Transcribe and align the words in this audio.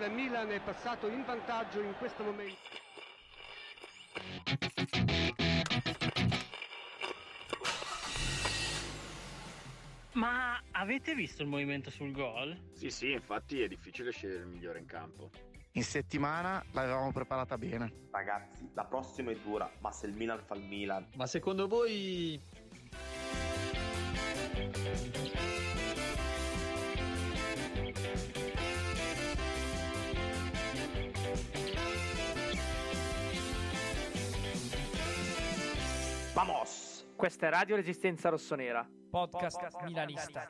Il 0.00 0.12
Milan 0.12 0.48
è 0.50 0.60
passato 0.60 1.08
in 1.08 1.24
vantaggio 1.24 1.80
in 1.80 1.92
questo 1.98 2.22
momento. 2.22 2.56
Ma 10.12 10.62
avete 10.70 11.14
visto 11.14 11.42
il 11.42 11.48
movimento 11.48 11.90
sul 11.90 12.12
gol? 12.12 12.56
Sì, 12.72 12.90
sì, 12.90 13.10
infatti 13.10 13.60
è 13.60 13.66
difficile 13.66 14.12
scegliere 14.12 14.42
il 14.42 14.46
migliore 14.46 14.78
in 14.78 14.86
campo. 14.86 15.30
In 15.72 15.82
settimana 15.82 16.64
l'avevamo 16.72 17.10
preparata 17.10 17.58
bene. 17.58 17.92
Ragazzi, 18.12 18.70
la 18.74 18.84
prossima 18.84 19.32
è 19.32 19.36
dura, 19.36 19.68
ma 19.80 19.90
se 19.90 20.06
il 20.06 20.14
Milan 20.14 20.40
fa 20.44 20.54
il 20.54 20.62
Milan. 20.62 21.08
Ma 21.16 21.26
secondo 21.26 21.66
voi 21.66 22.40
Vamos! 36.38 37.04
Questa 37.16 37.48
è 37.48 37.50
Radio 37.50 37.74
Resistenza 37.74 38.28
Rossonera. 38.28 38.88
Podcast, 39.10 39.58
Podcast 39.58 39.82
milanista. 39.82 40.48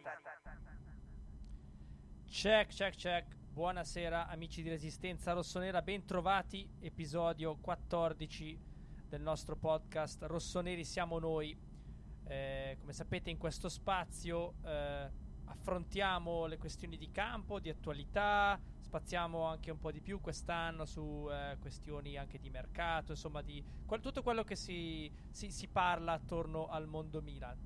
Check, 2.27 2.75
check, 2.75 2.94
check. 2.94 3.34
Buonasera 3.50 4.27
amici 4.27 4.61
di 4.61 4.69
Resistenza 4.69 5.33
Rossonera, 5.33 5.81
bentrovati. 5.81 6.69
Episodio 6.78 7.56
14 7.56 8.60
del 9.09 9.22
nostro 9.22 9.56
podcast 9.56 10.25
Rossoneri 10.25 10.84
siamo 10.84 11.19
noi. 11.19 11.59
Eh, 12.26 12.76
come 12.78 12.93
sapete 12.93 13.31
in 13.31 13.38
questo 13.38 13.70
spazio 13.70 14.56
eh, 14.66 15.10
affrontiamo 15.47 16.44
le 16.44 16.59
questioni 16.59 16.99
di 16.99 17.10
campo, 17.10 17.60
di 17.60 17.70
attualità, 17.70 18.60
spaziamo 18.88 19.43
anche 19.43 19.71
un 19.71 19.78
po' 19.78 19.93
di 19.93 20.00
più 20.00 20.19
quest'anno 20.19 20.87
su 20.87 21.28
eh, 21.31 21.59
questioni 21.60 22.16
anche 22.16 22.38
di 22.38 22.49
mercato, 22.49 23.12
insomma 23.12 23.43
di 23.43 23.62
qual- 23.84 24.00
tutto 24.00 24.22
quello 24.22 24.44
che 24.44 24.56
si, 24.56 25.12
si, 25.28 25.50
si, 25.50 25.69
parla 25.69 26.12
attorno 26.12 26.69
al 26.69 26.87
mondo 26.87 27.21
Milan. 27.21 27.56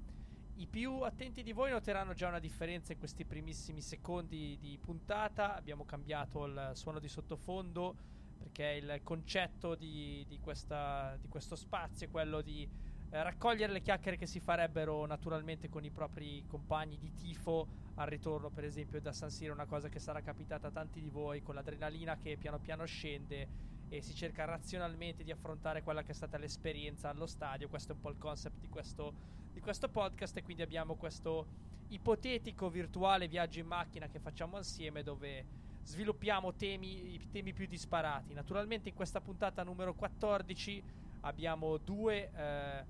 I 0.57 0.67
più 0.67 1.01
attenti 1.03 1.45
di 1.45 1.53
voi 1.53 1.71
noteranno 1.71 2.13
già 2.13 2.27
una 2.27 2.41
differenza 2.41 2.93
in 2.93 2.99
questi 2.99 3.25
primissimi 3.25 3.81
secondi 3.81 4.59
di 4.59 4.77
puntata, 4.83 5.55
abbiamo 5.55 5.85
cambiato 5.85 6.45
il 6.45 6.71
suono 6.75 6.99
di 6.99 7.09
sottofondo 7.09 7.95
perché 8.37 8.81
il 8.83 9.01
concetto 9.05 9.77
di, 9.77 10.25
di, 10.27 10.41
questa, 10.41 11.17
di 11.21 11.29
questo 11.29 11.55
spazio 11.55 12.09
è 12.09 12.11
quello 12.11 12.41
di 12.41 12.69
eh, 13.11 13.23
raccogliere 13.23 13.73
le 13.73 13.81
chiacchiere 13.81 14.17
che 14.17 14.27
si 14.27 14.41
farebbero 14.41 15.07
naturalmente 15.07 15.69
con 15.69 15.85
i 15.85 15.91
propri 15.91 16.45
compagni 16.49 16.99
di 16.99 17.13
tifo 17.13 17.82
al 17.97 18.07
ritorno 18.07 18.51
per 18.51 18.65
esempio 18.65 19.01
da 19.01 19.13
San 19.13 19.31
Siro 19.31 19.53
una 19.53 19.67
cosa 19.67 19.89
che 19.89 19.99
sarà 19.99 20.21
capitata 20.21 20.69
a 20.69 20.71
tanti 20.71 21.01
di 21.01 21.09
voi 21.09 21.43
con 21.43 21.55
l'adrenalina 21.55 22.17
che 22.17 22.37
piano 22.37 22.59
piano 22.59 22.85
scende 22.85 23.71
e 23.89 24.01
si 24.01 24.15
cerca 24.15 24.47
razionalmente 24.47 25.23
di 25.23 25.31
affrontare 25.31 25.83
quella 25.83 26.03
che 26.03 26.13
è 26.13 26.15
stata 26.15 26.39
l'esperienza 26.39 27.11
allo 27.11 27.27
stadio. 27.27 27.69
Questo 27.69 27.93
è 27.93 27.95
un 27.95 28.01
po' 28.01 28.09
il 28.09 28.17
concept 28.17 28.59
di 28.59 28.69
questo, 28.71 29.13
di 29.53 29.61
questo 29.61 29.91
podcast 29.91 30.35
e 30.39 30.43
quindi 30.43 30.63
abbiamo 30.63 30.95
questo 30.95 31.47
ipotetico 31.89 32.71
virtuale 32.71 33.29
viaggio 33.29 33.59
in 33.59 33.67
macchina 33.67 34.09
che 34.09 34.19
facciamo 34.19 34.57
assieme 34.57 35.03
dove 35.03 35.45
sviluppiamo 35.83 36.55
temi, 36.55 37.15
i 37.15 37.29
temi 37.31 37.53
più 37.53 37.67
disparati. 37.67 38.33
Naturalmente 38.33 38.89
in 38.89 38.95
questa 38.95 39.21
puntata 39.21 39.63
numero 39.63 39.95
14 39.95 40.83
abbiamo 41.21 41.77
due 41.77 42.31
eh, 42.33 42.85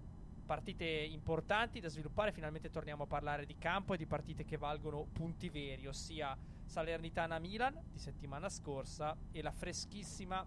partite 0.44 0.84
importanti 0.84 1.80
da 1.80 1.88
sviluppare. 1.88 2.32
Finalmente 2.32 2.70
torniamo 2.70 3.04
a 3.04 3.06
parlare 3.06 3.47
di 3.47 3.56
campo 3.58 3.94
e 3.94 3.97
di 3.97 4.06
partite 4.06 4.44
che 4.44 4.56
valgono 4.56 5.06
punti 5.12 5.48
veri, 5.48 5.86
ossia 5.86 6.36
Salernitana-Milan 6.64 7.78
di 7.91 7.98
settimana 7.98 8.48
scorsa 8.48 9.16
e 9.31 9.42
la 9.42 9.52
freschissima 9.52 10.47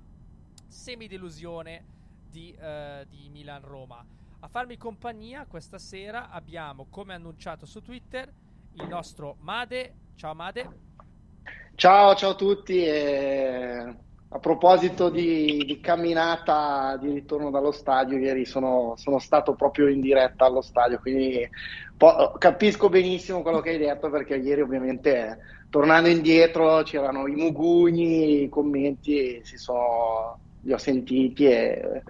semidelusione 0.67 1.85
di, 2.29 2.51
eh, 2.51 3.05
di 3.09 3.29
Milan-Roma. 3.29 4.05
A 4.39 4.47
farmi 4.47 4.77
compagnia 4.77 5.45
questa 5.45 5.79
sera 5.79 6.29
abbiamo, 6.29 6.85
come 6.89 7.13
annunciato 7.13 7.65
su 7.65 7.81
Twitter, 7.81 8.31
il 8.73 8.87
nostro 8.87 9.37
Made. 9.39 9.93
Ciao 10.15 10.33
Made. 10.33 10.69
Ciao, 11.75 12.15
ciao 12.15 12.31
a 12.31 12.35
tutti. 12.35 12.85
E 12.85 13.95
a 14.35 14.39
proposito 14.39 15.09
di, 15.09 15.63
di, 15.65 15.79
camminata 15.79 16.97
di 16.97 17.09
ritorno 17.09 17.49
dallo 17.49 17.71
stadio, 17.71 18.17
ieri 18.17 18.43
sono, 18.43 18.95
sono, 18.97 19.17
stato 19.17 19.55
proprio 19.55 19.87
in 19.87 20.01
diretta 20.01 20.43
allo 20.43 20.59
stadio, 20.59 20.99
quindi 20.99 21.49
po- 21.95 22.33
capisco 22.37 22.89
benissimo 22.89 23.41
quello 23.41 23.61
che 23.61 23.69
hai 23.69 23.77
detto 23.77 24.09
perché 24.09 24.35
ieri 24.35 24.59
ovviamente 24.59 25.37
tornando 25.69 26.09
indietro 26.09 26.83
c'erano 26.83 27.27
i 27.27 27.35
mugugni, 27.35 28.43
i 28.43 28.49
commenti, 28.49 29.41
sono, 29.45 30.37
li 30.63 30.73
ho 30.73 30.77
sentiti 30.77 31.45
e, 31.45 32.03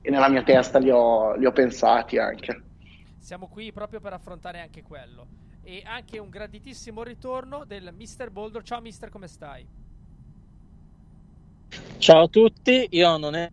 e 0.00 0.10
nella 0.10 0.28
mia 0.28 0.44
testa 0.44 0.78
li 0.78 0.90
ho, 0.90 1.34
li 1.34 1.46
ho 1.46 1.52
pensati 1.52 2.16
anche. 2.16 2.62
Siamo 3.18 3.48
qui 3.48 3.72
proprio 3.72 3.98
per 3.98 4.12
affrontare 4.12 4.60
anche 4.60 4.82
quello. 4.82 5.26
E 5.64 5.82
anche 5.84 6.20
un 6.20 6.28
graditissimo 6.28 7.02
ritorno 7.02 7.64
del 7.64 7.90
Mister 7.92 8.30
Boulder. 8.30 8.62
Ciao 8.62 8.80
Mister, 8.80 9.10
come 9.10 9.26
stai? 9.26 9.66
Ciao 11.98 12.24
a 12.24 12.28
tutti, 12.28 12.86
io 12.90 13.16
non 13.16 13.34
è 13.34 13.50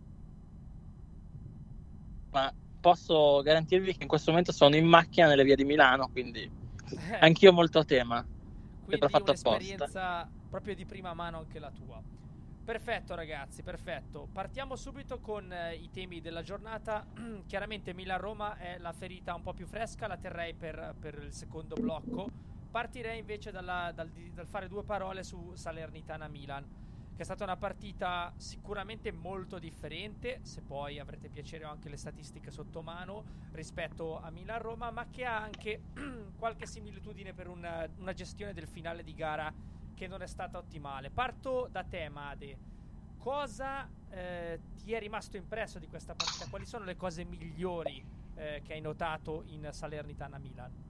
ma 2.30 2.52
posso 2.80 3.42
garantirvi 3.42 3.96
che 3.96 4.02
in 4.02 4.08
questo 4.08 4.30
momento 4.30 4.52
sono 4.52 4.76
in 4.76 4.86
macchina 4.86 5.26
nelle 5.28 5.44
vie 5.44 5.56
di 5.56 5.64
Milano, 5.64 6.08
quindi 6.08 6.40
eh. 6.42 7.18
anch'io 7.20 7.52
molto 7.52 7.80
a 7.80 7.84
tema. 7.84 8.24
Quindi 8.84 9.08
fatto 9.08 9.30
un'esperienza 9.30 9.84
apposta. 9.84 10.30
proprio 10.48 10.74
di 10.74 10.84
prima 10.84 11.14
mano 11.14 11.38
anche 11.38 11.58
la 11.58 11.70
tua. 11.70 12.02
Perfetto 12.64 13.14
ragazzi, 13.14 13.62
perfetto. 13.62 14.28
Partiamo 14.32 14.76
subito 14.76 15.20
con 15.20 15.52
eh, 15.52 15.74
i 15.74 15.90
temi 15.90 16.20
della 16.20 16.42
giornata. 16.42 17.06
Chiaramente 17.46 17.94
Milan-Roma 17.94 18.56
è 18.56 18.78
la 18.78 18.92
ferita 18.92 19.34
un 19.34 19.42
po' 19.42 19.54
più 19.54 19.66
fresca, 19.66 20.06
la 20.06 20.16
terrei 20.16 20.54
per, 20.54 20.94
per 20.98 21.22
il 21.22 21.32
secondo 21.32 21.74
blocco. 21.74 22.28
Partirei 22.70 23.18
invece 23.18 23.50
dalla, 23.50 23.92
dal, 23.94 24.08
dal 24.08 24.46
fare 24.46 24.68
due 24.68 24.84
parole 24.84 25.24
su 25.24 25.52
Salernitana-Milan 25.54 26.64
che 27.20 27.26
è 27.26 27.28
stata 27.28 27.44
una 27.44 27.58
partita 27.58 28.32
sicuramente 28.38 29.12
molto 29.12 29.58
differente, 29.58 30.38
se 30.40 30.62
poi 30.62 30.98
avrete 30.98 31.28
piacere 31.28 31.66
ho 31.66 31.70
anche 31.70 31.90
le 31.90 31.98
statistiche 31.98 32.50
sotto 32.50 32.80
mano 32.80 33.24
rispetto 33.52 34.18
a 34.18 34.30
Milan-Roma, 34.30 34.90
ma 34.90 35.06
che 35.10 35.26
ha 35.26 35.38
anche 35.38 35.82
qualche 36.38 36.64
similitudine 36.64 37.34
per 37.34 37.48
una, 37.48 37.86
una, 37.98 38.14
gestione 38.14 38.54
del 38.54 38.66
finale 38.66 39.02
di 39.02 39.12
gara 39.12 39.52
che 39.94 40.06
non 40.06 40.22
è 40.22 40.26
stata 40.26 40.56
ottimale. 40.56 41.10
Parto 41.10 41.68
da 41.70 41.84
te, 41.84 42.08
Made. 42.08 42.56
Cosa 43.18 43.86
eh, 44.08 44.58
ti 44.82 44.94
è 44.94 44.98
rimasto 44.98 45.36
impresso 45.36 45.78
di 45.78 45.88
questa 45.88 46.14
partita? 46.14 46.46
Quali 46.48 46.64
sono 46.64 46.86
le 46.86 46.96
cose 46.96 47.24
migliori 47.24 48.02
eh, 48.36 48.62
che 48.64 48.72
hai 48.72 48.80
notato 48.80 49.42
in 49.48 49.68
Salernitana-Milan? 49.70 50.89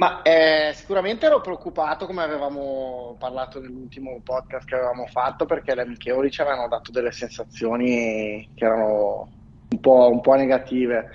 Ma 0.00 0.22
eh, 0.22 0.72
sicuramente 0.72 1.26
ero 1.26 1.42
preoccupato, 1.42 2.06
come 2.06 2.22
avevamo 2.22 3.16
parlato 3.18 3.60
nell'ultimo 3.60 4.18
podcast 4.24 4.66
che 4.66 4.74
avevamo 4.74 5.04
fatto, 5.04 5.44
perché 5.44 5.74
le 5.74 5.82
amichevoli 5.82 6.30
ci 6.30 6.40
avevano 6.40 6.68
dato 6.68 6.90
delle 6.90 7.12
sensazioni 7.12 8.48
che 8.54 8.64
erano 8.64 9.28
un 9.68 9.78
po', 9.78 10.08
un 10.10 10.22
po 10.22 10.32
negative. 10.36 11.10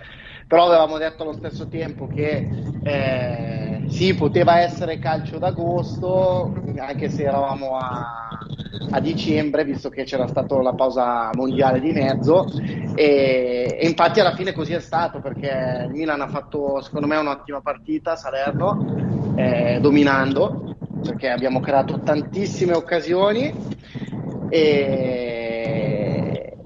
Però 0.48 0.68
avevamo 0.68 1.00
detto 1.00 1.24
allo 1.24 1.34
stesso 1.34 1.68
tempo 1.68 2.06
che 2.06 2.48
eh, 2.84 3.86
sì, 3.88 4.14
poteva 4.14 4.60
essere 4.60 5.00
calcio 5.00 5.40
d'agosto, 5.40 6.54
anche 6.78 7.10
se 7.10 7.24
eravamo 7.24 7.78
a, 7.78 8.38
a 8.92 9.00
dicembre, 9.00 9.64
visto 9.66 9.90
che 9.90 10.04
c'era 10.04 10.28
stata 10.28 10.62
la 10.62 10.74
pausa 10.74 11.30
mondiale 11.34 11.80
di 11.80 11.92
mezzo. 11.92 12.48
E, 12.96 13.78
e, 13.80 13.88
infatti 13.88 14.20
alla 14.20 14.36
fine 14.36 14.54
così 14.54 14.74
è 14.74 14.80
stato, 14.80 15.20
perché 15.20 15.84
il 15.86 15.92
Milan 15.92 16.22
ha 16.22 16.28
fatto 16.28 16.82
secondo 16.82 17.08
me 17.08 17.18
un'ottima 17.18 17.62
partita 17.62 18.14
a 18.14 18.16
Salerno, 18.16 19.34
eh, 19.36 19.80
dominando, 19.82 20.76
perché 21.04 21.30
abbiamo 21.30 21.60
creato 21.60 22.00
tantissime 22.00 22.74
occasioni. 22.74 23.54
E, 24.50 26.06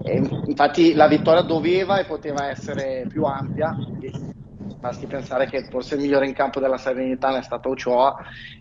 e 0.03 0.21
infatti 0.45 0.93
la 0.93 1.07
vittoria 1.07 1.41
doveva 1.41 1.99
e 1.99 2.05
poteva 2.05 2.49
essere 2.49 3.05
più 3.07 3.23
ampia 3.23 3.75
basti 4.79 5.07
pensare 5.07 5.45
che 5.47 5.65
forse 5.69 5.95
il 5.95 6.01
migliore 6.01 6.25
in 6.25 6.33
campo 6.33 6.59
della 6.59 6.77
Salernitana 6.77 7.39
è 7.39 7.43
stato 7.43 7.69
Ochoa 7.69 8.15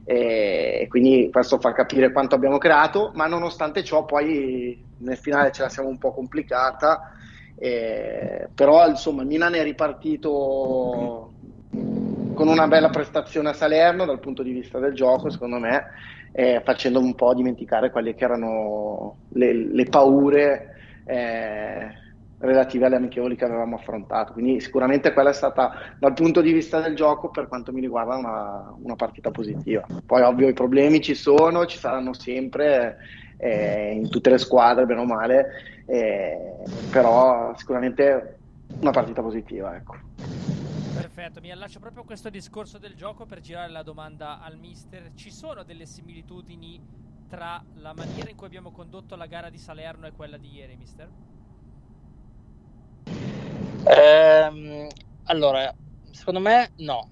e 0.05 0.87
quindi 0.89 1.31
questo 1.31 1.59
fa 1.59 1.73
capire 1.73 2.11
quanto 2.11 2.35
abbiamo 2.35 2.59
creato, 2.59 3.13
ma 3.15 3.27
nonostante 3.27 3.85
ciò 3.85 4.05
poi 4.05 4.85
nel 4.99 5.17
finale 5.17 5.53
ce 5.53 5.63
la 5.63 5.69
siamo 5.69 5.89
un 5.89 5.99
po' 5.99 6.13
complicata, 6.13 7.13
eh, 7.57 8.49
però 8.53 8.89
insomma 8.89 9.23
il 9.23 9.29
Milan 9.29 9.55
è 9.55 9.63
ripartito 9.63 11.33
con 11.71 12.49
una 12.49 12.67
bella 12.67 12.91
prestazione 12.91 13.51
a 13.51 13.53
Salerno 13.53 14.05
dal 14.05 14.21
punto 14.21 14.43
di 14.43 14.53
vista 14.53 14.79
del 14.79 14.95
gioco, 14.95 15.31
secondo 15.31 15.59
me, 15.59 15.87
eh, 16.33 16.61
facendo 16.65 16.99
un 16.99 17.15
po' 17.15 17.35
dimenticare 17.35 17.91
quelle 17.91 18.15
che 18.15 18.25
erano 18.25 19.17
le, 19.31 19.53
le 19.53 19.85
paure. 19.85 20.75
Eh, 21.05 22.07
relative 22.39 22.87
alle 22.87 22.97
amichevoli 22.97 23.37
che 23.37 23.45
avevamo 23.45 23.77
affrontato. 23.77 24.33
Quindi 24.33 24.61
sicuramente 24.61 25.13
quella 25.13 25.31
è 25.31 25.35
stata, 25.35 25.95
dal 25.99 26.15
punto 26.15 26.41
di 26.41 26.53
vista 26.53 26.81
del 26.81 26.95
gioco, 26.95 27.31
per 27.31 27.49
quanto 27.49 27.73
mi 27.73 27.81
riguarda, 27.81 28.17
una, 28.17 28.75
una 28.81 28.97
partita 28.97 29.31
positiva. 29.31 29.87
Poi 30.05 30.23
ovvio 30.23 30.49
i 30.49 30.53
problemi 30.53 31.01
ci 31.01 31.15
sono, 31.15 31.67
ci 31.67 31.79
saranno 31.79 32.13
sempre 32.13 32.99
eh, 33.39 33.93
in 33.93 34.09
tutte 34.09 34.31
le 34.31 34.39
squadre, 34.39 34.87
bene 34.87 35.01
o 35.01 35.05
male, 35.05 35.47
eh, 35.87 36.57
però 36.91 37.55
sicuramente 37.57 38.39
una 38.81 38.91
partita 38.91 39.23
positiva. 39.23 39.75
Ecco. 39.75 39.97
Perfetto, 40.95 41.41
mi 41.41 41.51
allaccio 41.51 41.81
proprio 41.81 42.03
a 42.03 42.07
questo 42.07 42.31
discorso 42.31 42.79
del 42.79 42.95
gioco 42.95 43.27
per 43.27 43.41
girare 43.41 43.71
la 43.71 43.83
domanda 43.83 44.41
al 44.41 44.57
mister. 44.57 45.11
Ci 45.15 45.31
sono 45.31 45.63
delle 45.65 45.87
similitudini 45.87 46.81
tra 47.29 47.63
la 47.75 47.93
maniera 47.95 48.31
in 48.31 48.37
cui 48.37 48.47
abbiamo 48.47 48.71
condotto 48.71 49.15
la 49.17 49.27
gara 49.27 49.51
di 49.51 49.59
Salerno 49.59 50.07
e 50.07 50.13
quella 50.13 50.39
di 50.39 50.51
ieri, 50.51 50.77
mister? 50.77 51.09
Ehm, 53.85 54.89
allora, 55.25 55.73
secondo 56.11 56.41
me 56.41 56.73
no. 56.77 57.11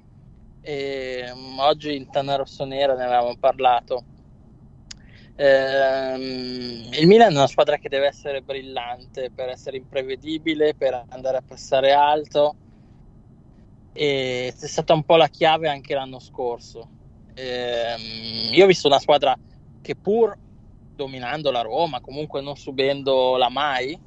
E, 0.60 1.30
oggi 1.60 1.94
in 1.96 2.08
Tana 2.10 2.36
Rossonera 2.36 2.94
ne 2.94 3.04
avevamo 3.04 3.36
parlato. 3.38 4.06
Ehm, 5.38 6.88
il 6.94 7.06
Milan 7.06 7.32
è 7.32 7.36
una 7.36 7.46
squadra 7.46 7.76
che 7.76 7.88
deve 7.90 8.06
essere 8.06 8.40
brillante 8.40 9.30
per 9.30 9.50
essere 9.50 9.76
imprevedibile, 9.76 10.74
per 10.74 11.04
andare 11.08 11.36
a 11.38 11.42
passare 11.46 11.92
alto. 11.92 12.56
E 13.94 14.52
è 14.58 14.66
stata 14.66 14.92
un 14.92 15.04
po' 15.04 15.16
la 15.16 15.28
chiave 15.28 15.68
anche 15.68 15.94
l'anno 15.94 16.18
scorso. 16.18 16.90
Ehm, 17.34 18.52
io 18.52 18.64
ho 18.64 18.66
visto 18.66 18.88
una 18.88 18.98
squadra 18.98 19.38
che 19.80 19.96
pur 19.96 20.36
dominando 20.94 21.50
la 21.50 21.62
Roma, 21.62 22.00
comunque 22.00 22.40
non 22.42 22.56
subendola 22.56 23.48
mai, 23.48 23.98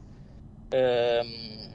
ehm, 0.70 1.69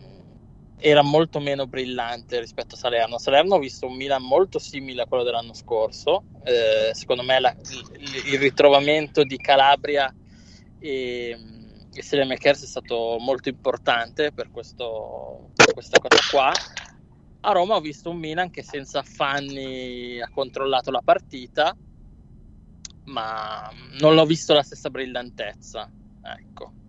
era 0.86 1.00
molto 1.00 1.40
meno 1.40 1.66
brillante 1.66 2.38
rispetto 2.38 2.74
a 2.74 2.78
Salerno. 2.78 3.16
Salerno 3.16 3.54
ho 3.54 3.58
visto 3.58 3.86
un 3.86 3.96
Milan 3.96 4.22
molto 4.22 4.58
simile 4.58 5.00
a 5.00 5.06
quello 5.06 5.22
dell'anno 5.22 5.54
scorso. 5.54 6.24
Eh, 6.42 6.90
secondo 6.92 7.22
me 7.22 7.40
la, 7.40 7.56
il, 7.58 8.32
il, 8.32 8.38
ritrovamento 8.38 9.24
di 9.24 9.38
Calabria 9.38 10.14
e, 10.78 11.38
e 11.90 12.02
Selemakers 12.02 12.64
è 12.64 12.66
stato 12.66 13.16
molto 13.18 13.48
importante 13.48 14.30
per, 14.32 14.50
questo, 14.50 15.52
per 15.54 15.72
questa 15.72 15.98
cosa 15.98 16.18
qua. 16.30 16.52
A 17.40 17.52
Roma 17.52 17.76
ho 17.76 17.80
visto 17.80 18.10
un 18.10 18.18
Milan 18.18 18.50
che 18.50 18.62
senza 18.62 18.98
affanni 18.98 20.20
ha 20.20 20.28
controllato 20.28 20.90
la 20.90 21.00
partita, 21.02 21.74
ma 23.04 23.70
non 24.00 24.14
l'ho 24.14 24.26
visto 24.26 24.52
la 24.52 24.62
stessa 24.62 24.90
brillantezza. 24.90 25.90
Ecco 26.22 26.83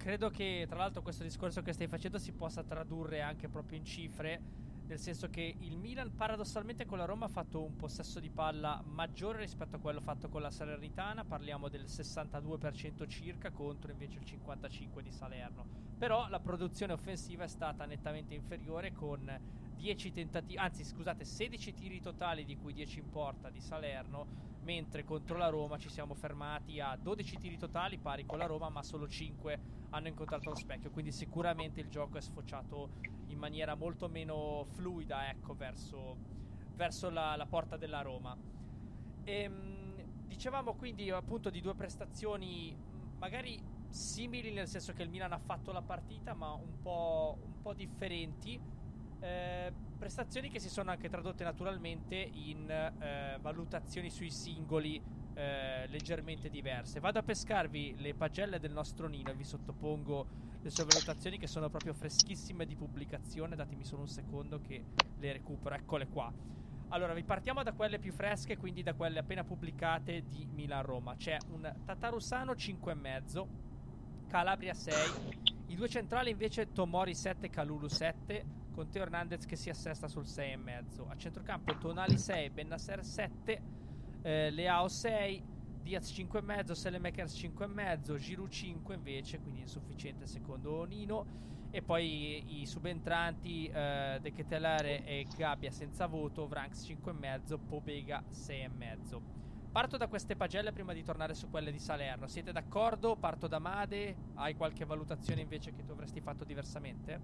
credo 0.00 0.30
che 0.30 0.64
tra 0.66 0.78
l'altro 0.78 1.02
questo 1.02 1.22
discorso 1.22 1.60
che 1.60 1.74
stai 1.74 1.86
facendo 1.86 2.18
si 2.18 2.32
possa 2.32 2.62
tradurre 2.62 3.20
anche 3.20 3.50
proprio 3.50 3.76
in 3.76 3.84
cifre, 3.84 4.40
nel 4.86 4.98
senso 4.98 5.28
che 5.28 5.56
il 5.58 5.76
Milan 5.76 6.14
paradossalmente 6.16 6.86
con 6.86 6.96
la 6.96 7.04
Roma 7.04 7.26
ha 7.26 7.28
fatto 7.28 7.62
un 7.62 7.76
possesso 7.76 8.18
di 8.18 8.30
palla 8.30 8.82
maggiore 8.86 9.40
rispetto 9.40 9.76
a 9.76 9.78
quello 9.78 10.00
fatto 10.00 10.30
con 10.30 10.40
la 10.40 10.50
Salernitana, 10.50 11.26
parliamo 11.26 11.68
del 11.68 11.84
62% 11.84 13.06
circa 13.06 13.50
contro 13.50 13.90
invece 13.90 14.18
il 14.20 14.24
55% 14.24 15.00
di 15.02 15.12
Salerno. 15.12 15.66
Però 15.98 16.30
la 16.30 16.40
produzione 16.40 16.94
offensiva 16.94 17.44
è 17.44 17.48
stata 17.48 17.84
nettamente 17.84 18.32
inferiore 18.32 18.92
con 18.92 19.38
10 19.76 20.12
tentativi, 20.12 20.56
anzi 20.56 20.82
scusate, 20.82 21.26
16 21.26 21.74
tiri 21.74 22.00
totali 22.00 22.46
di 22.46 22.56
cui 22.56 22.72
10 22.72 23.00
in 23.00 23.10
porta 23.10 23.50
di 23.50 23.60
Salerno 23.60 24.48
mentre 24.62 25.04
contro 25.04 25.36
la 25.36 25.48
Roma 25.48 25.76
ci 25.76 25.90
siamo 25.90 26.14
fermati 26.14 26.80
a 26.80 26.96
12 26.96 27.36
tiri 27.36 27.58
totali 27.58 27.98
pari 27.98 28.24
con 28.24 28.38
la 28.38 28.46
Roma 28.46 28.68
ma 28.68 28.82
solo 28.82 29.06
5 29.06 29.79
hanno 29.90 30.08
incontrato 30.08 30.50
lo 30.50 30.56
specchio 30.56 30.90
quindi 30.90 31.12
sicuramente 31.12 31.80
il 31.80 31.88
gioco 31.88 32.18
è 32.18 32.20
sfociato 32.20 32.90
in 33.30 33.38
maniera 33.38 33.74
molto 33.74 34.08
meno 34.08 34.66
fluida 34.72 35.28
ecco, 35.28 35.54
verso, 35.54 36.16
verso 36.74 37.10
la, 37.10 37.36
la, 37.36 37.46
porta 37.46 37.76
della 37.76 38.02
Roma. 38.02 38.36
E, 39.24 39.32
ehm, 39.32 40.26
dicevamo 40.26 40.74
quindi 40.74 41.10
appunto 41.10 41.50
di 41.50 41.60
due 41.60 41.74
prestazioni 41.74 42.76
magari 43.18 43.60
simili 43.88 44.52
nel 44.52 44.68
senso 44.68 44.92
che 44.92 45.02
il 45.02 45.10
Milan 45.10 45.32
ha 45.32 45.38
fatto 45.38 45.72
la 45.72 45.82
partita 45.82 46.34
ma 46.34 46.52
un 46.52 46.80
po', 46.80 47.38
un 47.42 47.60
po 47.62 47.72
differenti. 47.72 48.60
Eh, 49.22 49.72
prestazioni 49.98 50.48
che 50.48 50.58
si 50.58 50.70
sono 50.70 50.90
anche 50.90 51.08
tradotte 51.08 51.44
naturalmente 51.44 52.16
in 52.16 52.70
eh, 52.70 53.36
valutazioni 53.40 54.08
sui 54.10 54.30
singoli 54.30 55.02
eh, 55.40 55.86
leggermente 55.88 56.50
diverse. 56.50 57.00
Vado 57.00 57.18
a 57.18 57.22
pescarvi 57.22 57.94
le 57.96 58.12
pagelle 58.12 58.60
del 58.60 58.72
nostro 58.72 59.08
Nino 59.08 59.30
e 59.30 59.34
vi 59.34 59.44
sottopongo 59.44 60.26
le 60.60 60.68
sue 60.68 60.84
valutazioni 60.84 61.38
che 61.38 61.46
sono 61.46 61.70
proprio 61.70 61.94
freschissime 61.94 62.66
di 62.66 62.76
pubblicazione. 62.76 63.56
Datemi 63.56 63.84
solo 63.84 64.02
un 64.02 64.08
secondo 64.08 64.60
che 64.60 64.84
le 65.18 65.32
recupero. 65.32 65.74
Eccole 65.74 66.08
qua. 66.08 66.30
Allora, 66.88 67.14
vi 67.14 67.22
partiamo 67.22 67.62
da 67.62 67.72
quelle 67.72 67.98
più 67.98 68.12
fresche, 68.12 68.58
quindi 68.58 68.82
da 68.82 68.92
quelle 68.92 69.20
appena 69.20 69.42
pubblicate 69.42 70.24
di 70.28 70.46
Milan-Roma. 70.52 71.16
C'è 71.16 71.38
un 71.52 71.72
Tatarusano 71.86 72.52
5,5, 72.52 73.46
Calabria 74.26 74.74
6, 74.74 74.94
i 75.68 75.74
due 75.74 75.88
centrali 75.88 76.30
invece 76.30 76.72
Tomori 76.72 77.14
7, 77.14 77.48
Calulu 77.48 77.88
7, 77.88 78.44
con 78.72 78.90
Teo 78.90 79.02
Hernandez 79.02 79.46
che 79.46 79.56
si 79.56 79.70
assesta 79.70 80.08
sul 80.08 80.24
6,5. 80.24 81.08
A 81.08 81.16
centrocampo 81.16 81.78
Tonali 81.78 82.18
6, 82.18 82.50
Bennasser 82.50 83.04
7, 83.04 83.79
eh, 84.22 84.50
Leao 84.50 84.88
6, 84.88 85.42
Diaz 85.78 86.12
5,5, 86.12 86.72
Selemakers 86.72 87.34
5,5, 87.34 88.16
Giroud 88.16 88.50
5 88.50 88.94
invece, 88.94 89.40
quindi 89.40 89.60
insufficiente 89.60 90.26
secondo 90.26 90.84
Nino. 90.84 91.26
E 91.72 91.82
poi 91.82 92.60
i 92.60 92.66
subentranti 92.66 93.68
eh, 93.68 94.18
De 94.20 94.32
Ketelare 94.32 95.04
e 95.04 95.26
Gabbia 95.36 95.70
senza 95.70 96.06
voto, 96.06 96.48
Vranks 96.48 96.84
5,5, 96.88 97.58
Pobega 97.64 98.22
6,5. 98.28 99.18
Parto 99.70 99.96
da 99.96 100.08
queste 100.08 100.34
pagelle 100.34 100.72
prima 100.72 100.92
di 100.92 101.04
tornare 101.04 101.32
su 101.34 101.48
quelle 101.48 101.70
di 101.70 101.78
Salerno. 101.78 102.26
Siete 102.26 102.50
d'accordo? 102.50 103.16
Parto 103.16 103.46
da 103.46 103.60
Made. 103.60 104.18
Hai 104.34 104.54
qualche 104.54 104.84
valutazione 104.84 105.42
invece 105.42 105.72
che 105.72 105.84
tu 105.84 105.92
avresti 105.92 106.20
fatto 106.20 106.44
diversamente? 106.44 107.22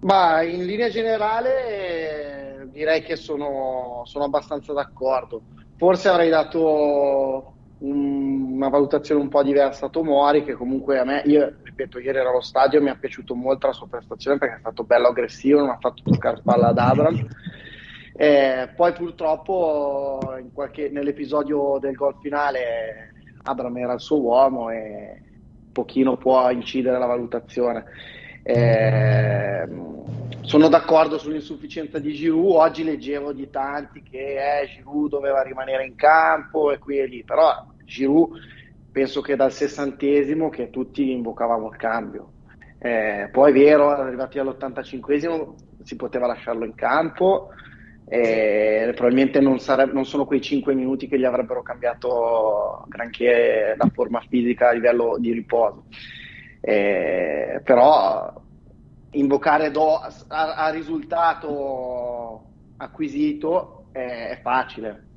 Ma 0.00 0.40
in 0.42 0.64
linea 0.64 0.88
generale 0.88 2.66
direi 2.70 3.02
che 3.02 3.16
sono, 3.16 4.02
sono 4.06 4.24
abbastanza 4.24 4.72
d'accordo. 4.72 5.44
Forse 5.80 6.10
avrei 6.10 6.28
dato 6.28 7.54
un, 7.78 8.52
una 8.52 8.68
valutazione 8.68 9.22
un 9.22 9.30
po' 9.30 9.42
diversa 9.42 9.86
a 9.86 9.88
Tomori, 9.88 10.44
che 10.44 10.52
comunque 10.52 10.98
a 10.98 11.04
me, 11.04 11.22
io 11.24 11.54
ripeto, 11.62 11.98
ieri 11.98 12.18
ero 12.18 12.28
allo 12.28 12.42
stadio, 12.42 12.82
mi 12.82 12.90
è 12.90 12.98
piaciuto 12.98 13.34
molto 13.34 13.66
la 13.66 13.72
sua 13.72 13.88
prestazione 13.88 14.36
perché 14.36 14.56
è 14.56 14.58
stato 14.58 14.84
bello 14.84 15.08
aggressivo, 15.08 15.60
non 15.60 15.70
ha 15.70 15.78
fatto 15.80 16.02
toccare 16.02 16.42
palla 16.44 16.66
ad 16.66 16.76
Abram. 16.76 17.26
Eh, 18.14 18.68
poi 18.76 18.92
purtroppo 18.92 20.18
qualche, 20.52 20.90
nell'episodio 20.90 21.78
del 21.80 21.94
gol 21.94 22.16
finale 22.20 23.14
Abram 23.44 23.78
era 23.78 23.94
il 23.94 24.00
suo 24.00 24.20
uomo 24.20 24.68
e 24.68 25.22
un 25.64 25.72
pochino 25.72 26.18
può 26.18 26.50
incidere 26.50 26.98
la 26.98 27.06
valutazione. 27.06 27.84
Eh, 28.42 29.66
sono 30.50 30.66
d'accordo 30.66 31.16
sull'insufficienza 31.16 32.00
di 32.00 32.12
Giroud. 32.12 32.56
Oggi 32.56 32.82
leggevo 32.82 33.32
di 33.32 33.48
tanti 33.50 34.02
che 34.02 34.62
eh, 34.62 34.66
Giroud 34.66 35.08
doveva 35.08 35.42
rimanere 35.42 35.86
in 35.86 35.94
campo 35.94 36.72
e 36.72 36.78
qui 36.78 36.98
e 36.98 37.06
lì, 37.06 37.22
però 37.22 37.52
Giroud 37.84 38.36
penso 38.90 39.20
che 39.20 39.36
dal 39.36 39.52
sessantesimo 39.52 40.48
che 40.48 40.70
tutti 40.70 41.12
invocavamo 41.12 41.68
il 41.68 41.76
cambio. 41.76 42.32
Eh, 42.80 43.28
poi 43.30 43.50
è 43.50 43.54
vero, 43.54 43.90
arrivati 43.90 44.40
all'85esimo 44.40 45.54
si 45.84 45.94
poteva 45.94 46.26
lasciarlo 46.26 46.64
in 46.64 46.74
campo, 46.74 47.50
eh, 48.08 48.90
probabilmente 48.96 49.38
non, 49.38 49.60
sareb- 49.60 49.92
non, 49.92 50.04
sono 50.04 50.24
quei 50.24 50.40
5 50.40 50.74
minuti 50.74 51.06
che 51.06 51.16
gli 51.16 51.24
avrebbero 51.24 51.62
cambiato 51.62 52.86
granché 52.88 53.76
la 53.78 53.88
forma 53.94 54.20
fisica 54.28 54.70
a 54.70 54.72
livello 54.72 55.16
di 55.16 55.32
riposo. 55.32 55.84
Eh, 56.60 57.60
però 57.62 58.48
invocare 59.12 59.70
do- 59.70 59.96
a-, 59.96 60.54
a, 60.54 60.70
risultato 60.70 62.44
acquisito 62.76 63.86
è, 63.92 64.30
è 64.30 64.40
facile. 64.42 65.08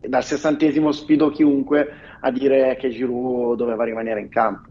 Dal 0.00 0.24
sessantesimo 0.24 0.92
sfido 0.92 1.30
chiunque 1.30 1.88
a 2.20 2.30
dire 2.30 2.76
che 2.76 2.88
Giroud 2.90 3.56
doveva 3.56 3.84
rimanere 3.84 4.20
in 4.20 4.28
campo. 4.28 4.68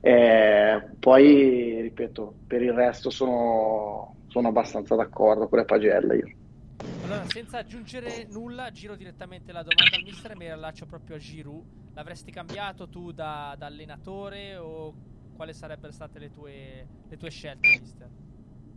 Eh, 0.00 0.82
poi, 0.98 1.80
ripeto, 1.82 2.34
per 2.46 2.62
il 2.62 2.72
resto 2.72 3.10
sono, 3.10 4.16
sono 4.28 4.48
abbastanza 4.48 4.94
d'accordo 4.94 5.48
con 5.48 5.58
le 5.58 5.64
pagelle 5.66 6.16
io. 6.16 6.30
Allora, 7.04 7.24
senza 7.26 7.58
aggiungere 7.58 8.26
nulla, 8.30 8.70
giro 8.70 8.96
direttamente 8.96 9.52
la 9.52 9.62
domanda 9.62 9.96
al 9.96 10.02
mister 10.02 10.30
e 10.30 10.36
mi 10.36 10.50
rilascio 10.50 10.86
proprio 10.86 11.16
a 11.16 11.18
Giroud. 11.18 11.64
L'avresti 11.92 12.30
cambiato 12.30 12.88
tu 12.88 13.12
da, 13.12 13.54
da 13.58 13.66
allenatore 13.66 14.56
o 14.56 14.94
quali 15.40 15.54
sarebbero 15.54 15.90
state 15.90 16.18
le 16.18 16.30
tue, 16.30 16.86
le 17.08 17.16
tue 17.16 17.30
scelte, 17.30 17.66
mister? 17.80 18.10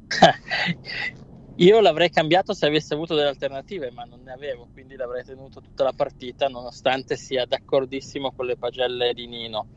Io 1.58 1.82
l'avrei 1.82 2.10
cambiato 2.10 2.54
se 2.54 2.68
avessi 2.68 2.94
avuto 2.94 3.16
delle 3.16 3.28
alternative, 3.28 3.92
ma 3.92 4.06
non 4.06 4.24
ne 4.24 4.32
avevo, 4.32 4.70
quindi 4.72 4.96
l'avrei 4.96 5.26
tenuto 5.26 5.60
tutta 5.60 5.84
la 5.84 5.92
partita, 5.92 6.48
nonostante 6.48 7.18
sia 7.18 7.46
d'accordissimo 7.46 8.32
con 8.32 8.46
le 8.46 8.56
pagelle 8.56 9.14
di 9.14 9.28
Nino. 9.28 9.68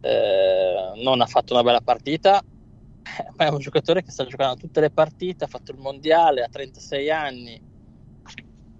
Eh, 0.00 0.92
non 0.96 1.22
ha 1.22 1.26
fatto 1.26 1.54
una 1.54 1.62
bella 1.62 1.80
partita, 1.80 2.44
ma 3.38 3.46
è 3.46 3.48
un 3.48 3.60
giocatore 3.60 4.02
che 4.02 4.10
sta 4.10 4.26
giocando 4.26 4.56
tutte 4.56 4.80
le 4.80 4.90
partite, 4.90 5.44
ha 5.44 5.48
fatto 5.48 5.72
il 5.72 5.78
mondiale, 5.78 6.42
ha 6.42 6.48
36 6.48 7.10
anni. 7.10 7.58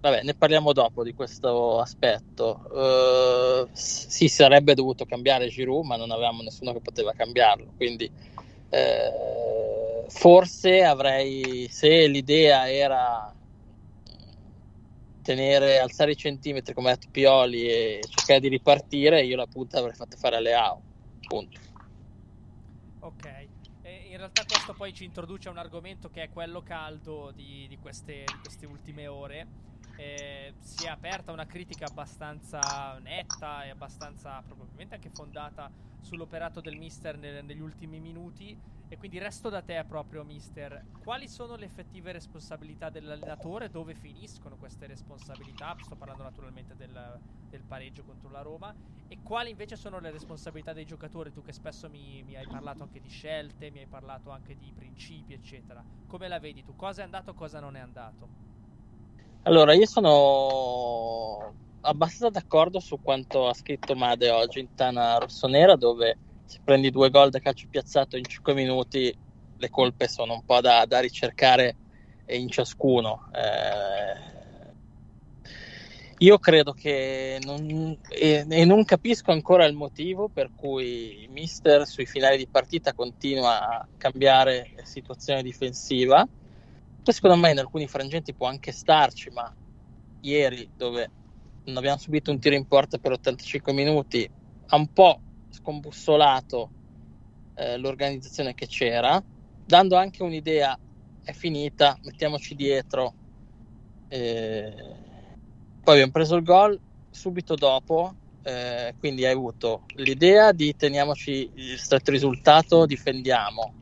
Vabbè, 0.00 0.22
ne 0.22 0.34
parliamo 0.34 0.72
dopo 0.72 1.02
di 1.02 1.12
questo 1.12 1.80
aspetto. 1.80 2.60
Uh, 2.70 3.68
si 3.72 4.28
sarebbe 4.28 4.74
dovuto 4.74 5.04
cambiare 5.04 5.48
Giroud, 5.48 5.84
ma 5.84 5.96
non 5.96 6.12
avevamo 6.12 6.42
nessuno 6.42 6.72
che 6.72 6.80
poteva 6.80 7.12
cambiarlo. 7.12 7.72
Quindi 7.76 8.10
uh, 8.70 10.08
forse 10.08 10.84
avrei, 10.84 11.66
se 11.68 12.06
l'idea 12.06 12.70
era 12.70 13.34
tenere, 15.22 15.78
alzare 15.78 16.12
i 16.12 16.16
centimetri 16.16 16.74
come 16.74 16.90
ha 16.90 16.94
detto 16.94 17.08
Pioli 17.10 17.68
e 17.68 18.00
cercare 18.08 18.40
di 18.40 18.48
ripartire, 18.48 19.24
io 19.24 19.36
la 19.36 19.46
punta 19.46 19.78
avrei 19.78 19.94
fatto 19.94 20.16
fare 20.16 20.36
alle 20.36 20.54
AO. 20.54 20.80
Punto. 21.26 21.60
Ok 23.00 23.46
in 24.18 24.24
realtà 24.24 24.44
questo 24.44 24.74
poi 24.74 24.92
ci 24.92 25.04
introduce 25.04 25.46
a 25.46 25.52
un 25.52 25.58
argomento 25.58 26.10
che 26.10 26.24
è 26.24 26.28
quello 26.28 26.60
caldo 26.60 27.30
di, 27.32 27.66
di, 27.68 27.78
queste, 27.78 28.24
di 28.26 28.38
queste, 28.42 28.66
ultime 28.66 29.06
ore. 29.06 29.46
Eh, 29.98 30.54
si 30.60 30.84
è 30.84 30.86
aperta 30.86 31.32
una 31.32 31.44
critica 31.44 31.86
abbastanza 31.86 32.96
netta 33.00 33.64
e 33.64 33.70
abbastanza 33.70 34.40
probabilmente 34.42 34.94
anche 34.94 35.10
fondata 35.10 35.68
sull'operato 36.00 36.60
del 36.60 36.76
mister 36.76 37.18
nel, 37.18 37.44
negli 37.44 37.58
ultimi 37.58 37.98
minuti 37.98 38.56
e 38.88 38.96
quindi 38.96 39.18
resto 39.18 39.48
da 39.48 39.60
te 39.60 39.84
proprio, 39.88 40.22
mister. 40.22 40.84
Quali 41.02 41.26
sono 41.26 41.56
le 41.56 41.64
effettive 41.64 42.12
responsabilità 42.12 42.90
dell'allenatore? 42.90 43.70
Dove 43.70 43.94
finiscono 43.94 44.56
queste 44.56 44.86
responsabilità? 44.86 45.76
Sto 45.80 45.96
parlando 45.96 46.22
naturalmente 46.22 46.76
del, 46.76 47.20
del 47.50 47.64
pareggio 47.64 48.04
contro 48.04 48.30
la 48.30 48.42
Roma. 48.42 48.72
E 49.08 49.18
quali 49.22 49.50
invece 49.50 49.74
sono 49.74 49.98
le 49.98 50.12
responsabilità 50.12 50.72
dei 50.72 50.86
giocatori? 50.86 51.32
Tu 51.32 51.42
che 51.42 51.52
spesso 51.52 51.90
mi, 51.90 52.22
mi, 52.22 52.36
hai 52.36 52.46
parlato 52.46 52.84
anche 52.84 53.00
di 53.00 53.08
scelte, 53.08 53.70
mi 53.70 53.80
hai 53.80 53.86
parlato 53.86 54.30
anche 54.30 54.56
di 54.56 54.72
principi, 54.72 55.32
eccetera. 55.32 55.84
Come 56.06 56.28
la 56.28 56.38
vedi 56.38 56.62
tu? 56.62 56.76
Cosa 56.76 57.02
è 57.02 57.04
andato, 57.04 57.34
cosa 57.34 57.58
non 57.58 57.74
è 57.76 57.80
andato? 57.80 58.47
Allora, 59.42 59.72
io 59.72 59.86
sono 59.86 61.54
abbastanza 61.80 62.28
d'accordo 62.30 62.80
su 62.80 62.98
quanto 63.00 63.48
ha 63.48 63.54
scritto 63.54 63.94
Made 63.94 64.30
oggi 64.30 64.60
in 64.60 64.68
Tana 64.74 65.16
Rossonera, 65.18 65.76
dove 65.76 66.18
se 66.44 66.60
prendi 66.62 66.90
due 66.90 67.10
gol 67.10 67.30
da 67.30 67.38
calcio 67.38 67.66
piazzato 67.70 68.16
in 68.16 68.24
5 68.24 68.54
minuti, 68.54 69.14
le 69.56 69.70
colpe 69.70 70.08
sono 70.08 70.34
un 70.34 70.42
po' 70.44 70.60
da, 70.60 70.84
da 70.86 71.00
ricercare 71.00 71.76
in 72.26 72.48
ciascuno. 72.48 73.28
Eh, 73.32 74.36
io 76.18 76.38
credo 76.38 76.72
che 76.72 77.38
non, 77.42 77.96
e, 78.08 78.44
e, 78.48 78.64
non 78.64 78.84
capisco 78.84 79.30
ancora 79.30 79.64
il 79.66 79.74
motivo 79.74 80.28
per 80.28 80.50
cui 80.54 81.26
mister 81.30 81.86
sui 81.86 82.06
finali 82.06 82.36
di 82.36 82.48
partita 82.48 82.92
continua 82.92 83.60
a 83.60 83.88
cambiare 83.96 84.74
situazione 84.82 85.42
difensiva. 85.42 86.26
Poi 87.08 87.16
secondo 87.16 87.38
me 87.38 87.52
in 87.52 87.58
alcuni 87.58 87.86
frangenti 87.86 88.34
può 88.34 88.48
anche 88.48 88.70
starci, 88.70 89.30
ma 89.30 89.50
ieri 90.20 90.68
dove 90.76 91.10
non 91.64 91.78
abbiamo 91.78 91.96
subito 91.96 92.30
un 92.30 92.38
tiro 92.38 92.54
in 92.54 92.66
porta 92.66 92.98
per 92.98 93.12
85 93.12 93.72
minuti 93.72 94.30
ha 94.66 94.76
un 94.76 94.88
po' 94.88 95.18
scombussolato 95.48 96.70
eh, 97.54 97.78
l'organizzazione 97.78 98.52
che 98.52 98.66
c'era, 98.66 99.18
dando 99.64 99.96
anche 99.96 100.22
un'idea, 100.22 100.78
è 101.24 101.32
finita, 101.32 101.98
mettiamoci 102.02 102.54
dietro. 102.54 103.14
Eh, 104.08 104.74
poi 105.80 105.94
abbiamo 105.94 106.12
preso 106.12 106.36
il 106.36 106.42
gol 106.42 106.78
subito 107.08 107.54
dopo, 107.54 108.16
eh, 108.42 108.94
quindi 108.98 109.24
hai 109.24 109.32
avuto 109.32 109.86
l'idea 109.94 110.52
di 110.52 110.76
teniamoci 110.76 111.52
il 111.54 111.78
stretto 111.78 112.10
risultato, 112.10 112.84
difendiamo. 112.84 113.76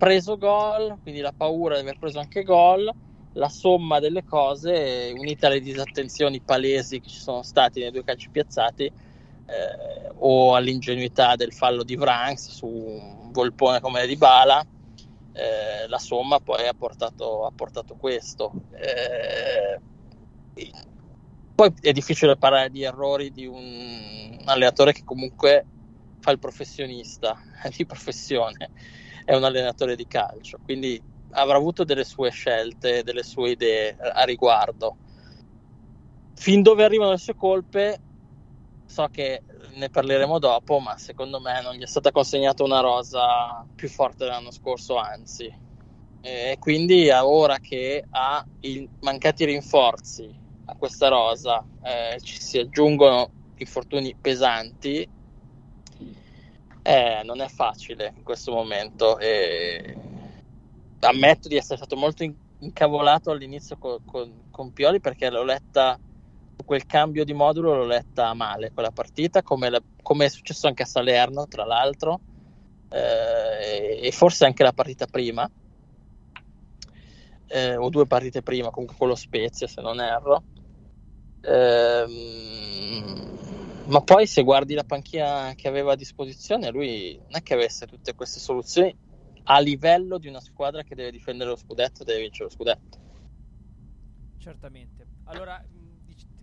Preso 0.00 0.38
gol, 0.38 0.98
quindi 1.02 1.20
la 1.20 1.34
paura 1.36 1.74
di 1.74 1.82
aver 1.82 1.98
preso 1.98 2.20
anche 2.20 2.42
gol, 2.42 2.90
la 3.32 3.48
somma 3.50 4.00
delle 4.00 4.24
cose 4.24 5.12
unita 5.14 5.48
alle 5.48 5.60
disattenzioni 5.60 6.40
palesi 6.40 7.00
che 7.00 7.10
ci 7.10 7.20
sono 7.20 7.42
stati 7.42 7.80
nei 7.80 7.90
due 7.90 8.02
calci 8.02 8.30
piazzati 8.30 8.84
eh, 8.84 8.94
o 10.14 10.54
all'ingenuità 10.54 11.36
del 11.36 11.52
fallo 11.52 11.82
di 11.82 11.96
Vranks 11.96 12.48
su 12.48 12.66
un 12.66 13.30
volpone 13.30 13.80
come 13.80 14.06
di 14.06 14.16
Bala, 14.16 14.66
eh, 15.32 15.86
la 15.86 15.98
somma 15.98 16.40
poi 16.40 16.66
ha 16.66 16.72
portato, 16.72 17.44
ha 17.44 17.52
portato 17.54 17.94
questo. 17.96 18.52
Eh, 18.70 19.80
poi 21.54 21.74
è 21.78 21.92
difficile 21.92 22.38
parlare 22.38 22.70
di 22.70 22.82
errori 22.84 23.30
di 23.32 23.44
un 23.44 24.40
allenatore 24.46 24.94
che 24.94 25.02
comunque 25.04 25.66
fa 26.20 26.30
il 26.30 26.38
professionista, 26.38 27.38
di 27.76 27.84
professione, 27.84 28.70
è 29.30 29.36
un 29.36 29.44
allenatore 29.44 29.94
di 29.94 30.08
calcio, 30.08 30.58
quindi 30.60 31.00
avrà 31.34 31.56
avuto 31.56 31.84
delle 31.84 32.02
sue 32.02 32.30
scelte, 32.30 33.04
delle 33.04 33.22
sue 33.22 33.50
idee 33.50 33.96
a 33.96 34.24
riguardo. 34.24 34.96
Fin 36.34 36.62
dove 36.62 36.82
arrivano 36.82 37.12
le 37.12 37.18
sue 37.18 37.36
colpe 37.36 38.00
so 38.84 39.06
che 39.06 39.44
ne 39.74 39.88
parleremo 39.88 40.40
dopo, 40.40 40.80
ma 40.80 40.96
secondo 40.96 41.38
me 41.38 41.62
non 41.62 41.74
gli 41.74 41.82
è 41.82 41.86
stata 41.86 42.10
consegnata 42.10 42.64
una 42.64 42.80
rosa 42.80 43.64
più 43.72 43.88
forte 43.88 44.24
dell'anno 44.24 44.50
scorso, 44.50 44.96
anzi. 44.96 45.48
E 46.20 46.56
quindi 46.58 47.08
ora 47.08 47.60
che 47.60 48.04
ha 48.08 48.44
i 48.62 48.88
mancati 49.02 49.44
rinforzi 49.44 50.28
a 50.64 50.74
questa 50.74 51.06
rosa 51.06 51.64
eh, 51.84 52.18
ci 52.20 52.40
si 52.40 52.58
aggiungono 52.58 53.30
infortuni 53.58 54.16
pesanti, 54.20 55.08
eh, 56.82 57.22
non 57.24 57.40
è 57.40 57.48
facile 57.48 58.12
in 58.16 58.22
questo 58.22 58.52
momento. 58.52 59.18
E 59.18 59.96
ammetto 61.00 61.48
di 61.48 61.56
essere 61.56 61.76
stato 61.76 61.96
molto 61.96 62.24
incavolato 62.58 63.30
all'inizio 63.30 63.78
con, 63.78 64.04
con, 64.04 64.50
con 64.50 64.72
Pioli 64.72 65.00
perché 65.00 65.30
l'ho 65.30 65.44
letta 65.44 65.98
quel 66.64 66.84
cambio 66.84 67.24
di 67.24 67.32
modulo 67.32 67.74
l'ho 67.74 67.86
letta 67.86 68.34
male 68.34 68.70
quella 68.72 68.90
partita, 68.90 69.42
come, 69.42 69.70
la, 69.70 69.80
come 70.02 70.26
è 70.26 70.28
successo 70.28 70.66
anche 70.66 70.82
a 70.82 70.86
Salerno, 70.86 71.46
tra 71.48 71.64
l'altro, 71.64 72.20
eh, 72.90 73.98
e 74.02 74.12
forse 74.12 74.44
anche 74.44 74.62
la 74.62 74.72
partita 74.72 75.06
prima, 75.06 75.50
eh, 77.46 77.76
o 77.76 77.88
due 77.88 78.06
partite 78.06 78.42
prima, 78.42 78.70
comunque 78.70 78.96
con 78.96 79.08
lo 79.08 79.14
Spezia, 79.14 79.66
se 79.66 79.80
non 79.80 80.00
erro. 80.00 80.42
Eh, 81.40 82.04
ma 83.90 84.02
poi 84.02 84.26
se 84.26 84.42
guardi 84.42 84.74
la 84.74 84.84
panchina 84.84 85.52
che 85.56 85.68
aveva 85.68 85.92
a 85.92 85.96
disposizione, 85.96 86.70
lui 86.70 87.16
non 87.16 87.36
è 87.36 87.42
che 87.42 87.54
avesse 87.54 87.86
tutte 87.86 88.14
queste 88.14 88.38
soluzioni 88.38 88.96
a 89.44 89.58
livello 89.58 90.18
di 90.18 90.28
una 90.28 90.40
squadra 90.40 90.82
che 90.84 90.94
deve 90.94 91.10
difendere 91.10 91.50
lo 91.50 91.56
scudetto 91.56 92.02
e 92.02 92.04
deve 92.04 92.20
vincere 92.20 92.44
lo 92.44 92.54
scudetto. 92.54 92.98
Certamente. 94.38 95.08
Allora, 95.24 95.62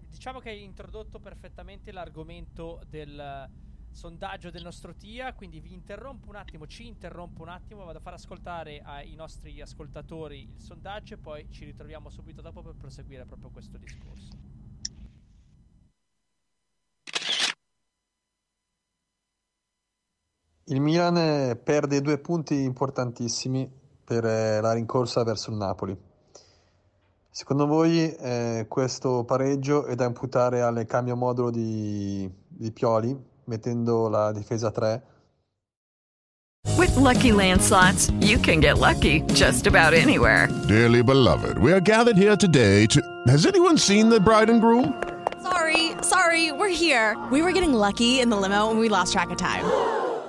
diciamo 0.09 0.39
che 0.39 0.49
hai 0.49 0.63
introdotto 0.63 1.19
perfettamente 1.19 1.91
l'argomento 1.91 2.79
del 2.85 3.49
sondaggio 3.89 4.51
del 4.51 4.61
nostro 4.61 4.93
TIA, 4.95 5.33
quindi 5.33 5.59
vi 5.59 5.73
interrompo 5.73 6.29
un 6.29 6.35
attimo, 6.35 6.67
ci 6.67 6.85
interrompo 6.85 7.41
un 7.41 7.49
attimo, 7.49 7.85
vado 7.85 7.97
a 7.97 8.01
far 8.01 8.13
ascoltare 8.13 8.81
ai 8.81 9.15
nostri 9.15 9.59
ascoltatori 9.61 10.49
il 10.51 10.59
sondaggio 10.59 11.15
e 11.15 11.17
poi 11.17 11.47
ci 11.49 11.65
ritroviamo 11.65 12.09
subito 12.09 12.41
dopo 12.41 12.61
per 12.61 12.75
proseguire 12.75 13.25
proprio 13.25 13.49
questo 13.49 13.77
discorso. 13.77 14.46
Il 20.69 20.81
Milan 20.81 21.57
perde 21.63 22.01
due 22.01 22.17
punti 22.17 22.63
importantissimi 22.63 23.69
per 24.03 24.25
eh, 24.25 24.59
la 24.59 24.73
rincorsa 24.73 25.23
verso 25.23 25.49
il 25.49 25.55
Napoli. 25.55 25.97
Secondo 27.29 27.67
voi 27.67 28.13
eh, 28.13 28.65
questo 28.67 29.23
pareggio 29.23 29.85
è 29.85 29.95
da 29.95 30.03
imputare 30.03 30.61
al 30.61 30.85
cambio 30.85 31.15
modulo 31.15 31.51
di, 31.51 32.29
di 32.47 32.71
Pioli, 32.73 33.17
mettendo 33.45 34.09
la 34.09 34.33
difesa 34.33 34.69
3? 34.69 35.01
With 36.75 36.93
lucky 36.97 37.31
landslots, 37.31 38.11
you 38.19 38.37
can 38.37 38.59
get 38.59 38.77
lucky 38.77 39.21
just 39.33 39.67
about 39.67 39.93
anywhere. 39.93 40.49
Dearly 40.67 41.01
beloved, 41.01 41.57
we 41.59 41.71
are 41.71 41.79
gathered 41.79 42.17
here 42.17 42.35
today 42.35 42.85
to. 42.87 42.99
Has 43.27 43.45
anyone 43.45 43.77
seen 43.77 44.09
the 44.09 44.19
bride 44.19 44.49
and 44.49 44.59
groom? 44.59 45.01
Sorry, 45.41 45.93
sorry, 46.01 46.51
we're 46.51 46.67
here. 46.67 47.15
We 47.31 47.41
were 47.41 47.53
getting 47.53 47.73
lucky 47.73 48.19
in 48.19 48.29
the 48.29 48.35
limo 48.35 48.69
and 48.69 48.79
we 48.79 48.89
lost 48.89 49.13
track 49.13 49.31
of 49.31 49.37
time. 49.37 49.63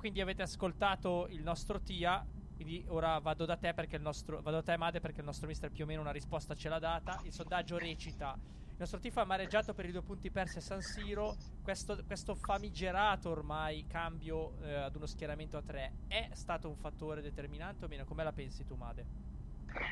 Quindi 0.00 0.22
avete 0.22 0.40
ascoltato 0.40 1.26
il 1.28 1.42
nostro 1.42 1.78
TIA. 1.78 2.24
Quindi 2.56 2.84
ora 2.88 3.18
vado 3.18 3.44
da 3.44 3.56
te 3.56 3.74
perché 3.74 3.96
il 3.96 4.02
nostro. 4.02 4.40
Vado 4.40 4.56
da 4.56 4.62
te, 4.62 4.78
Made, 4.78 4.98
perché 4.98 5.20
il 5.20 5.26
nostro 5.26 5.46
mister 5.46 5.70
più 5.70 5.84
o 5.84 5.86
meno 5.86 6.00
una 6.00 6.10
risposta 6.10 6.54
ce 6.54 6.70
l'ha 6.70 6.78
data. 6.78 7.20
Il 7.24 7.32
sondaggio 7.32 7.76
recita. 7.76 8.34
Il 8.38 8.76
nostro 8.78 8.98
tifo 8.98 9.20
ha 9.20 9.24
amareggiato 9.24 9.74
per 9.74 9.84
i 9.84 9.92
due 9.92 10.00
punti 10.00 10.30
persi 10.30 10.56
a 10.56 10.62
San 10.62 10.80
Siro. 10.80 11.36
Questo, 11.62 12.02
questo 12.06 12.34
famigerato 12.34 13.28
ormai 13.28 13.84
cambio 13.86 14.54
eh, 14.62 14.72
ad 14.72 14.96
uno 14.96 15.04
schieramento 15.04 15.58
a 15.58 15.62
tre 15.62 15.92
è 16.08 16.30
stato 16.32 16.70
un 16.70 16.76
fattore 16.76 17.20
determinante 17.20 17.84
o 17.84 17.88
meno? 17.88 18.06
Come 18.06 18.24
la 18.24 18.32
pensi 18.32 18.64
tu, 18.64 18.76
Made? 18.76 19.04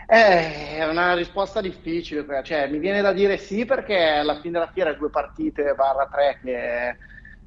Eh, 0.06 0.78
è 0.78 0.88
una 0.88 1.14
risposta 1.14 1.60
difficile, 1.60 2.24
cioè, 2.42 2.66
mi 2.68 2.78
viene 2.78 3.02
da 3.02 3.12
dire 3.12 3.36
sì 3.36 3.66
perché 3.66 3.96
alla 3.96 4.40
fine 4.40 4.58
della 4.58 4.72
fiera 4.72 4.94
due 4.94 5.10
partite 5.10 5.74
barra 5.74 6.08
tre 6.10 6.38
che 6.42 6.96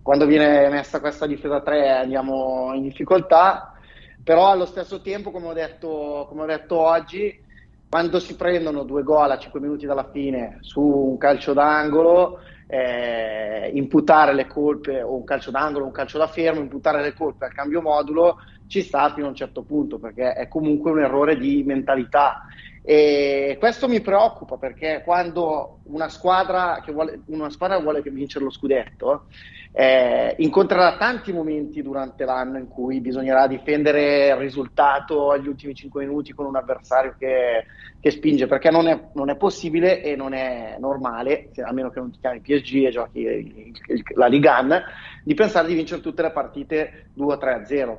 quando 0.01 0.25
viene 0.25 0.70
messa 0.70 1.00
questa 1.00 1.27
difesa 1.27 1.62
3 1.62 1.89
andiamo 1.89 2.72
in 2.74 2.84
difficoltà, 2.84 3.74
però 4.24 4.50
allo 4.50 4.65
stesso 4.65 5.01
tempo 5.01 5.31
come 5.31 5.48
ho 5.48 5.53
detto, 5.53 6.25
come 6.29 6.43
ho 6.43 6.46
detto 6.46 6.77
oggi 6.77 7.39
quando 7.89 8.20
si 8.20 8.36
prendono 8.36 8.84
due 8.84 9.03
gol 9.03 9.31
a 9.31 9.37
5 9.37 9.59
minuti 9.59 9.85
dalla 9.85 10.09
fine 10.11 10.59
su 10.61 10.81
un 10.81 11.18
calcio 11.18 11.51
d'angolo, 11.51 12.40
eh, 12.68 13.70
imputare 13.74 14.33
le 14.33 14.48
colpe, 14.48 15.01
o 15.01 15.14
un 15.14 15.25
calcio 15.25 15.51
d'angolo, 15.51 15.83
un 15.83 15.92
calcio 15.92 16.18
da 16.18 16.27
fermo, 16.27 16.61
imputare 16.61 17.01
le 17.01 17.14
colpe 17.14 17.46
al 17.46 17.53
cambio 17.53 17.81
modulo 17.81 18.37
ci 18.68 18.81
sta 18.81 19.11
fino 19.14 19.25
a 19.25 19.29
un 19.29 19.35
certo 19.35 19.64
punto, 19.64 20.00
perché 20.00 20.31
è 20.31 20.48
comunque 20.48 20.92
un 20.92 21.01
errore 21.01 21.35
di 21.35 21.64
mentalità. 21.66 22.44
E 22.83 23.57
questo 23.59 23.87
mi 23.87 24.01
preoccupa 24.01 24.57
perché 24.57 25.01
quando 25.05 25.81
una 25.83 26.09
squadra, 26.09 26.81
che 26.83 26.91
vuole, 26.91 27.22
una 27.27 27.51
squadra 27.51 27.79
vuole 27.79 28.01
vincere 28.01 28.44
lo 28.44 28.50
scudetto, 28.50 29.27
eh, 29.74 30.35
incontrerà 30.39 30.98
tanti 30.98 31.31
momenti 31.31 31.81
durante 31.83 32.25
l'anno 32.25 32.57
in 32.57 32.67
cui 32.67 33.00
bisognerà 33.00 33.48
difendere 33.48 34.29
il 34.29 34.35
risultato 34.35 35.29
agli 35.29 35.48
ultimi 35.48 35.75
5 35.75 36.05
minuti 36.05 36.33
con 36.33 36.46
un 36.46 36.55
avversario 36.55 37.15
che, 37.17 37.65
che 38.00 38.11
spinge, 38.11 38.48
perché 38.48 38.72
non 38.72 38.87
è, 38.87 39.09
non 39.13 39.29
è, 39.29 39.37
possibile 39.37 40.01
e 40.01 40.15
non 40.15 40.33
è 40.33 40.75
normale, 40.79 41.51
a 41.63 41.72
meno 41.72 41.91
che 41.91 42.00
non 42.00 42.11
ti 42.11 42.20
chiami 42.20 42.41
PSG 42.41 42.85
e 42.85 42.89
giochi 42.89 43.20
il, 43.20 43.74
il, 43.87 44.03
la 44.15 44.25
Ligan, 44.25 44.83
di 45.24 45.35
pensare 45.35 45.67
di 45.67 45.75
vincere 45.75 46.01
tutte 46.01 46.24
le 46.24 46.31
partite 46.31 47.11
2-3-0. 47.15 47.98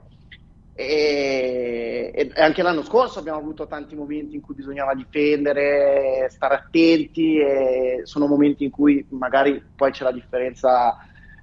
E, 0.89 2.13
e, 2.15 2.33
anche 2.35 2.63
l'anno 2.63 2.83
scorso 2.83 3.19
abbiamo 3.19 3.39
avuto 3.39 3.67
tanti 3.67 3.95
momenti 3.95 4.35
in 4.35 4.41
cui 4.41 4.55
bisognava 4.55 4.95
difendere, 4.95 6.27
stare 6.31 6.55
attenti 6.55 7.39
e 7.39 8.01
sono 8.05 8.27
momenti 8.27 8.65
in 8.65 8.71
cui 8.71 9.07
magari 9.11 9.63
poi 9.75 9.91
c'è 9.91 10.05
la 10.05 10.13
differenza 10.13 10.97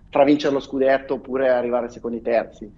tra 0.09 0.23
vincere 0.23 0.53
lo 0.53 0.59
scudetto 0.59 1.15
oppure 1.15 1.49
arrivare 1.49 1.89
secondi 1.89 2.21
terzi. 2.21 2.71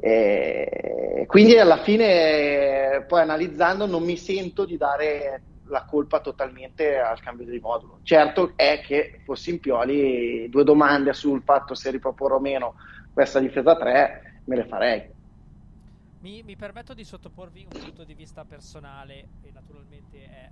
E 0.00 1.24
quindi 1.26 1.58
alla 1.58 1.78
fine, 1.78 3.04
poi 3.08 3.20
analizzando, 3.20 3.86
non 3.86 4.04
mi 4.04 4.16
sento 4.16 4.64
di 4.64 4.76
dare 4.76 5.42
la 5.68 5.84
colpa 5.84 6.20
totalmente 6.20 6.98
al 6.98 7.20
cambio 7.20 7.46
di 7.46 7.58
modulo. 7.58 8.00
Certo 8.02 8.52
è 8.56 8.80
che 8.84 9.20
fossi 9.24 9.50
in 9.50 9.60
Pioli, 9.60 10.48
due 10.48 10.64
domande 10.64 11.12
sul 11.12 11.42
fatto 11.42 11.74
se 11.74 11.90
riproporrò 11.90 12.36
o 12.36 12.40
meno 12.40 12.74
questa 13.12 13.40
difesa 13.40 13.76
3 13.76 14.42
me 14.44 14.56
le 14.56 14.64
farei. 14.66 15.16
Mi, 16.20 16.42
mi, 16.42 16.56
permetto 16.56 16.94
di 16.94 17.04
sottoporvi 17.04 17.68
un 17.70 17.80
punto 17.80 18.02
di 18.02 18.14
vista 18.14 18.44
personale 18.44 19.28
e 19.40 19.52
naturalmente 19.52 20.24
è 20.24 20.50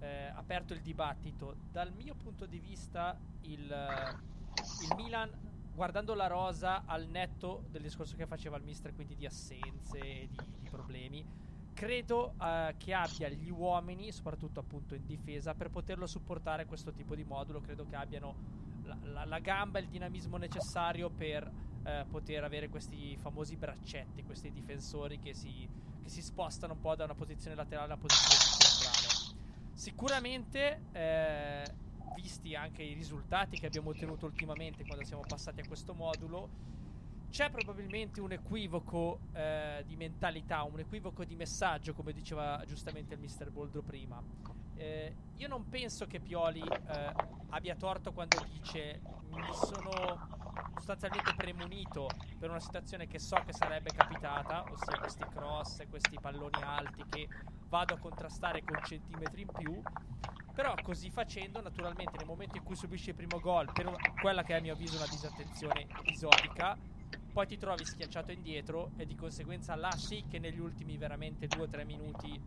eh, 0.00 0.32
aperto 0.34 0.74
il 0.74 0.80
dibattito. 0.80 1.54
Dal 1.70 1.92
mio 1.92 2.14
punto 2.16 2.46
di 2.46 2.58
vista 2.58 3.16
il, 3.42 3.60
il, 3.60 4.94
Milan, 4.96 5.30
guardando 5.72 6.14
la 6.14 6.26
rosa 6.26 6.82
al 6.84 7.06
netto 7.06 7.64
del 7.70 7.82
discorso 7.82 8.16
che 8.16 8.26
faceva 8.26 8.56
il 8.56 8.64
mister, 8.64 8.92
quindi 8.92 9.14
di 9.14 9.24
assenze 9.24 9.98
e 9.98 10.28
di, 10.28 10.36
di 10.60 10.68
problemi, 10.68 11.24
credo 11.72 12.34
eh, 12.40 12.74
che 12.76 12.92
abbia 12.92 13.28
gli 13.28 13.50
uomini, 13.50 14.10
soprattutto 14.10 14.58
appunto 14.58 14.96
in 14.96 15.06
difesa, 15.06 15.54
per 15.54 15.70
poterlo 15.70 16.08
supportare 16.08 16.66
questo 16.66 16.92
tipo 16.92 17.14
di 17.14 17.22
modulo. 17.22 17.60
Credo 17.60 17.86
che 17.86 17.94
abbiano 17.94 18.34
la, 18.82 18.98
la, 19.02 19.24
la 19.24 19.38
gamba 19.38 19.78
e 19.78 19.82
il 19.82 19.88
dinamismo 19.88 20.38
necessario 20.38 21.08
per 21.08 21.48
eh, 21.84 22.04
poter 22.08 22.44
avere 22.44 22.68
questi 22.68 23.16
famosi 23.16 23.56
braccetti, 23.56 24.24
questi 24.24 24.50
difensori 24.50 25.18
che 25.18 25.34
si, 25.34 25.68
che 26.02 26.08
si, 26.08 26.22
spostano 26.22 26.74
un 26.74 26.80
po' 26.80 26.94
da 26.94 27.04
una 27.04 27.14
posizione 27.14 27.54
laterale 27.54 27.92
a 27.92 27.96
una 27.96 28.02
posizione 28.02 28.34
più 28.42 28.66
centrale. 28.66 29.72
Sicuramente, 29.74 30.80
eh, 30.92 31.64
visti 32.14 32.54
anche 32.54 32.82
i 32.82 32.94
risultati 32.94 33.58
che 33.58 33.66
abbiamo 33.66 33.90
ottenuto 33.90 34.26
ultimamente 34.26 34.84
quando 34.84 35.04
siamo 35.04 35.22
passati 35.26 35.60
a 35.60 35.66
questo 35.66 35.94
modulo, 35.94 36.72
c'è 37.34 37.50
probabilmente 37.50 38.20
un 38.20 38.30
equivoco 38.30 39.18
eh, 39.32 39.82
di 39.86 39.96
mentalità, 39.96 40.62
un 40.62 40.78
equivoco 40.78 41.24
di 41.24 41.34
messaggio, 41.34 41.92
come 41.92 42.12
diceva 42.12 42.62
giustamente 42.64 43.14
il 43.14 43.20
mister 43.20 43.50
Boldro 43.50 43.82
prima. 43.82 44.22
Eh, 44.76 45.14
io 45.34 45.48
non 45.48 45.68
penso 45.68 46.06
che 46.06 46.20
Pioli 46.20 46.60
eh, 46.60 47.12
abbia 47.50 47.74
torto 47.74 48.12
quando 48.12 48.38
dice 48.52 49.00
mi 49.30 49.42
sono 49.52 50.43
sostanzialmente 50.72 51.34
premunito 51.34 52.14
per 52.36 52.50
una 52.50 52.60
situazione 52.60 53.06
che 53.06 53.18
so 53.18 53.42
che 53.42 53.52
sarebbe 53.52 53.92
capitata, 53.92 54.70
ossia 54.70 54.98
questi 54.98 55.26
cross, 55.26 55.86
questi 55.86 56.18
palloni 56.18 56.62
alti 56.62 57.04
che 57.04 57.30
vado 57.66 57.94
a 57.94 57.98
contrastare 57.98 58.62
con 58.62 58.80
centimetri 58.80 59.42
in 59.42 59.52
più. 59.52 59.84
Però 60.52 60.80
così 60.80 61.10
facendo, 61.10 61.60
naturalmente, 61.60 62.16
nel 62.16 62.26
momento 62.26 62.56
in 62.56 62.62
cui 62.62 62.76
subisci 62.76 63.10
il 63.10 63.16
primo 63.16 63.40
gol, 63.40 63.72
per 63.72 64.04
quella 64.16 64.44
che 64.44 64.54
è 64.54 64.58
a 64.58 64.60
mio 64.60 64.72
avviso 64.74 64.94
una 64.96 65.08
disattenzione 65.08 65.90
episodica, 65.94 66.78
poi 67.32 67.46
ti 67.46 67.56
trovi 67.56 67.84
schiacciato 67.84 68.30
indietro 68.30 68.92
e 68.96 69.04
di 69.04 69.16
conseguenza 69.16 69.74
là 69.74 69.96
sì 69.96 70.26
che 70.28 70.38
negli 70.38 70.58
ultimi 70.58 70.96
veramente 70.96 71.48
2-3 71.48 71.84
minuti 71.84 72.40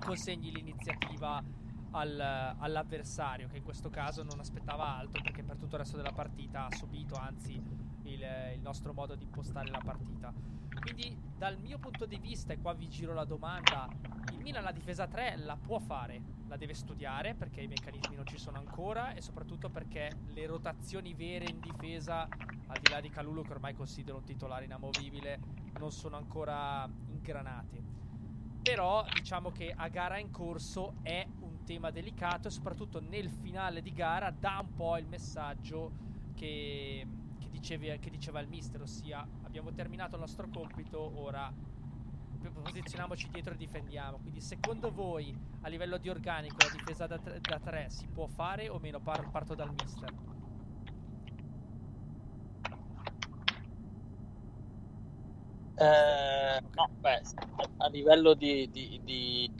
consegni 0.00 0.50
l'iniziativa 0.50 1.46
al, 1.94 2.20
all'avversario 2.58 3.48
che 3.48 3.56
in 3.56 3.62
questo 3.62 3.88
caso 3.88 4.22
non 4.22 4.40
aspettava 4.40 4.96
altro 4.96 5.22
perché 5.22 5.42
per 5.42 5.56
tutto 5.56 5.76
il 5.76 5.82
resto 5.82 5.96
della 5.96 6.12
partita 6.12 6.66
ha 6.66 6.74
subito 6.74 7.14
anzi 7.14 7.52
il, 8.02 8.22
il 8.54 8.60
nostro 8.60 8.92
modo 8.92 9.14
di 9.14 9.24
impostare 9.24 9.70
la 9.70 9.80
partita 9.82 10.32
Quindi 10.80 11.16
dal 11.36 11.58
mio 11.58 11.78
punto 11.78 12.04
di 12.06 12.18
vista, 12.18 12.52
e 12.52 12.58
qua 12.60 12.74
vi 12.74 12.88
giro 12.88 13.14
la 13.14 13.24
domanda, 13.24 13.88
il 14.32 14.40
Milan 14.40 14.62
la 14.62 14.72
difesa 14.72 15.06
3 15.06 15.36
la 15.36 15.56
può 15.56 15.78
fare, 15.78 16.20
la 16.48 16.56
deve 16.56 16.74
studiare 16.74 17.34
perché 17.34 17.60
i 17.60 17.66
meccanismi 17.66 18.16
non 18.16 18.26
ci 18.26 18.38
sono 18.38 18.58
ancora 18.58 19.14
e 19.14 19.20
soprattutto 19.20 19.70
perché 19.70 20.10
le 20.32 20.46
rotazioni 20.46 21.14
vere 21.14 21.46
in 21.46 21.60
difesa, 21.60 22.22
al 22.66 22.78
di 22.80 22.90
là 22.90 23.00
di 23.00 23.08
Calulu 23.08 23.42
che 23.42 23.52
ormai 23.52 23.74
considero 23.74 24.18
un 24.18 24.24
titolare 24.24 24.64
inamovibile, 24.64 25.40
non 25.78 25.92
sono 25.92 26.16
ancora 26.16 26.88
ingranate. 27.06 27.82
Però 28.62 29.04
diciamo 29.12 29.50
che 29.50 29.72
a 29.76 29.88
gara 29.88 30.18
in 30.18 30.30
corso 30.30 30.94
è 31.02 31.26
un 31.40 31.53
tema 31.64 31.90
delicato 31.90 32.48
e 32.48 32.50
soprattutto 32.50 33.00
nel 33.00 33.30
finale 33.30 33.82
di 33.82 33.92
gara 33.92 34.30
dà 34.30 34.58
un 34.60 34.72
po' 34.72 34.96
il 34.98 35.06
messaggio 35.06 35.94
che, 36.34 37.08
che, 37.38 37.48
dicevi, 37.48 37.98
che 37.98 38.10
diceva 38.10 38.40
il 38.40 38.48
mister, 38.48 38.82
ossia 38.82 39.26
abbiamo 39.42 39.72
terminato 39.72 40.14
il 40.14 40.20
nostro 40.20 40.48
compito, 40.48 41.18
ora 41.18 41.52
posizioniamoci 42.52 43.28
dietro 43.28 43.54
e 43.54 43.56
difendiamo. 43.56 44.18
Quindi 44.18 44.40
secondo 44.40 44.92
voi 44.92 45.34
a 45.60 45.68
livello 45.68 45.98
di 45.98 46.08
organico 46.08 46.62
la 46.62 46.68
difesa 46.68 47.06
da, 47.06 47.18
tre, 47.18 47.40
da 47.40 47.58
3 47.58 47.88
si 47.90 48.08
può 48.08 48.26
fare 48.26 48.68
o 48.68 48.78
meno? 48.78 49.00
Par- 49.00 49.28
parto 49.30 49.54
dal 49.54 49.72
mister. 49.72 50.12
Eh, 55.76 56.60
no, 56.76 56.90
beh, 57.00 57.20
a 57.78 57.88
livello 57.88 58.34
di, 58.34 58.70
di, 58.70 59.00
di, 59.02 59.50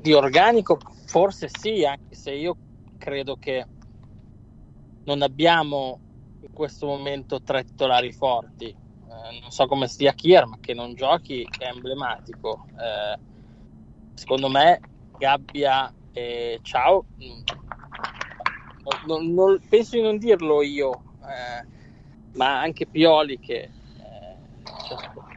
di, 0.00 0.12
organico 0.12 0.78
forse 1.06 1.48
sì, 1.48 1.84
anche 1.84 2.14
se 2.14 2.32
io 2.32 2.56
credo 2.98 3.36
che 3.36 3.66
non 5.04 5.22
abbiamo 5.22 6.00
in 6.40 6.52
questo 6.52 6.86
momento 6.86 7.42
tre 7.42 7.64
titolari 7.64 8.12
forti. 8.12 8.66
Eh, 8.66 9.40
non 9.40 9.50
so 9.50 9.66
come 9.66 9.86
stia 9.88 10.12
Kier, 10.12 10.46
ma 10.46 10.58
che 10.60 10.74
non 10.74 10.94
giochi 10.94 11.48
è 11.58 11.64
emblematico. 11.64 12.66
Eh, 12.78 13.18
secondo 14.14 14.48
me 14.48 14.80
Gabbia 15.16 15.92
e 16.12 16.58
Ciao, 16.62 17.04
non, 19.06 19.32
non, 19.32 19.60
penso 19.68 19.96
di 19.96 20.02
non 20.02 20.18
dirlo 20.18 20.62
io, 20.62 21.02
eh, 21.22 21.66
ma 22.34 22.60
anche 22.60 22.86
Pioli 22.86 23.38
che 23.38 23.70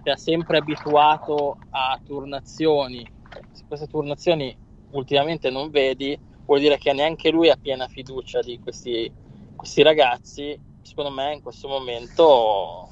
si 0.03 0.09
è 0.09 0.17
sempre 0.17 0.57
abituato 0.57 1.57
a 1.69 1.99
turnazioni. 2.03 3.19
Se 3.61 3.67
queste 3.67 3.87
turnazioni 3.87 4.57
ultimamente 4.91 5.51
non 5.51 5.69
vedi, 5.69 6.17
vuol 6.45 6.59
dire 6.59 6.77
che 6.79 6.93
neanche 6.93 7.29
lui 7.29 7.49
ha 7.49 7.55
piena 7.55 7.87
fiducia 7.87 8.41
di 8.41 8.59
questi, 8.59 9.11
questi 9.55 9.83
ragazzi. 9.83 10.59
Secondo 10.81 11.11
me 11.11 11.33
in 11.33 11.41
questo 11.41 11.67
momento 11.67 12.89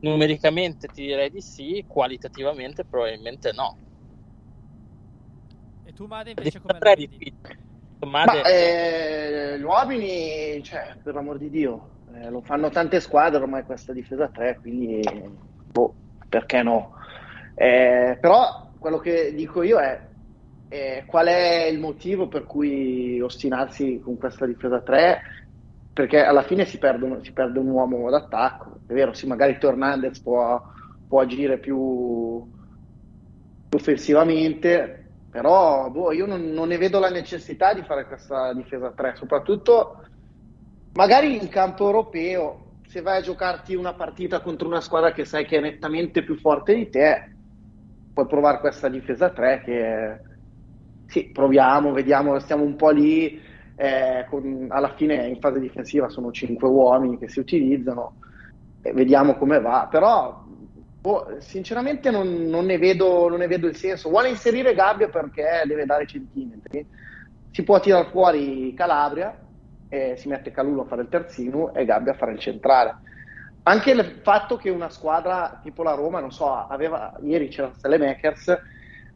numericamente 0.00 0.88
ti 0.88 1.06
direi 1.06 1.30
di 1.30 1.40
sì, 1.40 1.84
qualitativamente 1.86 2.84
probabilmente 2.84 3.52
no. 3.52 3.76
E 5.84 5.92
tu 5.92 6.06
Made 6.06 6.30
invece 6.30 6.60
come 6.60 6.78
la 6.80 6.94
vedi? 6.94 7.32
Made... 8.00 8.32
Ma, 8.32 8.48
eh, 8.48 9.58
gli 9.58 9.62
uomini, 9.62 10.62
cioè, 10.62 10.96
per 11.02 11.14
l'amor 11.14 11.38
di 11.38 11.50
Dio, 11.50 11.88
eh, 12.14 12.30
lo 12.30 12.40
fanno 12.40 12.68
tante 12.68 13.00
squadre 13.00 13.40
ormai 13.42 13.62
questa 13.64 13.92
difesa 13.92 14.28
3, 14.28 14.58
quindi 14.60 15.02
boh, 15.70 15.94
perché 16.28 16.62
no? 16.62 16.94
Eh, 17.54 18.18
però 18.20 18.67
quello 18.78 18.98
che 18.98 19.34
dico 19.34 19.62
io 19.62 19.78
è 19.78 20.00
eh, 20.68 21.04
qual 21.06 21.26
è 21.26 21.64
il 21.64 21.78
motivo 21.78 22.28
per 22.28 22.44
cui 22.44 23.20
ostinarsi 23.20 24.00
con 24.02 24.18
questa 24.18 24.46
difesa 24.46 24.80
3? 24.80 25.20
Perché 25.92 26.22
alla 26.22 26.42
fine 26.42 26.64
si, 26.64 26.78
perdono, 26.78 27.22
si 27.22 27.32
perde 27.32 27.58
un 27.58 27.68
uomo 27.68 28.08
d'attacco. 28.10 28.80
È 28.86 28.92
vero, 28.92 29.12
sì, 29.14 29.26
magari 29.26 29.58
Tornandez 29.58 30.20
può, 30.20 30.62
può 31.08 31.20
agire 31.20 31.58
più 31.58 32.46
offensivamente, 33.70 35.06
però 35.30 35.90
boh, 35.90 36.12
io 36.12 36.26
non, 36.26 36.50
non, 36.50 36.68
ne 36.68 36.78
vedo 36.78 36.98
la 36.98 37.10
necessità 37.10 37.74
di 37.74 37.82
fare 37.82 38.06
questa 38.06 38.52
difesa 38.52 38.92
3, 38.92 39.14
soprattutto 39.16 40.04
magari 40.92 41.36
in 41.40 41.48
campo 41.48 41.86
europeo 41.86 42.66
se 42.86 43.02
vai 43.02 43.18
a 43.18 43.22
giocarti 43.22 43.74
una 43.74 43.92
partita 43.92 44.40
contro 44.40 44.66
una 44.66 44.80
squadra 44.80 45.12
che 45.12 45.24
sai 45.24 45.44
che 45.44 45.58
è 45.58 45.60
nettamente 45.60 46.22
più 46.22 46.36
forte 46.36 46.74
di 46.74 46.88
te, 46.88 47.36
puoi 48.18 48.26
provare 48.26 48.58
questa 48.58 48.88
difesa 48.88 49.30
3 49.30 49.62
che 49.64 50.20
sì, 51.06 51.30
proviamo, 51.30 51.92
vediamo, 51.92 52.36
stiamo 52.40 52.64
un 52.64 52.74
po' 52.74 52.90
lì, 52.90 53.40
eh, 53.76 54.26
con, 54.28 54.66
alla 54.70 54.92
fine 54.94 55.28
in 55.28 55.38
fase 55.38 55.60
difensiva 55.60 56.08
sono 56.08 56.32
5 56.32 56.68
uomini 56.68 57.16
che 57.16 57.28
si 57.28 57.38
utilizzano, 57.38 58.14
e 58.82 58.92
vediamo 58.92 59.36
come 59.36 59.60
va, 59.60 59.86
però 59.88 60.42
boh, 61.00 61.36
sinceramente 61.38 62.10
non, 62.10 62.46
non, 62.46 62.64
ne 62.64 62.76
vedo, 62.76 63.28
non 63.28 63.38
ne 63.38 63.46
vedo 63.46 63.68
il 63.68 63.76
senso. 63.76 64.08
Vuole 64.08 64.30
inserire 64.30 64.74
Gabbia 64.74 65.08
perché 65.08 65.62
deve 65.64 65.86
dare 65.86 66.04
centimetri, 66.04 66.84
si 67.52 67.62
può 67.62 67.78
tirare 67.78 68.08
fuori 68.10 68.74
Calabria, 68.74 69.38
e 69.88 70.16
si 70.16 70.26
mette 70.26 70.50
Calulo 70.50 70.82
a 70.82 70.86
fare 70.86 71.02
il 71.02 71.08
terzino 71.08 71.72
e 71.72 71.84
Gabbia 71.84 72.12
a 72.12 72.16
fare 72.16 72.32
il 72.32 72.40
centrale. 72.40 72.96
Anche 73.68 73.90
il 73.90 74.20
fatto 74.22 74.56
che 74.56 74.70
una 74.70 74.88
squadra 74.88 75.60
tipo 75.62 75.82
la 75.82 75.92
Roma, 75.92 76.20
non 76.20 76.32
so, 76.32 76.50
aveva, 76.50 77.12
ieri 77.22 77.48
c'era 77.48 77.70
Makers, 77.82 78.58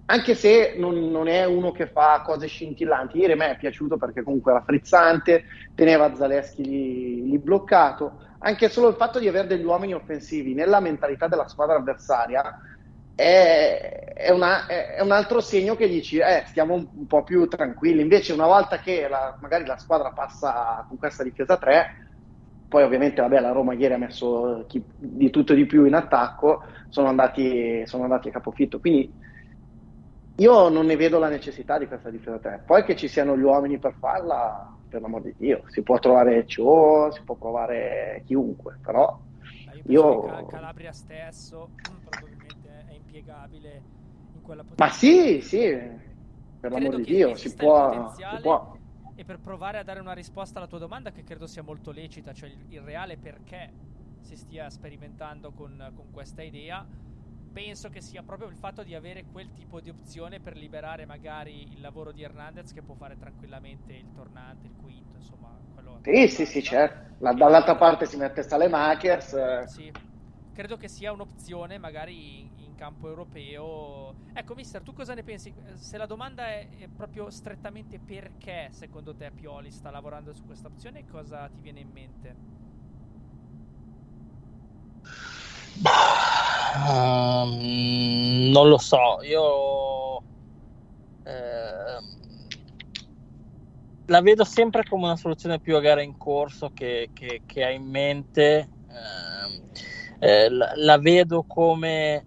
anche 0.04 0.34
se 0.34 0.74
non, 0.76 1.10
non, 1.10 1.26
è 1.26 1.46
uno 1.46 1.72
che 1.72 1.86
fa 1.86 2.20
cose 2.22 2.48
scintillanti, 2.48 3.16
ieri 3.16 3.32
a 3.32 3.36
me 3.36 3.52
è 3.52 3.56
piaciuto 3.56 3.96
perché 3.96 4.22
comunque 4.22 4.52
era 4.52 4.60
frizzante, 4.60 5.44
teneva 5.74 6.14
Zaleschi 6.14 6.64
lì, 6.64 7.30
lì 7.30 7.38
bloccato, 7.38 8.18
anche 8.40 8.68
solo 8.68 8.88
il 8.88 8.96
fatto 8.96 9.18
di 9.18 9.26
avere 9.26 9.46
degli 9.46 9.64
uomini 9.64 9.94
offensivi 9.94 10.52
nella 10.52 10.80
mentalità 10.80 11.28
della 11.28 11.48
squadra 11.48 11.76
avversaria 11.76 12.60
è, 13.14 14.12
è, 14.14 14.30
una, 14.30 14.66
è, 14.66 15.00
un 15.00 15.12
altro 15.12 15.40
segno 15.40 15.76
che 15.76 15.88
dici 15.88 16.18
eh, 16.18 16.44
stiamo 16.48 16.74
un, 16.74 16.86
un, 16.94 17.06
po' 17.06 17.22
più 17.22 17.48
tranquilli. 17.48 18.02
Invece, 18.02 18.34
una 18.34 18.46
volta 18.46 18.80
che 18.80 19.08
la, 19.08 19.34
magari 19.40 19.64
la 19.64 19.78
squadra 19.78 20.10
passa 20.10 20.84
con 20.88 20.98
questa 20.98 21.22
difesa 21.22 21.56
3, 21.56 22.10
poi 22.72 22.84
ovviamente 22.84 23.20
vabbè, 23.20 23.38
la 23.38 23.52
Roma 23.52 23.74
ieri 23.74 23.92
ha 23.92 23.98
messo 23.98 24.64
chi, 24.66 24.82
di 24.96 25.28
tutto 25.28 25.52
e 25.52 25.56
di 25.56 25.66
più 25.66 25.84
in 25.84 25.92
attacco, 25.92 26.62
sono 26.88 27.08
andati, 27.08 27.86
sono 27.86 28.04
andati 28.04 28.30
a 28.30 28.32
capofitto. 28.32 28.80
Quindi 28.80 29.12
io 30.36 30.68
non 30.70 30.86
ne 30.86 30.96
vedo 30.96 31.18
la 31.18 31.28
necessità 31.28 31.76
di 31.76 31.86
questa 31.86 32.08
difesa 32.08 32.38
3. 32.38 32.62
Poi 32.64 32.82
che 32.84 32.96
ci 32.96 33.08
siano 33.08 33.36
gli 33.36 33.42
uomini 33.42 33.78
per 33.78 33.92
farla, 33.98 34.74
per 34.88 35.02
l'amor 35.02 35.20
di 35.20 35.34
Dio, 35.36 35.64
si 35.66 35.82
può 35.82 35.98
trovare 35.98 36.46
Cio, 36.46 37.10
si 37.10 37.20
può 37.24 37.34
provare 37.34 38.22
chiunque, 38.24 38.78
però 38.82 39.20
io... 39.88 40.26
io... 40.26 40.46
Calabria 40.46 40.92
stesso 40.92 41.68
impiegabile 42.88 43.82
in 44.34 44.40
quella 44.40 44.62
posizione. 44.62 44.76
Ma 44.78 44.88
sì, 44.88 45.42
sì, 45.42 45.78
per 46.58 46.72
l'amor 46.72 46.96
di 46.96 47.02
Dio, 47.02 47.34
si 47.34 47.54
può, 47.54 48.14
si 48.14 48.22
può. 48.40 48.80
E 49.14 49.24
per 49.24 49.38
provare 49.38 49.78
a 49.78 49.82
dare 49.82 50.00
una 50.00 50.14
risposta 50.14 50.58
alla 50.58 50.68
tua 50.68 50.78
domanda, 50.78 51.12
che 51.12 51.22
credo 51.22 51.46
sia 51.46 51.62
molto 51.62 51.90
lecita, 51.90 52.32
cioè 52.32 52.48
il, 52.48 52.64
il 52.68 52.80
reale 52.80 53.16
perché 53.16 53.70
si 54.20 54.36
stia 54.36 54.70
sperimentando 54.70 55.52
con, 55.52 55.92
con 55.94 56.10
questa 56.10 56.42
idea, 56.42 56.86
penso 57.52 57.90
che 57.90 58.00
sia 58.00 58.22
proprio 58.22 58.48
il 58.48 58.56
fatto 58.56 58.82
di 58.82 58.94
avere 58.94 59.24
quel 59.30 59.52
tipo 59.52 59.80
di 59.80 59.90
opzione 59.90 60.40
per 60.40 60.56
liberare 60.56 61.04
magari 61.04 61.70
il 61.72 61.80
lavoro 61.80 62.12
di 62.12 62.22
Hernandez 62.22 62.72
che 62.72 62.82
può 62.82 62.94
fare 62.94 63.18
tranquillamente 63.18 63.92
il 63.92 64.10
tornante, 64.14 64.66
il 64.66 64.74
quinto, 64.80 65.16
insomma. 65.16 65.50
Quello 65.74 66.00
sì, 66.02 66.28
sì, 66.28 66.46
sì, 66.46 66.62
certo. 66.62 67.16
La, 67.18 67.32
dall'altra 67.34 67.76
parte 67.76 68.06
si 68.06 68.16
mette 68.16 68.42
Salemakers. 68.42 69.32
Eh. 69.34 69.64
Sì, 69.66 69.92
credo 70.52 70.76
che 70.76 70.88
sia 70.88 71.12
un'opzione 71.12 71.78
magari 71.78 72.50
campo 72.82 73.06
europeo. 73.06 74.12
Ecco, 74.32 74.56
mister, 74.56 74.82
tu 74.82 74.92
cosa 74.92 75.14
ne 75.14 75.22
pensi? 75.22 75.54
Se 75.74 75.96
la 75.96 76.06
domanda 76.06 76.48
è, 76.48 76.68
è 76.78 76.88
proprio 76.88 77.30
strettamente 77.30 78.00
perché 78.00 78.70
secondo 78.72 79.14
te 79.14 79.30
Pioli 79.30 79.70
sta 79.70 79.92
lavorando 79.92 80.34
su 80.34 80.44
questa 80.44 80.66
opzione, 80.66 81.06
cosa 81.06 81.48
ti 81.48 81.60
viene 81.60 81.78
in 81.78 81.90
mente? 81.92 82.36
Um, 86.74 88.50
non 88.50 88.68
lo 88.68 88.78
so, 88.78 89.22
io 89.22 90.18
eh, 91.22 92.00
la 94.06 94.20
vedo 94.22 94.42
sempre 94.42 94.82
come 94.82 95.04
una 95.04 95.16
soluzione 95.16 95.60
più 95.60 95.76
a 95.76 95.80
gara 95.80 96.02
in 96.02 96.16
corso 96.16 96.72
che, 96.74 97.10
che, 97.12 97.42
che 97.46 97.64
ha 97.64 97.70
in 97.70 97.88
mente. 97.88 98.68
Eh, 98.88 99.60
eh, 100.18 100.48
la, 100.50 100.72
la, 100.76 100.98
vedo 100.98 101.44
come 101.44 102.26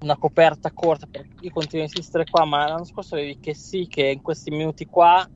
una 0.00 0.16
coperta 0.16 0.70
corta 0.72 1.08
io 1.40 1.50
continuo 1.50 1.84
a 1.84 1.88
insistere 1.88 2.24
qua 2.24 2.44
ma 2.44 2.68
l'anno 2.68 2.84
scorso 2.84 3.16
avevi 3.16 3.38
che 3.40 3.54
sì 3.54 3.86
che 3.88 4.06
in 4.06 4.22
questi 4.22 4.50
minuti 4.50 4.86
qua 4.86 5.28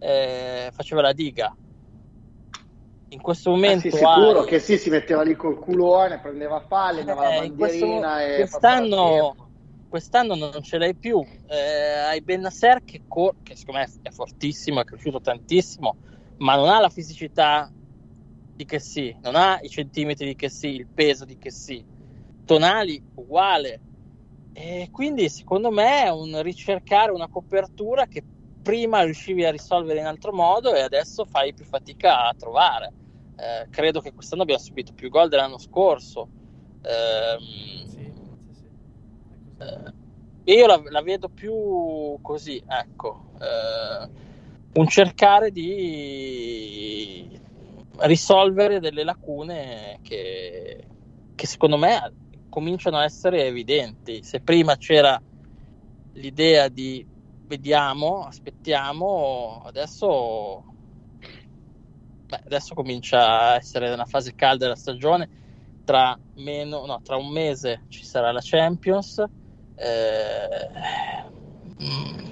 eh, 0.00 0.70
faceva 0.72 1.00
la 1.00 1.12
diga. 1.12 1.52
In 3.10 3.20
questo 3.22 3.50
momento 3.50 3.88
ah, 3.88 3.90
sì, 3.90 3.96
sicuro 3.96 4.40
hai... 4.40 4.46
che 4.46 4.58
sì 4.60 4.76
si 4.76 4.90
metteva 4.90 5.22
lì 5.22 5.34
col 5.34 5.58
culone 5.58 6.20
prendeva 6.20 6.60
palle 6.60 7.00
andava 7.00 7.28
eh, 7.28 7.34
la 7.34 7.40
bandierina 7.40 8.16
questo... 8.16 8.36
quest'anno 8.36 9.36
quest'anno 9.88 10.34
non 10.34 10.62
ce 10.62 10.76
l'hai 10.76 10.94
più. 10.94 11.24
Eh, 11.46 11.58
hai 11.58 12.20
Bennasser 12.20 12.84
che, 12.84 13.04
cor- 13.08 13.36
che 13.42 13.56
secondo 13.56 13.80
me 13.80 13.88
è 14.02 14.10
fortissimo 14.10 14.80
è 14.80 14.84
cresciuto 14.84 15.20
tantissimo 15.20 15.96
ma 16.38 16.54
non 16.56 16.68
ha 16.68 16.78
la 16.78 16.90
fisicità 16.90 17.72
di 18.54 18.64
che 18.66 18.78
sì, 18.78 19.16
non 19.22 19.34
ha 19.34 19.58
i 19.62 19.68
centimetri 19.70 20.26
di 20.26 20.34
che 20.34 20.50
sì, 20.50 20.68
il 20.68 20.88
peso 20.92 21.24
di 21.24 21.38
che 21.38 21.50
sì. 21.50 21.82
Tonali 22.48 23.02
uguale. 23.16 23.80
E 24.54 24.88
quindi 24.90 25.28
secondo 25.28 25.70
me 25.70 26.04
è 26.04 26.08
un 26.08 26.40
ricercare 26.40 27.12
una 27.12 27.28
copertura 27.28 28.06
che 28.06 28.24
prima 28.62 29.02
riuscivi 29.02 29.44
a 29.44 29.50
risolvere 29.50 30.00
in 30.00 30.06
altro 30.06 30.32
modo 30.32 30.74
e 30.74 30.80
adesso 30.80 31.26
fai 31.26 31.52
più 31.52 31.66
fatica 31.66 32.26
a 32.26 32.34
trovare. 32.34 32.92
Eh, 33.36 33.68
credo 33.68 34.00
che 34.00 34.14
quest'anno 34.14 34.42
abbiamo 34.42 34.62
subito 34.62 34.94
più 34.94 35.10
gol 35.10 35.28
dell'anno 35.28 35.58
scorso. 35.58 36.26
Eh, 36.80 37.36
sì, 37.86 38.12
sì, 38.38 38.54
sì. 38.54 38.66
Eh, 39.58 40.54
io 40.54 40.66
la, 40.66 40.82
la, 40.88 41.02
vedo 41.02 41.28
più 41.28 42.18
così, 42.22 42.62
ecco, 42.66 43.32
eh, 43.42 44.08
un 44.72 44.88
cercare 44.88 45.50
di 45.50 47.38
risolvere 47.98 48.80
delle 48.80 49.04
lacune 49.04 49.98
che, 50.02 50.86
che 51.34 51.46
secondo 51.46 51.76
me 51.76 52.26
cominciano 52.48 52.98
a 52.98 53.04
essere 53.04 53.46
evidenti. 53.46 54.22
Se 54.22 54.40
prima 54.40 54.76
c'era 54.76 55.20
l'idea 56.12 56.68
di 56.68 57.06
vediamo, 57.48 58.24
aspettiamo, 58.24 59.62
adesso, 59.64 60.64
beh, 62.26 62.42
adesso 62.44 62.74
comincia 62.74 63.50
a 63.50 63.54
essere 63.54 63.90
una 63.90 64.04
fase 64.04 64.34
calda 64.34 64.64
della 64.64 64.76
stagione. 64.76 65.28
Tra, 65.84 66.18
meno, 66.34 66.84
no, 66.84 67.00
tra 67.02 67.16
un 67.16 67.30
mese 67.30 67.84
ci 67.88 68.04
sarà 68.04 68.30
la 68.30 68.40
Champions. 68.42 69.24
Eh, 69.74 70.68
mm, 71.82 72.30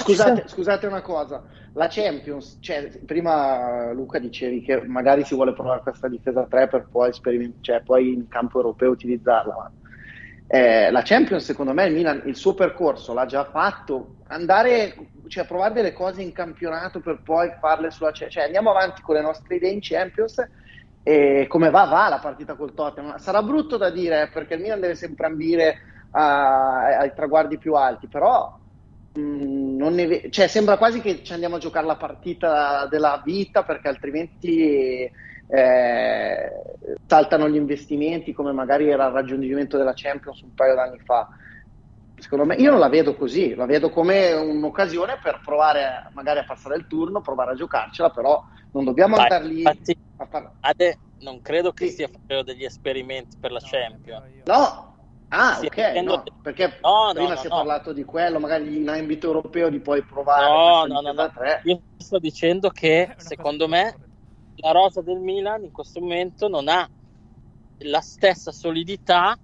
scusate, 0.00 0.48
scusate 0.48 0.86
una 0.86 1.00
cosa, 1.00 1.44
la 1.78 1.86
Champions, 1.86 2.58
cioè, 2.60 2.90
prima 3.06 3.92
Luca 3.92 4.18
dicevi 4.18 4.62
che 4.62 4.82
magari 4.84 5.24
si 5.24 5.36
vuole 5.36 5.52
provare 5.52 5.80
questa 5.80 6.08
difesa 6.08 6.44
3 6.44 6.66
per 6.66 6.88
poi, 6.90 7.12
speriment- 7.12 7.58
cioè, 7.60 7.82
poi 7.82 8.12
in 8.12 8.26
campo 8.26 8.58
europeo 8.58 8.90
utilizzarla, 8.90 9.54
ma 9.54 9.72
eh, 10.48 10.90
la 10.90 11.02
Champions 11.02 11.44
secondo 11.44 11.72
me 11.72 11.86
il 11.86 11.94
Milan 11.94 12.22
il 12.24 12.34
suo 12.34 12.54
percorso 12.54 13.14
l'ha 13.14 13.26
già 13.26 13.44
fatto, 13.44 14.16
andare, 14.26 15.10
cioè 15.28 15.46
provare 15.46 15.74
delle 15.74 15.92
cose 15.92 16.20
in 16.20 16.32
campionato 16.32 16.98
per 16.98 17.22
poi 17.22 17.52
farle 17.60 17.92
sulla 17.92 18.10
Champions, 18.10 18.32
cioè 18.32 18.44
andiamo 18.44 18.70
avanti 18.70 19.00
con 19.00 19.14
le 19.14 19.22
nostre 19.22 19.54
idee 19.54 19.70
in 19.70 19.78
Champions 19.80 20.44
e 21.04 21.46
come 21.48 21.70
va 21.70 21.84
va 21.84 22.08
la 22.08 22.18
partita 22.18 22.56
col 22.56 22.74
Tottenham, 22.74 23.18
sarà 23.18 23.40
brutto 23.40 23.76
da 23.76 23.90
dire 23.90 24.22
eh, 24.22 24.28
perché 24.28 24.54
il 24.54 24.62
Milan 24.62 24.80
deve 24.80 24.96
sempre 24.96 25.26
ambire 25.26 25.76
a, 26.10 26.98
ai 26.98 27.12
traguardi 27.14 27.56
più 27.56 27.74
alti, 27.74 28.08
però 28.08 28.52
ve- 29.12 30.28
cioè, 30.30 30.46
sembra 30.46 30.76
quasi 30.76 31.00
che 31.00 31.22
ci 31.22 31.32
andiamo 31.32 31.56
a 31.56 31.60
giocare 31.60 31.86
la 31.86 31.96
partita 31.96 32.86
della 32.86 33.20
vita 33.24 33.62
perché 33.62 33.88
altrimenti 33.88 35.10
eh, 35.50 36.62
saltano 37.06 37.48
gli 37.48 37.56
investimenti 37.56 38.32
come 38.32 38.52
magari 38.52 38.90
era 38.90 39.06
il 39.06 39.12
raggiungimento 39.12 39.76
della 39.76 39.94
Champions 39.94 40.42
un 40.42 40.52
paio 40.52 40.74
d'anni 40.74 40.98
fa. 40.98 41.28
Secondo 42.14 42.44
me, 42.44 42.56
io 42.56 42.70
non 42.72 42.80
la 42.80 42.88
vedo 42.88 43.14
così, 43.14 43.54
la 43.54 43.64
vedo 43.64 43.90
come 43.90 44.32
un'occasione 44.32 45.20
per 45.22 45.40
provare 45.44 46.08
magari 46.14 46.40
a 46.40 46.44
passare 46.44 46.76
il 46.76 46.86
turno, 46.88 47.20
provare 47.20 47.52
a 47.52 47.54
giocarcela, 47.54 48.10
però 48.10 48.42
non 48.72 48.84
dobbiamo 48.84 49.14
Dai, 49.14 49.22
andare 49.24 49.44
lì 49.44 49.58
infatti, 49.58 49.96
a 50.16 50.26
fare... 50.26 50.50
Ade, 50.60 50.98
non 51.20 51.40
credo 51.40 51.72
che 51.72 51.86
sì. 51.86 51.92
stia 51.92 52.08
facendo 52.08 52.42
degli 52.42 52.64
esperimenti 52.64 53.36
per 53.38 53.52
la 53.52 53.60
Champions. 53.62 54.42
No, 54.44 54.97
Ah, 55.30 55.60
ok, 55.62 55.76
no, 56.02 56.22
perché 56.40 56.78
no, 56.80 57.10
prima 57.12 57.34
no, 57.34 57.36
si 57.36 57.46
è 57.46 57.50
parlato 57.50 57.92
di 57.92 58.02
quello, 58.04 58.40
magari 58.40 58.76
in 58.76 58.88
ambito 58.88 59.26
europeo 59.26 59.68
di 59.68 59.78
poi 59.80 60.02
provare 60.02 60.46
no, 60.46 60.86
no, 60.86 61.00
no, 61.00 61.12
no. 61.12 61.32
Io 61.64 61.82
sto 61.96 62.18
dicendo 62.18 62.70
che 62.70 63.14
secondo 63.18 63.68
me 63.68 63.94
la 64.56 64.70
rosa 64.70 65.02
del 65.02 65.18
Milan 65.18 65.64
in 65.64 65.70
questo 65.70 66.00
momento 66.00 66.48
non 66.48 66.68
ha 66.68 66.88
la 67.82 68.00
stessa 68.00 68.52
solidità 68.52 69.38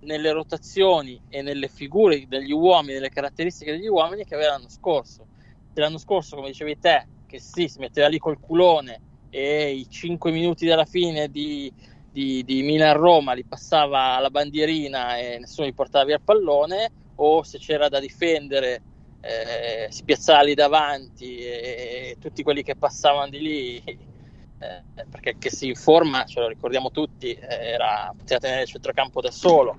nelle 0.00 0.32
rotazioni 0.32 1.20
e 1.28 1.42
nelle 1.42 1.68
figure 1.68 2.26
degli 2.26 2.52
uomini, 2.52 2.94
nelle 2.94 3.08
caratteristiche 3.08 3.72
degli 3.72 3.86
uomini 3.86 4.24
che 4.24 4.34
aveva 4.34 4.52
l'anno 4.52 4.68
scorso. 4.68 5.28
L'anno 5.74 5.98
scorso, 5.98 6.36
come 6.36 6.48
dicevi 6.48 6.78
te, 6.78 7.08
che 7.24 7.38
sì, 7.38 7.68
si 7.68 7.78
metteva 7.78 8.08
lì 8.08 8.18
col 8.18 8.40
culone 8.40 9.02
e 9.28 9.70
i 9.70 9.88
5 9.88 10.32
minuti 10.32 10.66
dalla 10.66 10.84
fine 10.84 11.28
di 11.28 11.72
di, 12.12 12.42
di 12.44 12.62
Milan-Roma 12.62 13.32
li 13.32 13.44
passava 13.44 14.18
la 14.18 14.30
bandierina 14.30 15.16
e 15.16 15.38
nessuno 15.38 15.66
gli 15.66 15.74
portava 15.74 16.04
via 16.04 16.16
il 16.16 16.22
pallone, 16.22 16.90
o 17.16 17.42
se 17.42 17.58
c'era 17.58 17.88
da 17.88 18.00
difendere 18.00 18.82
eh, 19.20 19.88
si 19.90 20.02
piazzava 20.04 20.42
lì 20.42 20.54
davanti 20.54 21.36
e, 21.38 21.50
e, 21.50 22.16
tutti 22.18 22.42
quelli 22.42 22.62
che 22.62 22.76
passavano 22.76 23.28
di 23.28 23.38
lì, 23.38 23.76
eh, 23.84 24.82
perché 25.08 25.36
che 25.38 25.50
si 25.50 25.68
informa, 25.68 26.24
ce 26.24 26.40
lo 26.40 26.48
ricordiamo 26.48 26.90
tutti, 26.90 27.32
eh, 27.32 27.46
era, 27.46 28.12
poteva 28.16 28.40
tenere 28.40 28.62
il 28.62 28.68
centrocampo 28.68 29.20
da 29.20 29.30
solo. 29.30 29.76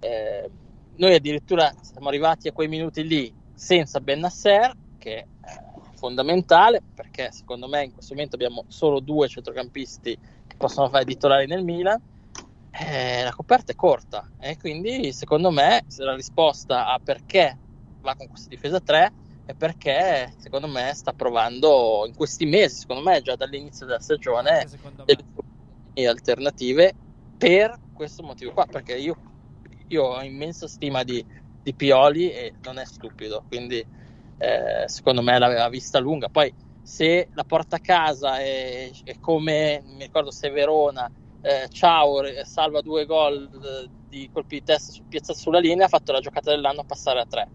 Eh, 0.00 0.50
noi 0.96 1.14
addirittura 1.14 1.72
siamo 1.80 2.08
arrivati 2.08 2.48
a 2.48 2.52
quei 2.52 2.68
minuti 2.68 3.06
lì 3.06 3.34
senza 3.54 4.00
Bennasser, 4.00 4.72
che 4.98 5.16
è 5.16 5.26
fondamentale, 5.96 6.82
perché 6.94 7.32
secondo 7.32 7.68
me 7.68 7.84
in 7.84 7.92
questo 7.92 8.12
momento 8.12 8.36
abbiamo 8.36 8.64
solo 8.68 9.00
due 9.00 9.28
centrocampisti 9.28 10.18
possono 10.56 10.88
fare 10.88 11.04
titolari 11.04 11.46
nel 11.46 11.64
Milan. 11.64 12.00
Eh, 12.70 13.22
la 13.22 13.32
coperta 13.32 13.70
è 13.70 13.76
corta 13.76 14.28
e 14.40 14.56
quindi 14.56 15.12
secondo 15.12 15.52
me 15.52 15.84
la 15.98 16.14
risposta 16.16 16.88
a 16.88 16.98
perché 16.98 17.56
va 18.00 18.16
con 18.16 18.26
questa 18.26 18.48
difesa 18.48 18.80
3 18.80 19.12
è 19.46 19.54
perché 19.54 20.32
secondo 20.38 20.66
me 20.66 20.92
sta 20.94 21.12
provando 21.12 22.04
in 22.06 22.14
questi 22.14 22.46
mesi, 22.46 22.80
secondo 22.80 23.02
me 23.02 23.20
già 23.20 23.36
dall'inizio 23.36 23.84
della 23.86 24.00
stagione, 24.00 24.66
delle 25.04 26.08
alternative 26.08 26.94
per 27.36 27.78
questo 27.92 28.22
motivo 28.22 28.52
qua, 28.52 28.64
perché 28.64 28.96
io, 28.96 29.16
io 29.88 30.02
ho 30.02 30.22
immensa 30.22 30.66
stima 30.66 31.02
di, 31.02 31.24
di, 31.62 31.74
Pioli 31.74 32.30
e 32.30 32.54
non 32.62 32.78
è 32.78 32.86
stupido, 32.86 33.44
quindi 33.46 33.84
eh, 34.38 34.84
secondo 34.86 35.20
me 35.20 35.38
l'aveva 35.38 35.68
vista 35.68 35.98
lunga. 35.98 36.28
Poi 36.30 36.52
se 36.84 37.28
la 37.32 37.44
porta 37.44 37.76
a 37.76 37.80
casa 37.80 38.38
è, 38.40 38.90
è 39.04 39.18
come 39.18 39.82
mi 39.86 40.04
ricordo 40.04 40.30
se 40.30 40.50
Verona 40.50 41.10
eh, 41.40 41.66
ciao 41.70 42.22
salva 42.44 42.82
due 42.82 43.06
gol 43.06 43.48
eh, 43.52 43.90
di 44.06 44.28
colpi 44.30 44.56
di 44.58 44.64
testa 44.64 44.92
su, 44.92 45.02
piazza 45.08 45.32
sulla 45.32 45.58
linea 45.58 45.86
ha 45.86 45.88
fatto 45.88 46.12
la 46.12 46.20
giocata 46.20 46.50
dell'anno 46.50 46.82
a 46.82 46.84
passare 46.84 47.20
a 47.20 47.26
tre. 47.26 47.48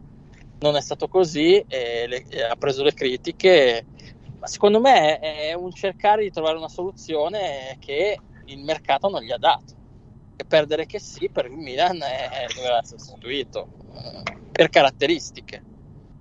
Non 0.61 0.75
è 0.75 0.81
stato 0.81 1.07
così 1.07 1.63
e, 1.67 2.07
le, 2.07 2.25
ha 2.49 2.55
preso 2.55 2.83
le 2.83 2.93
critiche 2.93 3.85
ma 4.39 4.47
secondo 4.47 4.79
me 4.79 5.19
è, 5.19 5.49
è 5.49 5.53
un 5.53 5.71
cercare 5.71 6.23
di 6.23 6.31
trovare 6.31 6.57
una 6.57 6.67
soluzione 6.67 7.77
che 7.79 8.17
il 8.45 8.59
mercato 8.63 9.09
non 9.09 9.21
gli 9.21 9.31
ha 9.31 9.37
dato. 9.37 9.77
E 10.35 10.43
perdere 10.43 10.87
che 10.87 10.99
sì 10.99 11.29
per 11.29 11.45
il 11.45 11.57
Milan 11.57 12.01
è, 12.01 12.47
doveva 12.55 12.79
essere 12.79 12.99
sostituito 12.99 13.67
eh, 13.93 14.39
per 14.51 14.69
caratteristiche. 14.69 15.63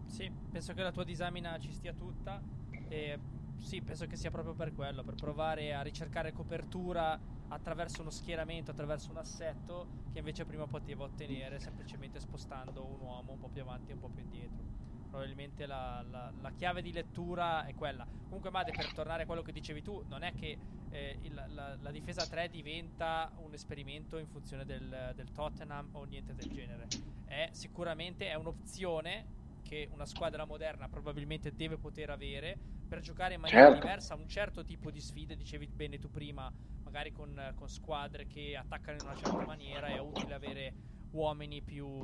Sì 0.07 0.31
penso 0.51 0.73
che 0.75 0.83
la 0.83 0.91
tua 0.91 1.05
disamina 1.05 1.59
ci 1.59 1.73
stia 1.73 1.93
tutta 1.93 2.43
e 2.89 3.19
sì, 3.61 3.83
penso 3.83 4.07
che 4.07 4.17
sia 4.17 4.31
proprio 4.31 4.55
per 4.55 4.75
quello, 4.75 5.03
per 5.03 5.15
provare 5.15 5.75
a 5.75 5.83
ricercare 5.83 6.33
copertura 6.33 7.19
attraverso 7.49 8.01
uno 8.01 8.11
schieramento, 8.11 8.71
attraverso 8.71 9.11
un 9.11 9.19
assetto 9.19 9.89
che 10.13 10.19
invece 10.19 10.45
prima 10.45 10.67
poteva 10.67 11.05
ottenere 11.05 11.59
semplicemente 11.59 12.21
spostando 12.21 12.85
un 12.85 13.01
uomo 13.01 13.33
un 13.33 13.39
po' 13.39 13.49
più 13.49 13.63
avanti 13.63 13.91
e 13.91 13.95
un 13.95 14.01
po' 14.01 14.09
più 14.09 14.23
indietro. 14.23 14.77
Probabilmente 15.11 15.67
la, 15.67 16.05
la, 16.09 16.33
la 16.39 16.51
chiave 16.53 16.83
di 16.83 16.93
lettura 16.93 17.65
è 17.65 17.75
quella. 17.75 18.07
Comunque, 18.25 18.51
Made, 18.51 18.73
per 18.73 18.93
tornare 18.93 19.23
a 19.23 19.27
quello 19.27 19.41
che 19.41 19.53
dicevi 19.53 19.83
tu, 19.83 20.05
non 20.07 20.23
è 20.23 20.35
che 20.35 20.59
eh, 20.91 21.19
il, 21.23 21.35
la, 21.35 21.77
la, 21.81 21.91
difesa 21.91 22.27
3 22.27 22.51
diventa 22.51 23.33
un 23.39 23.55
esperimento 23.55 24.19
in 24.19 24.27
funzione 24.27 24.67
del, 24.67 25.13
del 25.15 25.33
Tottenham 25.33 25.89
o 25.93 26.05
niente 26.05 26.35
del 26.35 26.51
genere. 26.51 26.89
È 27.25 27.49
sicuramente 27.53 28.29
è 28.29 28.35
un'opzione 28.35 29.37
che 29.63 29.89
una 29.93 30.07
squadra 30.07 30.45
moderna 30.45 30.89
probabilmente 30.89 31.55
deve 31.55 31.79
poter 31.79 32.11
avere 32.11 32.78
per 32.89 33.01
giocare 33.01 33.35
in 33.35 33.41
maniera 33.41 33.67
certo. 33.67 33.81
diversa 33.81 34.15
un 34.15 34.29
certo 34.29 34.65
tipo 34.65 34.91
di 34.91 35.01
sfide. 35.01 35.37
Dicevi 35.37 35.67
bene 35.69 35.99
tu 35.99 36.11
prima, 36.11 36.51
magari 36.83 37.13
con, 37.13 37.53
con, 37.55 37.69
squadre 37.69 38.27
che 38.27 38.57
attaccano 38.57 38.97
in 38.99 39.05
una 39.05 39.17
certa 39.17 39.45
maniera, 39.45 39.89
è 39.89 39.99
utile 39.99 40.35
avere 40.35 40.75
uomini 41.11 41.63
più. 41.63 42.03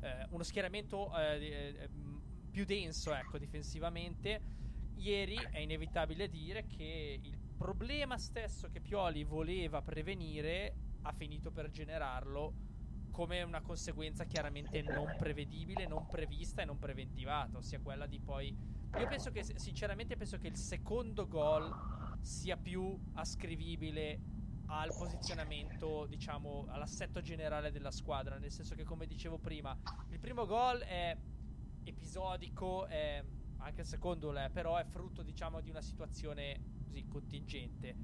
Eh, 0.00 0.26
uno 0.30 0.42
schieramento 0.42 1.16
eh, 1.16 1.76
eh, 1.78 1.88
più 2.50 2.64
denso, 2.64 3.14
ecco, 3.14 3.38
difensivamente. 3.38 4.60
Ieri 4.96 5.36
è 5.50 5.58
inevitabile 5.58 6.28
dire 6.28 6.66
che 6.66 7.18
il 7.20 7.36
problema 7.56 8.18
stesso 8.18 8.68
che 8.68 8.80
Pioli 8.80 9.24
voleva 9.24 9.80
prevenire 9.80 10.74
ha 11.02 11.12
finito 11.12 11.50
per 11.50 11.70
generarlo 11.70 12.70
come 13.10 13.42
una 13.42 13.60
conseguenza 13.60 14.24
chiaramente 14.24 14.82
non 14.82 15.14
prevedibile, 15.18 15.86
non 15.86 16.06
prevista 16.06 16.62
e 16.62 16.64
non 16.64 16.78
preventivata, 16.78 17.58
ossia 17.58 17.80
quella 17.80 18.06
di 18.06 18.20
poi... 18.20 18.80
Io 18.96 19.06
penso 19.06 19.30
che, 19.30 19.42
sinceramente, 19.42 20.16
penso 20.16 20.36
che 20.36 20.48
il 20.48 20.56
secondo 20.56 21.26
gol 21.26 21.74
sia 22.20 22.56
più 22.56 22.98
ascrivibile 23.12 24.20
al 24.66 24.94
posizionamento, 24.94 26.06
diciamo, 26.06 26.66
all'assetto 26.68 27.20
generale 27.22 27.70
della 27.70 27.90
squadra, 27.90 28.38
nel 28.38 28.50
senso 28.50 28.74
che, 28.74 28.84
come 28.84 29.06
dicevo 29.06 29.38
prima, 29.38 29.76
il 30.08 30.20
primo 30.20 30.44
gol 30.44 30.80
è 30.80 31.18
episodico, 31.84 32.86
è, 32.86 33.24
anche 33.56 33.80
il 33.80 33.86
secondo 33.86 34.30
è, 34.34 34.50
però 34.50 34.76
è 34.76 34.84
frutto, 34.84 35.22
diciamo, 35.22 35.60
di 35.62 35.70
una 35.70 35.80
situazione 35.80 36.60
così 36.86 37.06
contingente, 37.08 37.96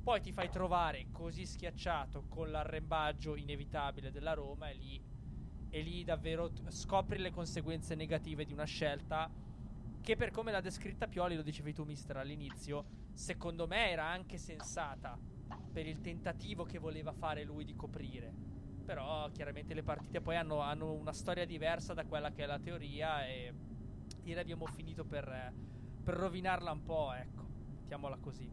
poi 0.00 0.20
ti 0.20 0.30
fai 0.30 0.48
trovare 0.48 1.08
così 1.10 1.44
schiacciato 1.44 2.26
con 2.28 2.52
l'arrembaggio 2.52 3.34
inevitabile 3.34 4.12
della 4.12 4.34
Roma 4.34 4.70
e 4.70 4.74
lì, 4.74 5.02
e 5.68 5.80
lì 5.80 6.04
davvero 6.04 6.52
scopri 6.68 7.18
le 7.18 7.30
conseguenze 7.30 7.96
negative 7.96 8.44
di 8.44 8.52
una 8.52 8.64
scelta 8.64 9.28
che 10.06 10.14
per 10.14 10.30
come 10.30 10.52
l'ha 10.52 10.60
descritta 10.60 11.08
Pioli, 11.08 11.34
lo 11.34 11.42
dicevi 11.42 11.72
tu 11.72 11.82
mister 11.82 12.18
all'inizio, 12.18 12.84
secondo 13.12 13.66
me 13.66 13.90
era 13.90 14.04
anche 14.04 14.38
sensata 14.38 15.18
per 15.72 15.84
il 15.84 16.00
tentativo 16.00 16.62
che 16.62 16.78
voleva 16.78 17.10
fare 17.10 17.42
lui 17.42 17.64
di 17.64 17.74
coprire. 17.74 18.32
Però 18.84 19.28
chiaramente 19.32 19.74
le 19.74 19.82
partite 19.82 20.20
poi 20.20 20.36
hanno, 20.36 20.60
hanno 20.60 20.92
una 20.92 21.12
storia 21.12 21.44
diversa 21.44 21.92
da 21.92 22.04
quella 22.04 22.30
che 22.30 22.44
è 22.44 22.46
la 22.46 22.60
teoria 22.60 23.26
e 23.26 23.52
ieri 24.22 24.38
abbiamo 24.38 24.66
finito 24.66 25.04
per, 25.04 25.52
per 26.04 26.14
rovinarla 26.14 26.70
un 26.70 26.84
po', 26.84 27.12
ecco, 27.12 27.44
mettiamola 27.80 28.16
così. 28.20 28.48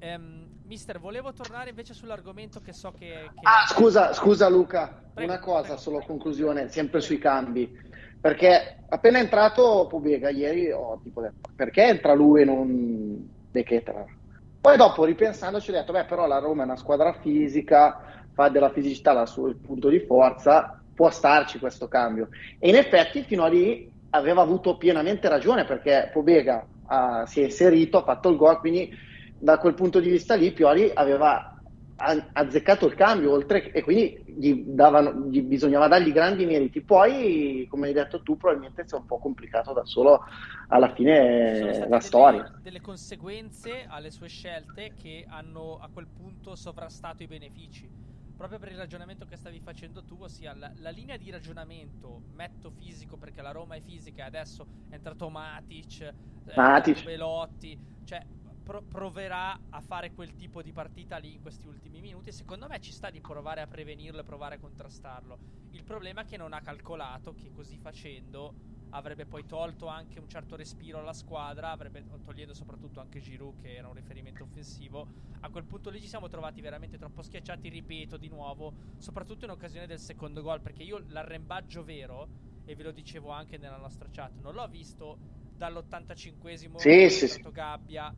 Um, 0.00 0.62
mister, 0.64 0.98
volevo 0.98 1.32
tornare 1.32 1.70
invece 1.70 1.94
sull'argomento 1.94 2.58
che 2.60 2.72
so 2.72 2.90
che... 2.90 3.30
che... 3.32 3.40
Ah, 3.42 3.68
scusa, 3.68 4.12
scusa 4.12 4.48
Luca, 4.48 4.88
prego, 5.14 5.30
una 5.30 5.40
cosa 5.40 5.62
prego, 5.62 5.80
solo 5.80 5.98
a 5.98 6.02
conclusione, 6.04 6.68
sempre 6.70 7.00
sui 7.00 7.18
cambi. 7.18 7.90
Perché 8.22 8.76
appena 8.88 9.18
entrato 9.18 9.88
Pobega 9.90 10.30
ieri 10.30 10.70
ho 10.70 11.00
tipo 11.02 11.20
detto, 11.20 11.50
perché 11.56 11.82
entra 11.82 12.14
lui 12.14 12.42
e 12.42 12.44
non 12.44 13.28
De 13.50 13.64
Ketelaere? 13.64 14.16
Poi 14.60 14.76
dopo 14.76 15.04
ripensandoci 15.04 15.70
ho 15.70 15.72
detto, 15.72 15.90
beh 15.90 16.04
però 16.04 16.28
la 16.28 16.38
Roma 16.38 16.62
è 16.62 16.66
una 16.66 16.76
squadra 16.76 17.12
fisica, 17.14 18.00
fa 18.32 18.48
della 18.48 18.70
fisicità 18.70 19.20
il 19.20 19.26
suo 19.26 19.52
punto 19.60 19.88
di 19.88 19.98
forza, 19.98 20.80
può 20.94 21.10
starci 21.10 21.58
questo 21.58 21.88
cambio. 21.88 22.28
E 22.60 22.68
in 22.68 22.76
effetti 22.76 23.24
fino 23.24 23.42
a 23.42 23.48
lì 23.48 23.90
aveva 24.10 24.42
avuto 24.42 24.76
pienamente 24.76 25.28
ragione 25.28 25.64
perché 25.64 26.08
Pobega 26.12 26.64
uh, 26.86 27.26
si 27.26 27.40
è 27.40 27.44
inserito, 27.44 27.98
ha 27.98 28.04
fatto 28.04 28.28
il 28.28 28.36
gol, 28.36 28.60
quindi 28.60 28.96
da 29.36 29.58
quel 29.58 29.74
punto 29.74 29.98
di 29.98 30.10
vista 30.10 30.36
lì 30.36 30.52
Pioli 30.52 30.88
aveva 30.94 31.51
azzeccato 32.32 32.86
il 32.86 32.94
cambio 32.94 33.32
oltre, 33.32 33.70
e 33.70 33.82
quindi 33.82 34.22
gli, 34.26 34.62
davano, 34.64 35.26
gli, 35.28 35.42
bisognava 35.42 35.88
dargli 35.88 36.12
grandi 36.12 36.44
meriti. 36.44 36.80
Poi, 36.80 37.66
come 37.68 37.88
hai 37.88 37.92
detto 37.92 38.22
tu, 38.22 38.36
probabilmente 38.36 38.86
si 38.86 38.94
è 38.94 38.98
un 38.98 39.06
po' 39.06 39.18
complicato 39.18 39.72
da 39.72 39.84
solo 39.84 40.24
alla 40.68 40.92
fine 40.92 41.78
la 41.78 41.84
delle, 41.84 42.00
storia. 42.00 42.58
delle 42.60 42.80
conseguenze 42.80 43.84
alle 43.88 44.10
sue 44.10 44.28
scelte 44.28 44.92
che 45.00 45.24
hanno 45.28 45.78
a 45.80 45.88
quel 45.92 46.06
punto 46.06 46.54
sovrastato 46.54 47.22
i 47.22 47.26
benefici 47.26 48.02
proprio 48.34 48.58
per 48.58 48.72
il 48.72 48.78
ragionamento 48.78 49.24
che 49.24 49.36
stavi 49.36 49.60
facendo 49.60 50.02
tu, 50.02 50.16
ossia 50.18 50.52
la, 50.54 50.72
la, 50.78 50.90
linea 50.90 51.16
di 51.16 51.30
ragionamento 51.30 52.22
metto 52.34 52.70
fisico 52.70 53.16
perché 53.16 53.40
la 53.40 53.52
Roma 53.52 53.76
è 53.76 53.80
fisica 53.80 54.24
e 54.24 54.26
adesso 54.26 54.66
è 54.88 54.94
entrato 54.94 55.28
Matic, 55.28 56.12
Matic. 56.56 57.02
È 57.02 57.04
Velotti, 57.04 57.78
cioè 58.04 58.20
pro- 58.62 58.82
proverà 58.86 59.66
a 59.68 59.80
fare 59.80 60.12
quel 60.12 60.34
tipo 60.34 60.62
di 60.62 60.72
partita 60.72 61.16
lì 61.18 61.32
in 61.32 61.40
questi 61.40 61.66
ultimi 61.66 62.00
minuti. 62.00 62.32
Secondo 62.32 62.66
me 62.68 62.78
ci 62.80 62.92
sta 62.92 63.10
di 63.10 63.20
provare 63.20 63.60
a 63.60 63.66
prevenirlo 63.66 64.20
e 64.20 64.24
provare 64.24 64.54
a 64.56 64.58
contrastarlo. 64.58 65.40
Il 65.70 65.84
problema 65.84 66.22
è 66.22 66.24
che 66.24 66.36
non 66.36 66.52
ha 66.52 66.60
calcolato 66.60 67.34
che 67.34 67.50
così 67.50 67.76
facendo 67.76 68.56
avrebbe 68.94 69.26
poi 69.26 69.46
tolto 69.46 69.86
anche 69.86 70.18
un 70.20 70.28
certo 70.28 70.54
respiro 70.54 70.98
alla 70.98 71.14
squadra, 71.14 71.70
avrebbe 71.70 72.04
togliendo 72.22 72.52
soprattutto 72.52 73.00
anche 73.00 73.20
Giroud 73.20 73.56
che 73.56 73.74
era 73.74 73.88
un 73.88 73.94
riferimento 73.94 74.42
offensivo. 74.42 75.08
A 75.40 75.50
quel 75.50 75.64
punto 75.64 75.88
lì 75.90 76.00
ci 76.00 76.08
siamo 76.08 76.28
trovati 76.28 76.60
veramente 76.60 76.98
troppo 76.98 77.22
schiacciati, 77.22 77.68
ripeto 77.68 78.16
di 78.18 78.28
nuovo, 78.28 78.74
soprattutto 78.96 79.44
in 79.46 79.50
occasione 79.50 79.86
del 79.86 79.98
secondo 79.98 80.42
gol, 80.42 80.60
perché 80.60 80.82
io 80.82 81.04
l'arrembaggio 81.08 81.82
vero, 81.82 82.30
e 82.64 82.74
ve 82.74 82.82
lo 82.84 82.92
dicevo 82.92 83.30
anche 83.30 83.56
nella 83.58 83.76
nostra 83.76 84.08
chat, 84.10 84.38
non 84.38 84.54
l'ho 84.54 84.68
visto 84.68 85.20
dall'85esimo 85.52 86.76
sì, 86.76 87.08
sì, 87.10 87.28
sì. 87.28 87.40
Gabbia 87.50 88.14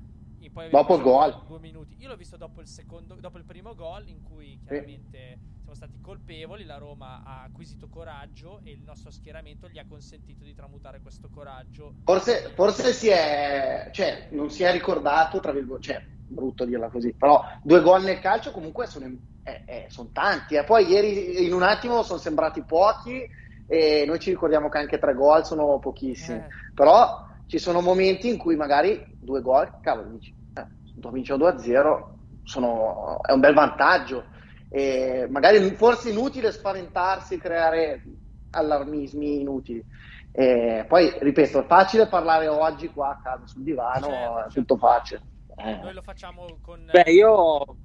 dopo 0.70 0.96
il 0.96 1.02
gol 1.02 1.42
due 1.46 1.58
minuti 1.58 1.96
io 1.98 2.08
l'ho 2.08 2.16
visto 2.16 2.36
dopo 2.36 2.60
il 2.60 2.66
secondo 2.66 3.14
dopo 3.14 3.38
il 3.38 3.44
primo 3.44 3.74
gol 3.74 4.08
in 4.08 4.22
cui 4.22 4.58
chiaramente 4.66 5.38
sì. 5.38 5.60
siamo 5.60 5.74
stati 5.74 6.00
colpevoli 6.00 6.64
la 6.64 6.78
Roma 6.78 7.22
ha 7.24 7.42
acquisito 7.42 7.88
coraggio 7.88 8.60
e 8.64 8.72
il 8.72 8.82
nostro 8.84 9.10
schieramento 9.10 9.68
gli 9.68 9.78
ha 9.78 9.86
consentito 9.88 10.44
di 10.44 10.54
tramutare 10.54 11.00
questo 11.00 11.28
coraggio 11.30 11.94
forse, 12.04 12.52
forse 12.54 12.92
si 12.92 13.08
è 13.08 13.90
cioè 13.92 14.28
non 14.30 14.50
si 14.50 14.62
è 14.62 14.72
ricordato 14.72 15.40
tra 15.40 15.52
virgolette 15.52 15.86
cioè 15.86 16.04
brutto 16.26 16.64
dirla 16.64 16.88
così 16.88 17.12
però 17.12 17.42
due 17.62 17.80
gol 17.82 18.02
nel 18.02 18.20
calcio 18.20 18.50
comunque 18.50 18.86
sono, 18.86 19.06
eh, 19.42 19.62
eh, 19.66 19.86
sono 19.88 20.10
tanti 20.12 20.56
eh. 20.56 20.64
poi 20.64 20.86
ieri 20.86 21.44
in 21.44 21.52
un 21.52 21.62
attimo 21.62 22.02
sono 22.02 22.18
sembrati 22.18 22.62
pochi 22.62 23.28
e 23.66 24.04
noi 24.06 24.18
ci 24.18 24.30
ricordiamo 24.30 24.68
che 24.68 24.78
anche 24.78 24.98
tre 24.98 25.14
gol 25.14 25.44
sono 25.44 25.78
pochissimi 25.78 26.38
eh. 26.38 26.48
però 26.74 27.22
ci 27.46 27.58
sono 27.58 27.80
momenti 27.80 28.28
in 28.28 28.38
cui 28.38 28.56
magari 28.56 29.13
due 29.24 29.40
gol, 29.40 29.80
cavolo, 29.80 30.10
dici, 30.10 30.34
eh, 30.54 31.10
vince 31.10 31.34
2-0, 31.34 32.04
sono, 32.44 33.22
è 33.22 33.32
un 33.32 33.40
bel 33.40 33.54
vantaggio. 33.54 34.24
E 34.68 35.26
magari 35.30 35.58
forse 35.76 36.10
inutile 36.10 36.52
spaventarsi, 36.52 37.38
creare 37.38 38.02
allarmismi 38.50 39.40
inutili. 39.40 39.84
E 40.32 40.84
poi, 40.88 41.12
ripeto, 41.18 41.60
è 41.60 41.66
facile 41.66 42.08
parlare 42.08 42.48
oggi 42.48 42.88
qua 42.88 43.10
a 43.10 43.20
casa 43.22 43.46
sul 43.46 43.62
divano, 43.62 44.06
certo, 44.06 44.44
è 44.44 44.52
tutto 44.52 44.76
facile. 44.76 45.22
Eh. 45.56 45.76
Noi 45.76 45.94
lo 45.94 46.02
facciamo 46.02 46.46
con... 46.60 46.88
Beh, 46.90 47.12
io... 47.12 47.76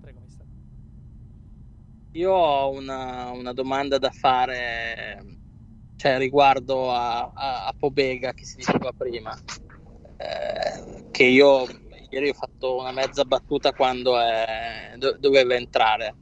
Prego. 0.00 0.20
Io 2.12 2.32
ho 2.32 2.70
una, 2.70 3.30
una 3.30 3.52
domanda 3.52 3.98
da 3.98 4.10
fare 4.10 5.36
cioè 5.96 6.18
riguardo 6.18 6.92
a, 6.92 7.32
a, 7.34 7.66
a 7.66 7.74
Pobega 7.76 8.32
che 8.32 8.44
si 8.44 8.56
diceva 8.56 8.92
prima, 8.96 9.36
eh, 10.16 11.04
che 11.10 11.24
io 11.24 11.66
ieri 12.10 12.30
ho 12.30 12.34
fatto 12.34 12.76
una 12.76 12.92
mezza 12.92 13.24
battuta 13.24 13.72
quando 13.72 14.18
è, 14.18 14.94
do, 14.96 15.16
doveva 15.18 15.54
entrare. 15.54 16.14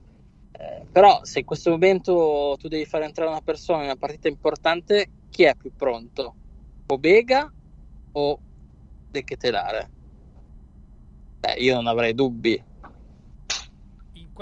Eh, 0.52 0.87
però 0.90 1.20
se 1.22 1.40
in 1.40 1.44
questo 1.44 1.70
momento 1.70 2.57
tu 2.59 2.68
devi 2.68 2.85
fare 2.85 3.04
entrare 3.04 3.30
una 3.30 3.40
persona 3.40 3.78
in 3.78 3.85
una 3.85 3.96
partita 3.96 4.28
importante, 4.28 5.11
chi 5.30 5.44
è 5.44 5.54
più 5.54 5.72
pronto? 5.76 6.35
Pobega 6.87 7.52
o 8.12 8.38
De 9.11 9.24
Ketelare? 9.24 9.90
Beh, 11.40 11.54
io 11.54 11.74
non 11.74 11.87
avrei 11.87 12.14
dubbi 12.14 12.72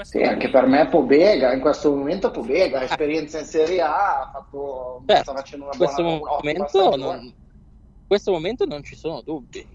sì, 0.00 0.18
momento... 0.18 0.32
anche 0.32 0.50
per 0.50 0.66
me 0.66 0.88
Pobega, 0.88 1.52
in 1.52 1.60
questo 1.60 1.94
momento 1.94 2.30
Pobega, 2.30 2.82
esperienza 2.82 3.38
in 3.38 3.44
Serie 3.44 3.80
A, 3.82 4.20
ha 4.20 4.30
fatto, 4.32 5.00
Beh, 5.04 5.16
sta 5.16 5.34
facendo 5.34 5.66
una 5.66 5.76
questo 5.76 6.02
buona 6.02 6.18
momento 6.18 6.96
non, 6.96 7.24
In 7.24 7.32
questo 8.12 8.31
momento 8.31 8.66
non 8.66 8.83
ci 8.83 8.94
sono 8.94 9.22
dubbi. 9.22 9.66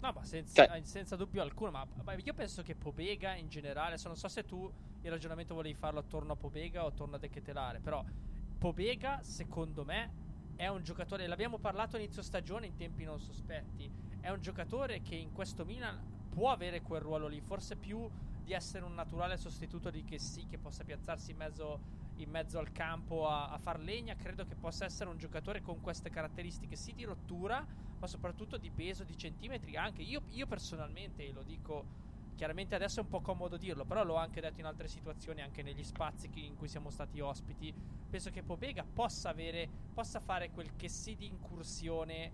No, 0.00 0.12
ma 0.12 0.24
senza, 0.24 0.66
cioè... 0.66 0.82
senza 0.82 1.14
dubbio 1.14 1.42
alcuno, 1.42 1.70
ma, 1.70 1.86
ma, 2.02 2.14
io 2.14 2.34
penso 2.34 2.60
che 2.62 2.74
Pobega 2.74 3.36
in 3.36 3.48
generale, 3.48 3.90
adesso 3.90 4.08
non 4.08 4.16
so 4.16 4.26
se 4.26 4.44
tu 4.44 4.68
il 5.02 5.08
ragionamento 5.08 5.54
volevi 5.54 5.76
farlo 5.76 6.00
attorno 6.00 6.32
a 6.32 6.36
Pobega 6.36 6.82
o 6.82 6.88
attorno 6.88 7.14
a 7.14 7.18
De 7.20 7.28
Ketelare, 7.28 7.78
però 7.78 8.04
Pobega 8.58 9.20
secondo 9.22 9.84
me 9.84 10.54
è 10.56 10.66
un 10.66 10.82
giocatore, 10.82 11.28
l'abbiamo 11.28 11.58
parlato 11.58 11.96
inizio 11.96 12.20
stagione 12.20 12.66
in 12.66 12.74
tempi 12.74 13.04
non 13.04 13.20
sospetti, 13.20 13.88
è 14.18 14.30
un 14.30 14.40
giocatore 14.40 15.00
che 15.00 15.14
in 15.14 15.30
questo 15.30 15.64
Milan 15.64 16.28
può 16.28 16.50
avere 16.50 16.82
quel 16.82 17.00
ruolo 17.00 17.28
lì, 17.28 17.40
forse 17.40 17.76
più 17.76 18.10
di 18.42 18.54
essere 18.54 18.84
un 18.84 18.94
naturale 18.94 19.36
sostituto 19.36 19.90
di 19.90 20.02
che 20.02 20.18
sì, 20.18 20.48
che 20.48 20.58
possa 20.58 20.82
piazzarsi 20.82 21.30
in 21.30 21.36
mezzo, 21.36 21.78
in 22.16 22.30
mezzo 22.30 22.58
al 22.58 22.72
campo 22.72 23.28
a, 23.28 23.48
a, 23.48 23.58
far 23.58 23.80
legna. 23.80 24.14
Credo 24.14 24.44
che 24.44 24.54
possa 24.54 24.84
essere 24.84 25.10
un 25.10 25.16
giocatore 25.16 25.60
con 25.60 25.80
queste 25.80 26.10
caratteristiche, 26.10 26.76
sì 26.76 26.92
di 26.92 27.04
rottura, 27.04 27.66
ma 27.98 28.06
soprattutto 28.06 28.56
di 28.56 28.70
peso, 28.70 29.04
di 29.04 29.16
centimetri. 29.16 29.76
Anche 29.76 30.02
io, 30.02 30.22
io 30.28 30.46
personalmente, 30.46 31.30
lo 31.32 31.42
dico 31.42 31.86
chiaramente 32.36 32.74
adesso 32.74 33.00
è 33.00 33.02
un 33.02 33.08
po' 33.08 33.22
comodo 33.22 33.56
dirlo, 33.56 33.86
però 33.86 34.04
l'ho 34.04 34.16
anche 34.16 34.40
detto 34.40 34.60
in 34.60 34.66
altre 34.66 34.88
situazioni, 34.88 35.40
anche 35.40 35.62
negli 35.62 35.82
spazi 35.82 36.30
in 36.34 36.54
cui 36.54 36.68
siamo 36.68 36.90
stati 36.90 37.18
ospiti. 37.20 37.74
Penso 38.08 38.30
che 38.30 38.42
Pobega 38.42 38.84
possa 38.84 39.30
avere, 39.30 39.68
possa 39.92 40.20
fare 40.20 40.50
quel 40.50 40.76
che 40.76 40.88
sì 40.88 41.16
di 41.16 41.26
incursione, 41.26 42.32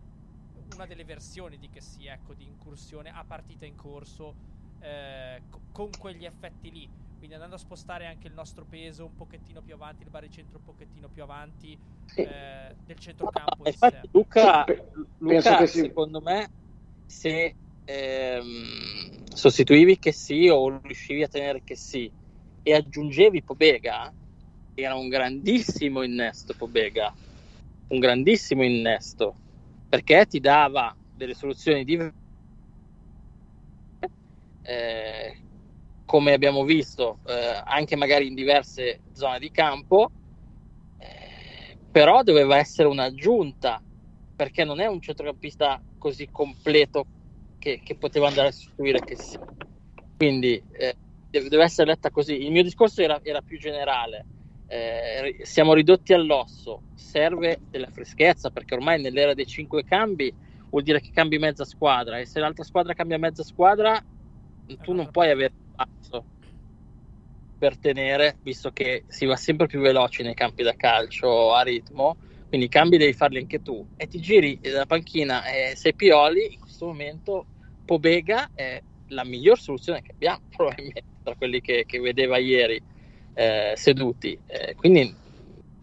una 0.75 0.87
delle 0.87 1.05
versioni 1.05 1.57
di 1.57 1.71
che 1.71 1.81
sì, 1.81 2.07
ecco, 2.07 2.35
di 2.35 2.45
incursione 2.45 3.11
a 3.11 3.25
partita 3.25 3.65
in 3.65 3.77
corso 3.77 4.37
eh, 4.81 5.43
con 5.71 5.91
quegli 5.97 6.25
effetti 6.25 6.71
lì. 6.71 6.91
Quindi 7.23 7.39
andando 7.39 7.63
a 7.63 7.65
spostare 7.65 8.09
anche 8.09 8.27
il 8.27 8.35
nostro 8.35 8.65
peso 8.65 9.05
un 9.05 9.15
pochettino 9.15 9.63
più 9.63 9.75
avanti, 9.75 10.03
il 10.03 10.11
baricentro 10.11 10.57
un 10.57 10.65
pochettino 10.65 11.09
più 11.09 11.23
avanti 11.23 11.79
eh, 12.17 12.75
del 12.85 12.99
centrocampo. 12.99 13.65
Infatti, 13.65 14.09
Luca, 14.11 14.65
Luca 15.19 15.65
sì. 15.67 15.79
secondo 15.79 16.21
me, 16.21 16.51
se 17.07 17.55
ehm, 17.85 19.25
sostituivi 19.33 20.01
che 20.01 20.11
sì 20.11 20.49
o 20.49 20.81
riuscivi 20.83 21.23
a 21.23 21.29
tenere 21.29 21.63
che 21.63 21.77
sì 21.77 22.11
e 22.61 22.75
aggiungevi 22.75 23.45
Pobega, 23.45 24.13
era 24.75 24.97
un 24.97 25.09
grandissimo 25.09 26.03
innesto 26.03 26.55
Pobega, 26.55 27.15
un 27.91 28.01
grandissimo 28.01 28.65
innesto, 28.65 29.37
perché 29.89 30.27
ti 30.27 30.41
dava 30.41 30.93
delle 31.15 31.35
soluzioni 31.35 31.85
diverse 31.85 32.17
eh, 34.63 35.37
come 36.13 36.35
abbiamo 36.35 36.65
visto, 36.65 37.21
eh, 37.25 37.63
anche 37.65 37.97
magari 37.97 38.27
in 38.27 38.35
diverse 38.35 39.01
zone 39.15 39.39
di 39.39 39.51
campo, 39.51 40.11
eh, 40.99 41.79
però 41.91 42.23
doveva 42.23 42.59
essere 42.59 42.87
un'aggiunta, 42.87 43.81
perché 44.37 44.63
non 44.63 44.79
è 44.79 44.85
un 44.85 45.01
centrocampista 45.01 45.81
così 45.97 46.29
completo 46.31 47.07
che, 47.59 47.81
che 47.83 47.95
poteva 47.95 48.29
andare 48.29 48.49
a 48.49 48.53
sostituire 48.53 49.01
che 49.01 49.17
sì. 49.17 49.39
Quindi 50.15 50.63
eh, 50.73 50.95
deve 51.31 51.63
essere 51.63 51.89
letta 51.89 52.11
così. 52.11 52.43
Il 52.43 52.51
mio 52.51 52.63
discorso 52.63 53.01
era, 53.01 53.19
era 53.23 53.41
più 53.41 53.59
generale. 53.59 54.27
Eh, 54.67 55.39
siamo 55.41 55.73
ridotti 55.73 56.13
all'osso, 56.13 56.83
serve 56.95 57.59
della 57.71 57.89
freschezza 57.89 58.51
perché 58.51 58.75
ormai 58.75 59.01
nell'era 59.01 59.33
dei 59.33 59.47
cinque 59.47 59.83
cambi 59.83 60.31
vuol 60.69 60.83
dire 60.83 61.01
che 61.01 61.09
cambi 61.11 61.39
mezza 61.39 61.65
squadra 61.65 62.19
e 62.19 62.27
se 62.27 62.39
l'altra 62.39 62.65
squadra 62.65 62.93
cambia 62.93 63.17
mezza 63.17 63.43
squadra 63.43 63.99
tu 64.83 64.93
non 64.93 65.11
puoi 65.11 65.31
avere 65.31 65.53
spazio 65.73 66.25
per 67.59 67.77
tenere 67.79 68.37
visto 68.43 68.71
che 68.73 69.05
si 69.07 69.25
va 69.25 69.37
sempre 69.37 69.67
più 69.67 69.81
veloci 69.81 70.23
nei 70.23 70.35
campi 70.35 70.63
da 70.63 70.75
calcio 70.75 71.55
a 71.55 71.63
ritmo 71.63 72.17
quindi 72.49 72.67
i 72.67 72.71
cambi 72.71 72.99
devi 72.99 73.13
farli 73.13 73.39
anche 73.39 73.63
tu 73.63 73.87
e 73.97 74.07
ti 74.07 74.21
giri 74.21 74.59
dalla 74.61 74.87
panchina 74.87 75.45
e 75.45 75.75
sei 75.77 75.95
Pioli 75.95 76.55
in 76.55 76.61
questo 76.61 76.87
momento 76.87 77.47
Pobega 77.85 78.51
è 78.55 78.83
la 79.09 79.25
miglior 79.25 79.59
soluzione 79.59 80.03
che 80.03 80.13
abbiamo 80.13 80.41
probabilmente 80.55 81.05
tra 81.23 81.35
quelli 81.37 81.61
che, 81.61 81.85
che 81.87 82.01
vedeva 82.01 82.39
ieri 82.39 82.81
eh, 83.35 83.73
seduti 83.77 84.39
eh, 84.47 84.75
quindi 84.75 85.15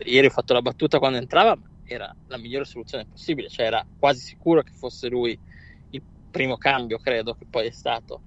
ieri 0.05 0.27
ho 0.27 0.31
fatto 0.31 0.53
la 0.53 0.61
battuta 0.61 0.99
quando 0.99 1.17
entrava 1.17 1.57
era 1.93 2.13
la 2.27 2.37
migliore 2.37 2.65
soluzione 2.65 3.05
possibile, 3.05 3.49
cioè 3.49 3.65
era 3.65 3.85
quasi 3.97 4.19
sicuro 4.19 4.61
che 4.61 4.71
fosse 4.71 5.09
lui 5.09 5.37
il 5.89 6.01
primo 6.29 6.57
cambio, 6.57 6.99
credo 6.99 7.33
che 7.33 7.45
poi 7.49 7.67
è 7.67 7.71
stato. 7.71 8.21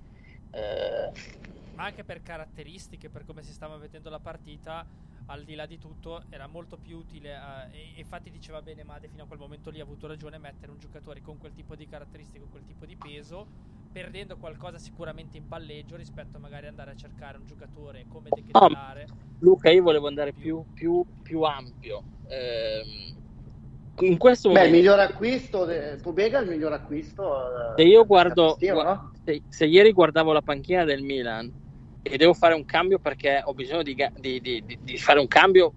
Eh... 0.50 1.40
Ma 1.74 1.84
anche 1.84 2.04
per 2.04 2.22
caratteristiche, 2.22 3.08
per 3.08 3.24
come 3.24 3.42
si 3.42 3.52
stava 3.52 3.76
vedendo 3.76 4.10
la 4.10 4.20
partita, 4.20 4.86
al 5.26 5.44
di 5.44 5.54
là 5.54 5.66
di 5.66 5.78
tutto, 5.78 6.24
era 6.30 6.46
molto 6.46 6.76
più 6.76 6.98
utile. 6.98 7.38
Eh, 7.72 7.94
e 7.96 8.00
infatti 8.00 8.30
diceva 8.30 8.62
bene 8.62 8.84
Made 8.84 9.08
fino 9.08 9.24
a 9.24 9.26
quel 9.26 9.38
momento 9.38 9.70
lì 9.70 9.80
ha 9.80 9.82
avuto 9.82 10.06
ragione 10.06 10.38
mettere 10.38 10.72
un 10.72 10.78
giocatore 10.78 11.20
con 11.20 11.38
quel 11.38 11.52
tipo 11.52 11.74
di 11.74 11.86
caratteristiche, 11.86 12.40
con 12.40 12.50
quel 12.50 12.64
tipo 12.64 12.84
di 12.84 12.96
peso, 12.96 13.46
perdendo 13.90 14.36
qualcosa 14.36 14.78
sicuramente 14.78 15.36
in 15.36 15.46
palleggio 15.46 15.96
rispetto 15.96 16.36
a 16.36 16.40
magari 16.40 16.66
andare 16.66 16.92
a 16.92 16.96
cercare 16.96 17.38
un 17.38 17.46
giocatore 17.46 18.06
come 18.08 18.28
De 18.30 18.42
Ketelare. 18.42 19.06
Oh, 19.10 19.16
Luca, 19.40 19.70
io 19.70 19.82
volevo 19.82 20.08
andare 20.08 20.32
più, 20.32 20.64
più, 20.74 21.04
più 21.22 21.42
ampio. 21.42 22.02
Eh, 22.28 23.14
in 24.00 24.16
questo 24.16 24.48
Beh, 24.48 24.54
momento... 24.54 24.76
il 24.76 24.82
miglior 24.82 24.98
acquisto, 24.98 25.64
de... 25.64 25.98
Pobega 26.02 26.38
è 26.38 26.42
il 26.42 26.48
miglior 26.48 26.72
acquisto. 26.72 27.74
Eh, 27.74 27.82
se 27.82 27.82
io 27.82 28.04
guardo, 28.06 28.56
no? 28.58 29.12
se, 29.24 29.42
se, 29.48 29.66
ieri 29.66 29.92
guardavo 29.92 30.32
la 30.32 30.40
panchina 30.40 30.84
del 30.84 31.02
Milan 31.02 31.61
e 32.02 32.16
devo 32.16 32.34
fare 32.34 32.54
un 32.54 32.64
cambio 32.64 32.98
perché 32.98 33.42
ho 33.44 33.54
bisogno 33.54 33.82
di, 33.82 33.94
di, 34.18 34.40
di, 34.40 34.78
di 34.80 34.98
fare 34.98 35.20
un 35.20 35.28
cambio 35.28 35.72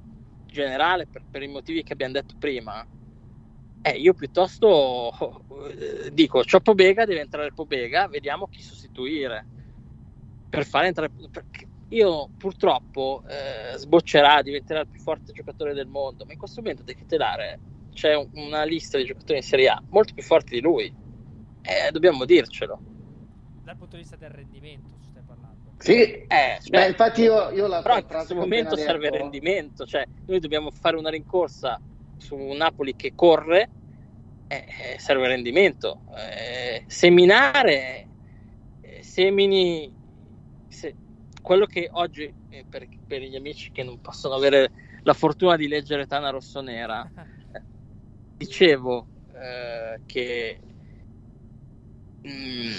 generale 0.45 1.05
per, 1.05 1.23
per, 1.29 1.43
i 1.43 1.47
motivi 1.47 1.83
che 1.83 1.93
abbiamo 1.93 2.13
detto 2.13 2.35
prima, 2.39 2.85
eh, 3.81 3.91
io 3.91 4.13
piuttosto 4.13 5.11
eh, 5.69 6.11
dico, 6.11 6.41
c'ho 6.41 6.59
Pobega, 6.59 7.05
deve 7.05 7.21
entrare 7.21 7.53
Pobega, 7.53 8.07
vediamo 8.07 8.47
chi 8.47 8.61
sostituire 8.61 9.45
per 10.49 10.65
fare 10.65 10.87
entrare... 10.87 11.11
Io 11.89 12.29
purtroppo 12.35 13.23
eh, 13.27 13.77
sboccerà, 13.77 14.41
diventerà 14.41 14.79
il 14.79 14.87
più 14.87 14.99
forte 14.99 15.33
giocatore 15.33 15.73
del 15.73 15.87
mondo, 15.87 16.25
ma 16.25 16.33
in 16.33 16.39
questo 16.39 16.61
momento 16.61 16.81
De 16.81 16.95
Ketelare 16.95 17.59
c'è 17.93 18.15
una 18.33 18.63
lista 18.63 18.97
di 18.97 19.05
giocatori 19.05 19.37
in 19.37 19.43
Serie 19.43 19.69
A 19.69 19.83
molto 19.89 20.13
più 20.13 20.23
forti 20.23 20.55
di 20.55 20.61
lui. 20.61 20.93
E 21.61 21.91
dobbiamo 21.91 22.25
dircelo. 22.25 22.79
Dal 23.63 23.77
punto 23.77 23.95
di 23.95 24.01
vista 24.01 24.15
del 24.15 24.29
rendimento. 24.29 25.04
Sì, 25.85 26.01
eh, 26.01 26.57
cioè, 26.63 26.79
Beh, 26.79 26.87
infatti 26.87 27.21
io, 27.21 27.51
io 27.51 27.67
la 27.67 27.83
Però 27.83 27.95
in 27.95 28.07
questo 28.07 28.33
momento 28.33 28.75
serve 28.75 29.11
detto... 29.11 29.17
rendimento, 29.17 29.85
cioè 29.85 30.03
noi 30.25 30.39
dobbiamo 30.39 30.71
fare 30.71 30.97
una 30.97 31.11
rincorsa 31.11 31.79
su 32.17 32.35
un 32.35 32.57
Napoli 32.57 32.95
che 32.95 33.13
corre, 33.13 33.69
eh, 34.47 34.95
serve 34.97 35.27
rendimento. 35.27 36.01
Eh, 36.17 36.85
seminare, 36.87 38.07
eh, 38.81 39.03
semini, 39.03 39.93
se, 40.69 40.95
quello 41.39 41.67
che 41.67 41.87
oggi, 41.91 42.33
eh, 42.49 42.65
per, 42.67 42.87
per 43.05 43.21
gli 43.21 43.35
amici 43.35 43.71
che 43.71 43.83
non 43.83 44.01
possono 44.01 44.33
avere 44.33 44.71
la 45.03 45.13
fortuna 45.13 45.55
di 45.55 45.67
leggere 45.67 46.07
Tana 46.07 46.31
Rossonera, 46.31 47.07
dicevo 48.37 49.05
eh, 49.35 50.01
che 50.07 50.59
mm, 52.27 52.73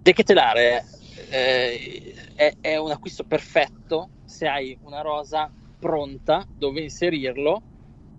De 0.00 0.12
Ketelare 0.14 0.96
eh, 1.30 2.14
è, 2.34 2.54
è, 2.60 2.76
un 2.76 2.90
acquisto 2.90 3.24
perfetto 3.24 4.10
se 4.24 4.46
hai 4.46 4.76
una 4.82 5.00
rosa 5.00 5.50
pronta 5.78 6.46
dove 6.56 6.80
inserirlo 6.80 7.62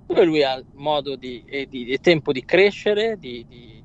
dove 0.05 0.23
lui 0.23 0.43
ha 0.43 0.61
modo 0.73 1.15
di, 1.15 1.43
e, 1.45 1.67
di, 1.67 1.99
tempo 1.99 2.31
di 2.31 2.43
crescere 2.43 3.17
di, 3.17 3.45
di, 3.47 3.83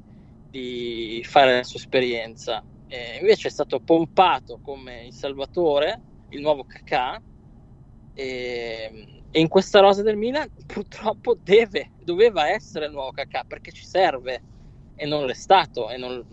di, 0.48 1.22
fare 1.26 1.56
la 1.56 1.62
sua 1.62 1.78
esperienza. 1.78 2.64
E 2.88 3.18
invece 3.20 3.48
è 3.48 3.50
stato 3.50 3.80
pompato 3.80 4.58
come 4.62 5.06
il 5.06 5.12
salvatore 5.12 6.00
il 6.30 6.40
nuovo 6.40 6.64
Kakà 6.64 7.20
e 8.14 9.14
e 9.36 9.40
in 9.40 9.48
questa 9.48 9.80
rosa 9.80 10.02
del 10.02 10.16
Milan 10.16 10.48
purtroppo 10.64 11.34
deve, 11.34 11.90
doveva 12.04 12.48
essere 12.48 12.86
il 12.86 12.92
nuovo 12.92 13.10
Kakà 13.10 13.42
perché 13.42 13.72
ci 13.72 13.84
serve 13.84 14.40
e 14.94 15.06
non 15.06 15.26
l'è 15.26 15.34
stato 15.34 15.90
e 15.90 15.96
non, 15.96 16.24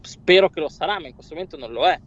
spero 0.00 0.48
che 0.48 0.60
lo 0.60 0.68
sarà 0.68 0.98
ma 0.98 1.08
in 1.08 1.14
questo 1.14 1.34
momento 1.34 1.56
non 1.56 1.72
lo 1.72 1.86
è. 1.86 2.00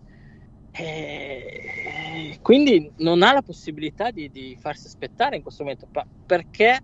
E 0.71 2.37
quindi 2.41 2.91
non 2.97 3.23
ha 3.23 3.33
la 3.33 3.41
possibilità 3.41 4.11
di, 4.11 4.29
di 4.29 4.55
farsi 4.59 4.87
aspettare 4.87 5.35
in 5.35 5.41
questo 5.41 5.63
momento 5.63 5.87
perché 6.25 6.79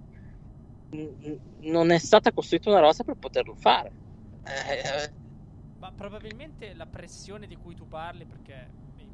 non 1.61 1.91
è 1.91 1.97
stata 1.97 2.31
costruita 2.31 2.69
una 2.69 2.79
rosa 2.79 3.03
per 3.03 3.15
poterlo 3.15 3.55
fare. 3.55 3.91
Eh, 4.45 5.11
ma 5.79 5.91
probabilmente 5.91 6.73
la 6.73 6.85
pressione 6.85 7.47
di 7.47 7.55
cui 7.55 7.75
tu 7.75 7.87
parli 7.87 8.25
perché 8.25 8.69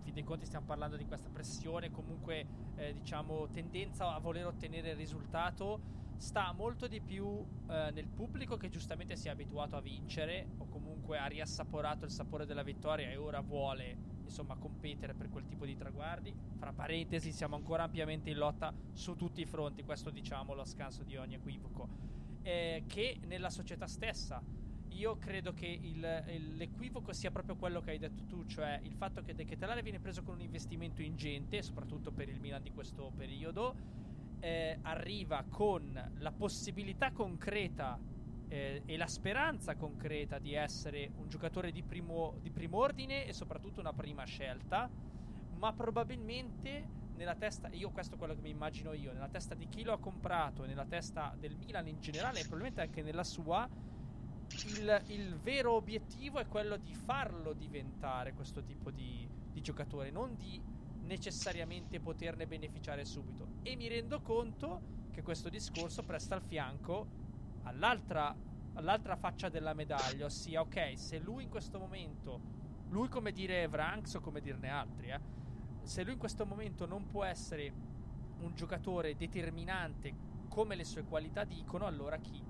fin 0.10 0.14
dei 0.14 0.24
conti 0.24 0.46
stiamo 0.46 0.66
parlando 0.66 0.98
di 0.98 1.06
questa 1.06 1.30
pressione, 1.30 1.92
comunque 1.92 2.46
eh, 2.76 2.94
diciamo 2.94 3.48
tendenza 3.50 4.14
a 4.14 4.20
voler 4.20 4.48
ottenere 4.48 4.92
il 4.92 4.96
risultato, 4.96 5.80
sta 6.20 6.52
molto 6.52 6.88
di 6.88 7.00
più 7.00 7.26
eh, 7.70 7.92
nel 7.94 8.08
pubblico 8.08 8.58
che 8.58 8.70
giustamente 8.70 9.16
si 9.16 9.30
è 9.30 9.32
abituato 9.32 9.78
a 9.78 9.82
vincere 9.82 10.50
o 10.58 10.68
comunque 10.68 11.18
ha 11.18 11.26
riassaporato 11.28 12.04
il 12.04 12.12
sapore 12.12 12.46
della 12.46 12.62
vittoria 12.62 13.10
e 13.10 13.16
ora 13.16 13.40
vuole 13.40 14.18
insomma 14.26 14.58
competere 14.58 15.14
per 15.14 15.30
quel 15.30 15.46
tipo 15.46 15.66
di 15.66 15.76
traguardi. 15.78 16.36
Fra 16.58 16.74
parentesi 16.74 17.32
siamo 17.32 17.56
ancora 17.56 17.84
ampiamente 17.84 18.30
in 18.30 18.38
lotta 18.38 18.74
su 18.92 19.16
tutti 19.16 19.42
i 19.42 19.46
fronti, 19.46 19.84
questo 19.84 20.10
diciamo 20.10 20.54
lo 20.54 20.66
scanso 20.66 21.04
di 21.04 21.16
ogni 21.16 21.36
equivoco, 21.36 21.88
eh, 22.42 22.84
che 22.86 23.18
nella 23.26 23.50
società 23.50 23.88
stessa 23.88 24.44
io 24.90 25.18
credo 25.18 25.54
che 25.54 25.68
il, 25.68 26.24
il, 26.28 26.56
l'equivoco 26.58 27.14
sia 27.14 27.32
proprio 27.32 27.56
quello 27.56 27.80
che 27.80 27.92
hai 27.92 27.98
detto 27.98 28.26
tu, 28.26 28.46
cioè 28.46 28.78
il 28.84 28.94
fatto 28.94 29.22
che 29.22 29.34
De 29.34 29.46
Ketelare 29.46 29.82
viene 29.82 30.00
preso 30.00 30.22
con 30.22 30.36
un 30.36 30.42
investimento 30.42 31.02
ingente, 31.02 31.62
soprattutto 31.62 32.12
per 32.12 32.28
il 32.28 32.42
Milan 32.42 32.62
di 32.62 32.72
questo 32.72 33.10
periodo, 33.16 33.76
eh, 34.40 34.80
arriva 34.82 35.46
con 35.48 36.12
la 36.18 36.32
possibilità 36.32 37.12
concreta 37.12 38.00
eh, 38.48 38.82
e 38.86 38.98
la 38.98 39.08
speranza 39.08 39.76
concreta 39.76 40.40
di 40.40 40.54
essere 40.54 41.12
un 41.16 41.30
giocatore 41.30 41.72
di 41.72 41.84
primo, 41.84 42.36
di 42.42 42.50
primo 42.50 42.78
ordine 42.78 43.26
e 43.26 43.34
soprattutto 43.34 43.80
una 43.80 43.94
prima 43.94 44.24
scelta, 44.26 44.90
ma 45.58 45.74
probabilmente 45.74 46.98
nella 47.16 47.36
testa, 47.36 47.68
io 47.72 47.90
questo 47.90 48.16
è 48.16 48.18
quello 48.18 48.34
che 48.34 48.42
mi 48.42 48.50
immagino 48.50 48.94
io, 48.94 49.12
nella 49.12 49.28
testa 49.28 49.54
di 49.54 49.68
chi 49.68 49.84
lo 49.84 49.92
ha 49.92 50.00
comprato 50.00 50.66
nella 50.66 50.86
testa 50.86 51.36
del 51.38 51.56
Milan 51.58 51.88
in 51.88 52.00
generale 52.00 52.40
e 52.40 52.44
probabilmente 52.44 52.82
anche 52.82 53.02
nella 53.02 53.26
sua 53.26 53.68
il, 54.66 55.04
il, 55.08 55.36
vero 55.36 55.74
obiettivo 55.74 56.40
è 56.40 56.48
quello 56.48 56.78
di 56.78 56.94
farlo 56.94 57.54
diventare 57.54 58.34
questo 58.34 58.64
tipo 58.64 58.90
di, 58.90 59.30
di 59.52 59.62
giocatore, 59.62 60.10
non 60.10 60.36
di 60.36 60.62
necessariamente 61.10 62.00
poterne 62.00 62.46
beneficiare 62.46 63.04
subito. 63.04 63.48
E 63.64 63.76
mi 63.76 63.88
rendo 63.88 64.22
conto 64.22 64.82
che 65.12 65.24
questo 65.24 65.50
discorso 65.50 66.04
presta 66.04 66.36
al 66.36 66.44
fianco 66.44 67.08
all'altra, 67.64 68.34
all'altra 68.74 69.16
faccia 69.16 69.50
della 69.50 69.74
medaglia, 69.74 70.26
ossia, 70.26 70.62
ok, 70.62 70.94
se 70.96 71.18
lui 71.18 71.44
in 71.44 71.50
questo 71.50 71.80
momento, 71.80 72.40
lui 72.90 73.10
come 73.10 73.32
dire 73.32 73.68
Vranks 73.68 74.14
o 74.14 74.20
come 74.22 74.40
dirne 74.40 74.70
altri, 74.70 75.10
eh, 75.10 75.20
se 75.84 76.04
lui 76.04 76.14
in 76.14 76.20
questo 76.20 76.46
momento 76.46 76.86
non 76.86 77.10
può 77.10 77.24
essere 77.24 77.74
un 78.38 78.54
giocatore 78.54 79.16
determinante 79.16 80.14
come 80.48 80.76
le 80.76 80.84
sue 80.84 81.04
qualità 81.04 81.44
dicono, 81.44 81.88
allora 81.88 82.18
chi? 82.18 82.42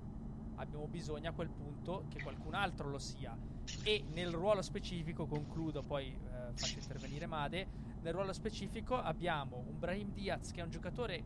abbiamo 0.60 0.86
bisogno 0.88 1.30
a 1.30 1.32
quel 1.32 1.48
punto 1.48 2.04
che 2.08 2.22
qualcun 2.22 2.54
altro 2.54 2.88
lo 2.88 2.98
sia. 2.98 3.36
E 3.82 4.04
nel 4.08 4.30
ruolo 4.30 4.62
specifico, 4.62 5.26
concludo, 5.26 5.82
poi 5.82 6.08
eh, 6.08 6.52
faccio 6.54 6.78
intervenire 6.78 7.26
Made, 7.26 7.68
nel 8.02 8.12
ruolo 8.12 8.32
specifico 8.32 8.96
abbiamo 8.96 9.64
un 9.68 9.78
Brahim 9.78 10.12
Diaz 10.12 10.52
che 10.52 10.60
è 10.60 10.64
un 10.64 10.70
giocatore 10.70 11.22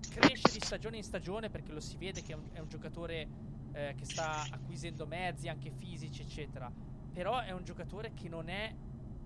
che 0.00 0.20
cresce 0.20 0.52
di 0.52 0.60
stagione 0.60 0.96
in 0.96 1.02
stagione 1.02 1.50
perché 1.50 1.72
lo 1.72 1.80
si 1.80 1.96
vede 1.96 2.22
che 2.22 2.32
è 2.32 2.36
un, 2.36 2.48
è 2.52 2.58
un 2.60 2.68
giocatore 2.68 3.28
eh, 3.72 3.94
che 3.96 4.04
sta 4.04 4.42
acquisendo 4.50 5.06
mezzi 5.06 5.48
anche 5.48 5.70
fisici, 5.70 6.22
eccetera. 6.22 6.70
Però 7.12 7.40
è 7.40 7.50
un 7.50 7.64
giocatore 7.64 8.12
che 8.14 8.28
non 8.28 8.48
è 8.48 8.72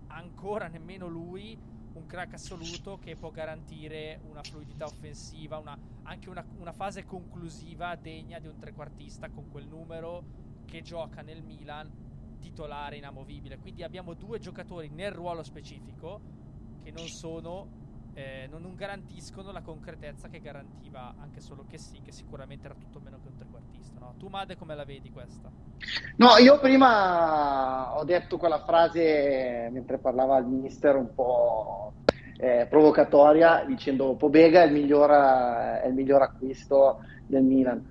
ancora 0.08 0.68
nemmeno 0.68 1.06
lui 1.06 1.58
un 1.92 2.06
crack 2.06 2.34
assoluto 2.34 2.98
che 2.98 3.16
può 3.16 3.30
garantire 3.30 4.20
una 4.28 4.42
fluidità 4.42 4.84
offensiva, 4.84 5.58
una, 5.58 5.76
anche 6.04 6.28
una, 6.28 6.44
una, 6.58 6.72
fase 6.72 7.04
conclusiva 7.04 7.96
degna 7.96 8.38
di 8.38 8.46
un 8.46 8.56
trequartista 8.56 9.28
con 9.30 9.48
quel 9.48 9.66
numero 9.66 10.22
che 10.64 10.82
gioca 10.82 11.22
nel 11.22 11.42
Milan 11.42 11.90
titolare 12.38 12.96
inamovibile. 12.96 13.58
Quindi 13.58 13.82
abbiamo 13.82 14.14
due 14.14 14.38
giocatori 14.38 14.88
nel 14.88 15.10
ruolo 15.10 15.42
specifico 15.42 16.37
che 16.88 16.92
non 16.94 17.06
sono 17.06 17.66
eh, 18.14 18.48
non 18.48 18.74
garantiscono 18.74 19.52
la 19.52 19.60
concretezza 19.60 20.28
che 20.28 20.40
garantiva 20.40 21.14
anche 21.18 21.40
solo 21.40 21.64
che 21.68 21.76
sì, 21.78 22.00
che 22.02 22.10
sicuramente 22.10 22.66
era 22.66 22.74
tutto 22.74 22.98
meno 22.98 23.18
che 23.20 23.28
un 23.28 23.36
trequartista. 23.36 24.00
No? 24.00 24.14
Tu, 24.16 24.26
Made, 24.28 24.56
come 24.56 24.74
la 24.74 24.84
vedi 24.84 25.10
questa? 25.10 25.50
No, 26.16 26.36
io 26.38 26.58
prima 26.58 27.96
ho 27.96 28.04
detto 28.04 28.38
quella 28.38 28.64
frase 28.64 29.68
mentre 29.70 29.98
parlava 29.98 30.38
il 30.38 30.46
mister 30.46 30.96
un 30.96 31.14
po' 31.14 31.92
eh, 32.38 32.66
provocatoria 32.68 33.64
dicendo 33.64 34.16
Pobega 34.16 34.62
è 34.62 34.66
il 34.66 34.72
miglior, 34.72 35.10
è 35.10 35.86
il 35.86 35.94
miglior 35.94 36.22
acquisto 36.22 37.00
del 37.26 37.42
Milan. 37.42 37.86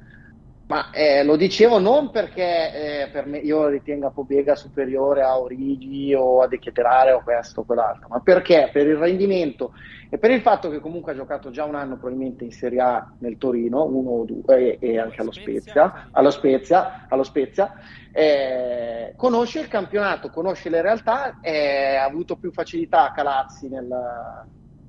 Ma 0.67 0.89
eh, 0.91 1.23
lo 1.23 1.37
dicevo 1.37 1.79
non 1.79 2.11
perché 2.11 3.03
eh, 3.03 3.09
per 3.09 3.25
me 3.25 3.37
io 3.37 3.67
ritenga 3.67 4.09
Pobega 4.09 4.53
superiore 4.53 5.21
a 5.21 5.39
Origi 5.39 6.13
o 6.13 6.41
a 6.41 6.47
De 6.47 6.59
Ketelare 6.59 7.13
o 7.13 7.23
questo 7.23 7.61
o 7.61 7.63
quell'altro, 7.63 8.09
ma 8.09 8.19
perché? 8.19 8.69
Per 8.73 8.85
il 8.85 8.97
rendimento 8.97 9.71
e 10.09 10.17
per 10.17 10.31
il 10.31 10.41
fatto 10.41 10.69
che 10.69 10.81
comunque 10.81 11.13
ha 11.13 11.15
giocato 11.15 11.51
già 11.51 11.63
un 11.63 11.75
anno 11.75 11.95
probabilmente 11.95 12.43
in 12.43 12.51
Serie 12.51 12.81
A 12.81 13.13
nel 13.19 13.37
Torino, 13.37 13.85
uno 13.85 14.09
o 14.09 14.25
due, 14.25 14.77
e, 14.77 14.77
e 14.81 14.99
anche 14.99 15.21
allo 15.21 15.31
Spezia, 15.31 16.09
allo 16.11 16.31
Spezia, 16.31 17.05
allo 17.07 17.23
Spezia 17.23 17.73
eh, 18.11 19.13
conosce 19.15 19.59
il 19.61 19.67
campionato, 19.69 20.29
conosce 20.31 20.69
le 20.69 20.81
realtà, 20.81 21.39
eh, 21.39 21.95
ha 21.95 22.03
avuto 22.03 22.35
più 22.35 22.51
facilità 22.51 23.05
a 23.05 23.11
calarsi 23.11 23.69
nel, 23.69 23.87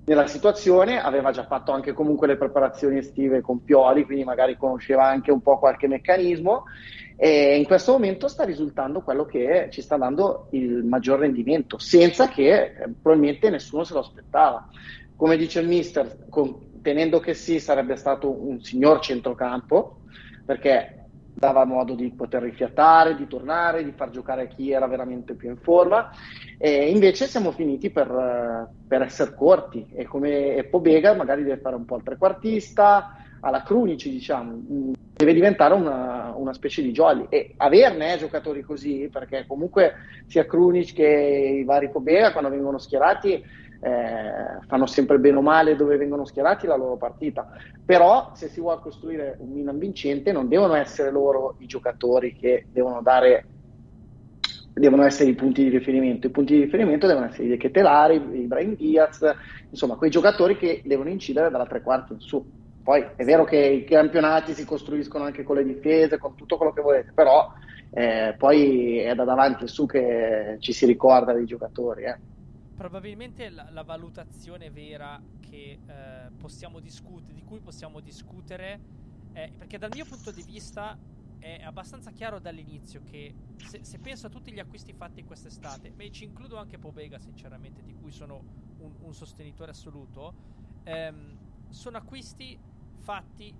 nella 0.08 0.26
situazione, 0.26 0.98
aveva 1.00 1.32
già 1.32 1.44
fatto 1.44 1.70
anche 1.70 1.92
comunque 1.92 2.26
le 2.26 2.38
preparazioni 2.38 2.96
estive 2.96 3.42
con 3.42 3.62
Pioli, 3.62 4.04
quindi 4.04 4.24
magari 4.24 4.56
conosceva 4.56 5.06
anche 5.06 5.30
un 5.30 5.42
po' 5.42 5.58
qualche 5.58 5.86
meccanismo 5.86 6.64
e 7.14 7.58
in 7.58 7.66
questo 7.66 7.92
momento 7.92 8.26
sta 8.26 8.44
risultando 8.44 9.02
quello 9.02 9.26
che 9.26 9.68
ci 9.70 9.82
sta 9.82 9.98
dando 9.98 10.48
il 10.52 10.82
maggior 10.84 11.18
rendimento, 11.18 11.76
senza 11.78 12.28
che 12.28 12.48
eh, 12.48 12.72
probabilmente 13.02 13.50
nessuno 13.50 13.84
se 13.84 13.92
lo 13.92 14.00
aspettava. 14.00 14.66
Come 15.14 15.36
dice 15.36 15.60
il 15.60 15.68
mister, 15.68 16.26
con, 16.30 16.80
tenendo 16.80 17.20
che 17.20 17.34
sì 17.34 17.60
sarebbe 17.60 17.96
stato 17.96 18.30
un 18.30 18.62
signor 18.62 19.00
centrocampo, 19.00 19.98
perché 20.46 20.97
dava 21.38 21.64
modo 21.64 21.94
di 21.94 22.10
poter 22.10 22.42
rifiatare, 22.42 23.14
di 23.14 23.28
tornare, 23.28 23.84
di 23.84 23.92
far 23.92 24.10
giocare 24.10 24.48
chi 24.48 24.72
era 24.72 24.88
veramente 24.88 25.34
più 25.34 25.48
in 25.48 25.56
forma. 25.56 26.10
E 26.58 26.90
invece 26.90 27.26
siamo 27.26 27.52
finiti 27.52 27.90
per, 27.90 28.68
per 28.86 29.02
essere 29.02 29.34
corti 29.34 29.86
e 29.94 30.04
come 30.04 30.66
Pobega 30.68 31.14
magari 31.14 31.44
deve 31.44 31.60
fare 31.60 31.76
un 31.76 31.84
po' 31.84 31.96
il 31.96 32.02
trequartista, 32.02 33.12
alla 33.40 33.62
Crunici 33.62 34.10
diciamo, 34.10 34.92
deve 35.14 35.32
diventare 35.32 35.74
una, 35.74 36.32
una 36.34 36.52
specie 36.52 36.82
di 36.82 36.90
jolly 36.90 37.26
e 37.28 37.54
averne 37.56 38.14
eh, 38.14 38.18
giocatori 38.18 38.62
così 38.62 39.08
perché 39.12 39.44
comunque 39.46 39.94
sia 40.26 40.44
Krunic 40.44 40.92
che 40.92 41.60
i 41.60 41.64
vari 41.64 41.90
Pobega 41.90 42.32
quando 42.32 42.50
vengono 42.50 42.78
schierati 42.78 43.40
eh, 43.80 44.58
fanno 44.66 44.86
sempre 44.86 45.18
bene 45.18 45.36
o 45.36 45.42
male 45.42 45.76
dove 45.76 45.96
vengono 45.96 46.24
schierati 46.24 46.66
la 46.66 46.76
loro 46.76 46.96
partita. 46.96 47.48
Però 47.84 48.32
se 48.34 48.48
si 48.48 48.60
vuole 48.60 48.80
costruire 48.80 49.36
un 49.38 49.50
Milan 49.50 49.78
vincente 49.78 50.32
non 50.32 50.48
devono 50.48 50.74
essere 50.74 51.10
loro 51.10 51.54
i 51.58 51.66
giocatori 51.66 52.34
che 52.34 52.66
devono 52.70 53.02
dare 53.02 53.46
devono 54.74 55.02
essere 55.02 55.30
i 55.30 55.34
punti 55.34 55.64
di 55.64 55.70
riferimento. 55.70 56.28
I 56.28 56.30
punti 56.30 56.54
di 56.54 56.60
riferimento 56.60 57.08
devono 57.08 57.26
essere 57.26 57.52
i 57.52 57.56
Ketelari, 57.56 58.14
i 58.14 58.46
Brian 58.46 58.76
Diaz, 58.76 59.24
insomma, 59.70 59.96
quei 59.96 60.08
giocatori 60.08 60.56
che 60.56 60.82
devono 60.84 61.08
incidere 61.08 61.50
dalla 61.50 61.66
tre 61.66 61.82
quarti 61.82 62.12
in 62.12 62.20
su. 62.20 62.44
Poi 62.82 63.04
è 63.16 63.24
vero 63.24 63.44
che 63.44 63.58
i 63.58 63.84
campionati 63.84 64.54
si 64.54 64.64
costruiscono 64.64 65.24
anche 65.24 65.42
con 65.42 65.56
le 65.56 65.64
difese, 65.64 66.18
con 66.18 66.36
tutto 66.36 66.56
quello 66.56 66.72
che 66.72 66.80
volete, 66.80 67.10
però 67.12 67.52
eh, 67.90 68.34
poi 68.38 68.98
è 68.98 69.14
da 69.16 69.24
davanti 69.24 69.66
su 69.66 69.84
che 69.84 70.56
ci 70.60 70.72
si 70.72 70.86
ricorda 70.86 71.32
dei 71.32 71.44
giocatori. 71.44 72.04
Eh 72.04 72.36
probabilmente 72.78 73.50
la, 73.50 73.68
la, 73.70 73.82
valutazione 73.82 74.70
vera 74.70 75.20
che 75.40 75.80
eh, 75.84 76.30
possiamo 76.36 76.78
discutere, 76.78 77.34
di 77.34 77.42
cui 77.42 77.58
possiamo 77.58 77.98
discutere, 77.98 78.78
è, 79.32 79.50
perché 79.50 79.78
dal 79.78 79.90
mio 79.92 80.04
punto 80.04 80.30
di 80.30 80.44
vista 80.44 80.96
è 81.40 81.60
abbastanza 81.64 82.12
chiaro 82.12 82.38
dall'inizio 82.38 83.02
che 83.02 83.34
se, 83.56 83.84
se 83.84 83.98
penso 83.98 84.28
a 84.28 84.30
tutti 84.30 84.52
gli 84.52 84.60
acquisti 84.60 84.92
fatti 84.92 85.24
quest'estate, 85.24 85.92
e 85.96 86.10
ci 86.12 86.22
includo 86.22 86.56
anche 86.56 86.78
Pobega 86.78 87.18
sinceramente, 87.18 87.82
di 87.82 87.94
cui 87.94 88.12
sono 88.12 88.44
un, 88.78 88.94
un 89.00 89.12
sostenitore 89.12 89.72
assoluto, 89.72 90.32
ehm, 90.84 91.36
sono 91.70 91.96
acquisti 91.96 92.56
fatti 93.00 93.52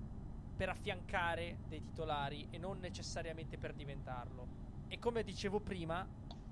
per 0.57 0.69
affiancare 0.69 1.59
dei 1.66 1.83
titolari 1.83 2.47
e 2.51 2.59
non 2.59 2.79
necessariamente 2.79 3.59
per 3.59 3.75
diventarlo. 3.75 4.66
E 4.87 5.01
come 5.01 5.25
dicevo 5.25 5.59
prima, 5.59 6.07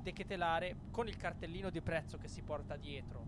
De 0.06 0.12
Ketelare 0.12 0.76
con 0.92 1.08
il 1.08 1.16
cartellino 1.16 1.68
di 1.68 1.80
prezzo 1.80 2.16
che 2.16 2.28
si 2.28 2.40
porta 2.42 2.76
dietro 2.76 3.26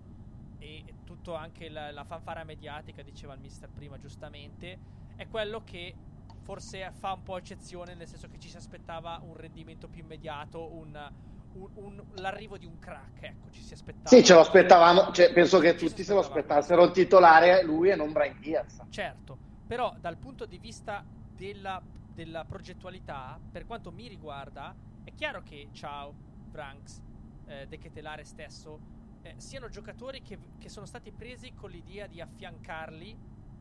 e 0.60 0.84
tutto 1.02 1.34
anche 1.34 1.68
la, 1.68 1.90
la 1.90 2.04
fanfara 2.04 2.44
mediatica, 2.44 3.02
diceva 3.02 3.34
il 3.34 3.40
mister 3.40 3.68
prima 3.68 3.98
giustamente, 3.98 4.78
è 5.16 5.26
quello 5.26 5.64
che 5.64 5.96
forse 6.44 6.88
fa 6.92 7.14
un 7.14 7.24
po' 7.24 7.36
eccezione, 7.36 7.96
nel 7.96 8.06
senso 8.06 8.28
che 8.28 8.38
ci 8.38 8.48
si 8.48 8.56
aspettava 8.56 9.18
un 9.24 9.34
rendimento 9.34 9.88
più 9.88 10.04
immediato, 10.04 10.72
un, 10.72 11.10
un, 11.54 11.68
un, 11.74 12.04
l'arrivo 12.10 12.56
di 12.56 12.66
un 12.66 12.78
crack, 12.78 13.24
ecco, 13.24 13.50
ci 13.50 13.60
si 13.60 13.72
aspettava. 13.72 14.08
Sì, 14.08 14.22
ce 14.22 14.34
lo 14.34 14.40
aspettavamo, 14.40 15.10
cioè, 15.10 15.32
penso 15.32 15.58
che 15.58 15.74
tutti 15.74 16.04
se 16.04 16.12
lo 16.12 16.20
aspettassero 16.20 16.84
il 16.84 16.92
titolare 16.92 17.64
lui 17.64 17.90
e 17.90 17.96
non 17.96 18.12
Brian 18.12 18.38
Diaz. 18.38 18.84
Certo, 18.88 19.36
però 19.66 19.92
dal 19.98 20.16
punto 20.16 20.46
di 20.46 20.58
vista 20.58 21.04
della, 21.34 21.82
della 22.14 22.44
progettualità, 22.44 23.40
per 23.50 23.66
quanto 23.66 23.90
mi 23.90 24.06
riguarda, 24.06 24.72
è 25.02 25.12
chiaro 25.12 25.42
che 25.42 25.70
ciao 25.72 26.14
Branks, 26.48 27.02
eh, 27.46 27.66
De 27.68 27.78
Ketelare 27.78 28.24
stesso, 28.24 28.80
eh, 29.22 29.34
siano 29.38 29.68
giocatori 29.68 30.22
che, 30.22 30.38
che, 30.58 30.68
sono 30.68 30.86
stati 30.86 31.12
presi 31.12 31.54
con 31.54 31.70
l'idea 31.70 32.06
di 32.06 32.20
affiancarli 32.20 33.16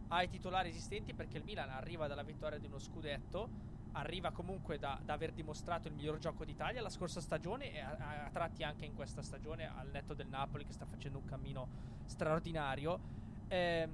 ai 0.10 0.30
titolari 0.30 0.70
esistenti 0.70 1.14
perché 1.14 1.38
il 1.38 1.44
Milan 1.44 1.70
arriva 1.70 2.08
dalla 2.08 2.24
vittoria 2.24 2.58
di 2.58 2.68
uno 2.68 2.80
scudetto, 2.80 3.50
arriva 3.94 4.32
comunque 4.32 4.78
da, 4.78 5.00
da 5.04 5.14
aver 5.14 5.32
dimostrato 5.34 5.88
il 5.88 5.94
miglior 5.94 6.20
gioco 6.20 6.46
d'Italia 6.46 6.82
la 6.82 6.90
scorsa 6.90 7.20
stagione 7.20 7.74
e 7.74 7.80
a, 7.80 8.26
a, 8.26 8.30
tratti 8.30 8.64
anche 8.64 8.86
in 8.86 8.94
questa 8.94 9.22
stagione 9.22 9.68
al 9.68 9.90
netto 9.90 10.14
del 10.14 10.28
Napoli 10.28 10.66
che 10.66 10.74
sta 10.74 10.86
facendo 10.86 11.18
un 11.18 11.26
cammino 11.26 11.68
straordinario. 12.06 13.00
Eh, 13.48 13.90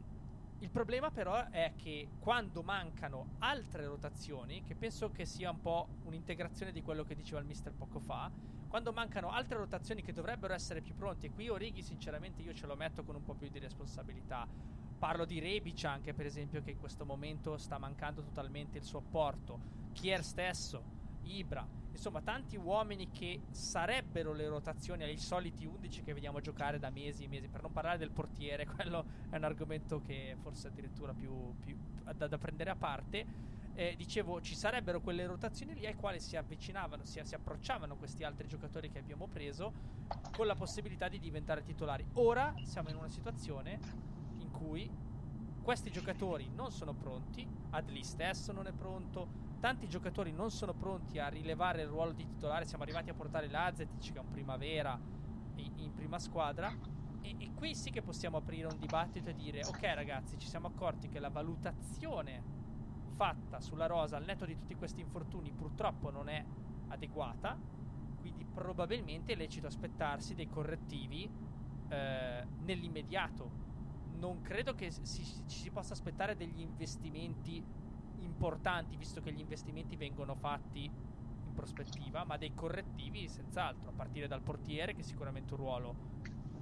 il 0.59 0.69
problema 0.69 1.11
però 1.11 1.49
è 1.49 1.73
che 1.75 2.07
quando 2.19 2.63
mancano 2.63 3.35
altre 3.39 3.85
rotazioni, 3.85 4.63
che 4.63 4.75
penso 4.75 5.11
che 5.11 5.25
sia 5.25 5.49
un 5.49 5.59
po' 5.59 5.87
un'integrazione 6.03 6.71
di 6.71 6.81
quello 6.81 7.03
che 7.03 7.15
diceva 7.15 7.41
il 7.41 7.45
mister 7.45 7.73
poco 7.73 7.99
fa, 7.99 8.31
quando 8.74 8.91
mancano 8.91 9.30
altre 9.30 9.59
rotazioni 9.59 10.01
che 10.01 10.13
dovrebbero 10.13 10.51
essere 10.51 10.82
più 10.82 10.95
pronte, 10.95 11.28
e 11.28 11.32
qui 11.32 11.47
Orighi 11.47 11.84
sinceramente 11.84 12.41
io 12.41 12.55
ce 12.55 12.65
lo 12.65 12.76
metto 12.76 13.03
con 13.03 13.13
un 13.13 13.21
po' 13.21 13.36
più 13.36 13.47
di 13.47 13.59
responsabilità. 13.59 14.47
Parlo 14.97 15.26
di 15.26 15.38
Rebic 15.38 15.84
anche 15.84 16.11
per 16.15 16.26
esempio 16.26 16.59
che 16.63 16.71
in 16.71 16.80
questo 16.80 17.05
momento 17.05 17.55
sta 17.57 17.78
mancando 17.78 18.24
totalmente 18.24 18.80
il 18.80 18.84
suo 18.84 18.97
apporto, 18.97 19.59
Kier 19.93 20.24
stesso, 20.24 20.84
Ibra, 21.21 21.63
insomma 21.91 22.19
tanti 22.21 22.55
uomini 22.55 23.11
che 23.11 23.41
sarebbero 23.51 24.34
le 24.34 24.47
rotazioni 24.47 25.03
ai 25.03 25.17
soliti 25.17 25.65
11 25.65 26.01
che 26.01 26.13
vediamo 26.13 26.39
giocare 26.39 26.80
da 26.80 26.89
mesi 26.89 27.26
e 27.26 27.28
mesi, 27.28 27.49
per 27.49 27.61
non 27.61 27.71
parlare 27.71 27.99
del 27.99 28.09
portiere, 28.09 28.65
quello 28.74 29.05
è 29.30 29.36
un 29.36 29.43
argomento 29.43 30.01
che 30.01 30.36
forse 30.41 30.69
addirittura 30.69 31.13
più, 31.13 31.53
più 31.59 31.78
da, 32.11 32.28
da 32.28 32.38
prendere 32.39 32.71
a 32.71 32.76
parte 32.76 33.28
eh, 33.76 33.95
dicevo, 33.95 34.39
ci 34.41 34.55
sarebbero 34.55 35.01
quelle 35.01 35.26
rotazioni 35.26 35.74
lì 35.74 35.86
ai 35.86 35.95
quali 35.95 36.19
si 36.19 36.36
avvicinavano, 36.36 37.03
si, 37.05 37.19
si, 37.24 37.36
approcciavano 37.36 37.95
questi 37.97 38.24
altri 38.24 38.47
giocatori 38.47 38.89
che 38.89 38.99
abbiamo 38.99 39.28
preso 39.28 39.74
con 40.32 40.45
la 40.45 40.55
possibilità 40.55 41.07
di 41.07 41.19
diventare 41.19 41.63
titolari. 41.63 42.05
Ora 42.13 42.53
siamo 42.63 42.89
in 42.89 42.95
una 42.95 43.09
situazione 43.09 43.80
in 44.38 44.51
cui 44.51 44.89
questi 45.61 45.89
giocatori 45.91 46.49
non 46.49 46.71
sono 46.71 46.93
pronti, 46.93 47.47
Adli 47.71 48.03
stesso 48.03 48.51
non 48.51 48.67
è 48.67 48.74
pronto, 48.74 49.41
tanti 49.59 49.88
giocatori 49.88 50.32
non 50.32 50.51
sono 50.51 50.74
pronti 50.74 51.19
a 51.19 51.30
rilevare 51.30 51.82
il 51.82 51.88
ruolo 51.88 52.11
di 52.11 52.26
titolare, 52.26 52.65
siamo 52.65 52.84
arrivati 52.84 53.09
a 53.09 53.13
portare 53.13 53.47
Lazetic 53.47 54.11
che 54.11 54.17
è 54.17 54.21
un 54.21 54.30
primavera 54.30 54.99
in, 55.55 55.71
in 55.78 55.93
prima 55.93 56.19
squadra 56.19 56.71
e, 57.21 57.36
e 57.39 57.51
qui 57.55 57.74
sì 57.74 57.89
che 57.89 58.01
possiamo 58.01 58.38
aprire 58.38 58.67
un 58.67 58.78
dibattito 58.78 59.30
e 59.30 59.34
dire 59.34 59.63
ok 59.63 59.82
ragazzi 59.93 60.38
ci 60.38 60.47
siamo 60.47 60.67
accorti 60.67 61.07
che 61.07 61.19
la 61.19 61.30
valutazione 61.30 62.62
fatta 63.16 63.59
sulla 63.59 63.86
rosa 63.86 64.18
al 64.18 64.24
netto 64.24 64.45
di 64.45 64.55
tutti 64.55 64.76
questi 64.76 65.01
infortuni 65.01 65.51
purtroppo 65.51 66.09
non 66.09 66.30
è 66.30 66.43
adeguata, 66.88 67.57
quindi 68.20 68.45
probabilmente 68.45 69.34
è 69.34 69.36
lecito 69.36 69.68
aspettarsi 69.68 70.36
dei 70.36 70.47
correttivi 70.47 71.30
eh, 71.89 72.45
nell'immediato. 72.59 73.61
Non 74.16 74.41
credo 74.41 74.74
che 74.74 74.91
si, 74.91 75.24
ci 75.24 75.57
si 75.57 75.70
possa 75.72 75.93
aspettare 75.93 76.36
degli 76.36 76.61
investimenti 76.61 77.64
importanti, 78.20 78.95
visto 78.95 79.22
che 79.22 79.32
gli 79.32 79.39
investimenti 79.39 79.95
vengono 79.95 80.36
fatti 80.36 80.84
in 80.84 81.53
prospettiva, 81.53 82.24
ma 82.24 82.38
dei 82.38 82.53
correttivi 82.53 83.28
senz'altro, 83.28 83.89
a 83.89 83.93
partire 83.93 84.28
dal 84.28 84.41
portiere, 84.41 84.93
che 84.93 85.01
è 85.01 85.03
sicuramente 85.03 85.53
un 85.53 85.59
ruolo 85.59 85.95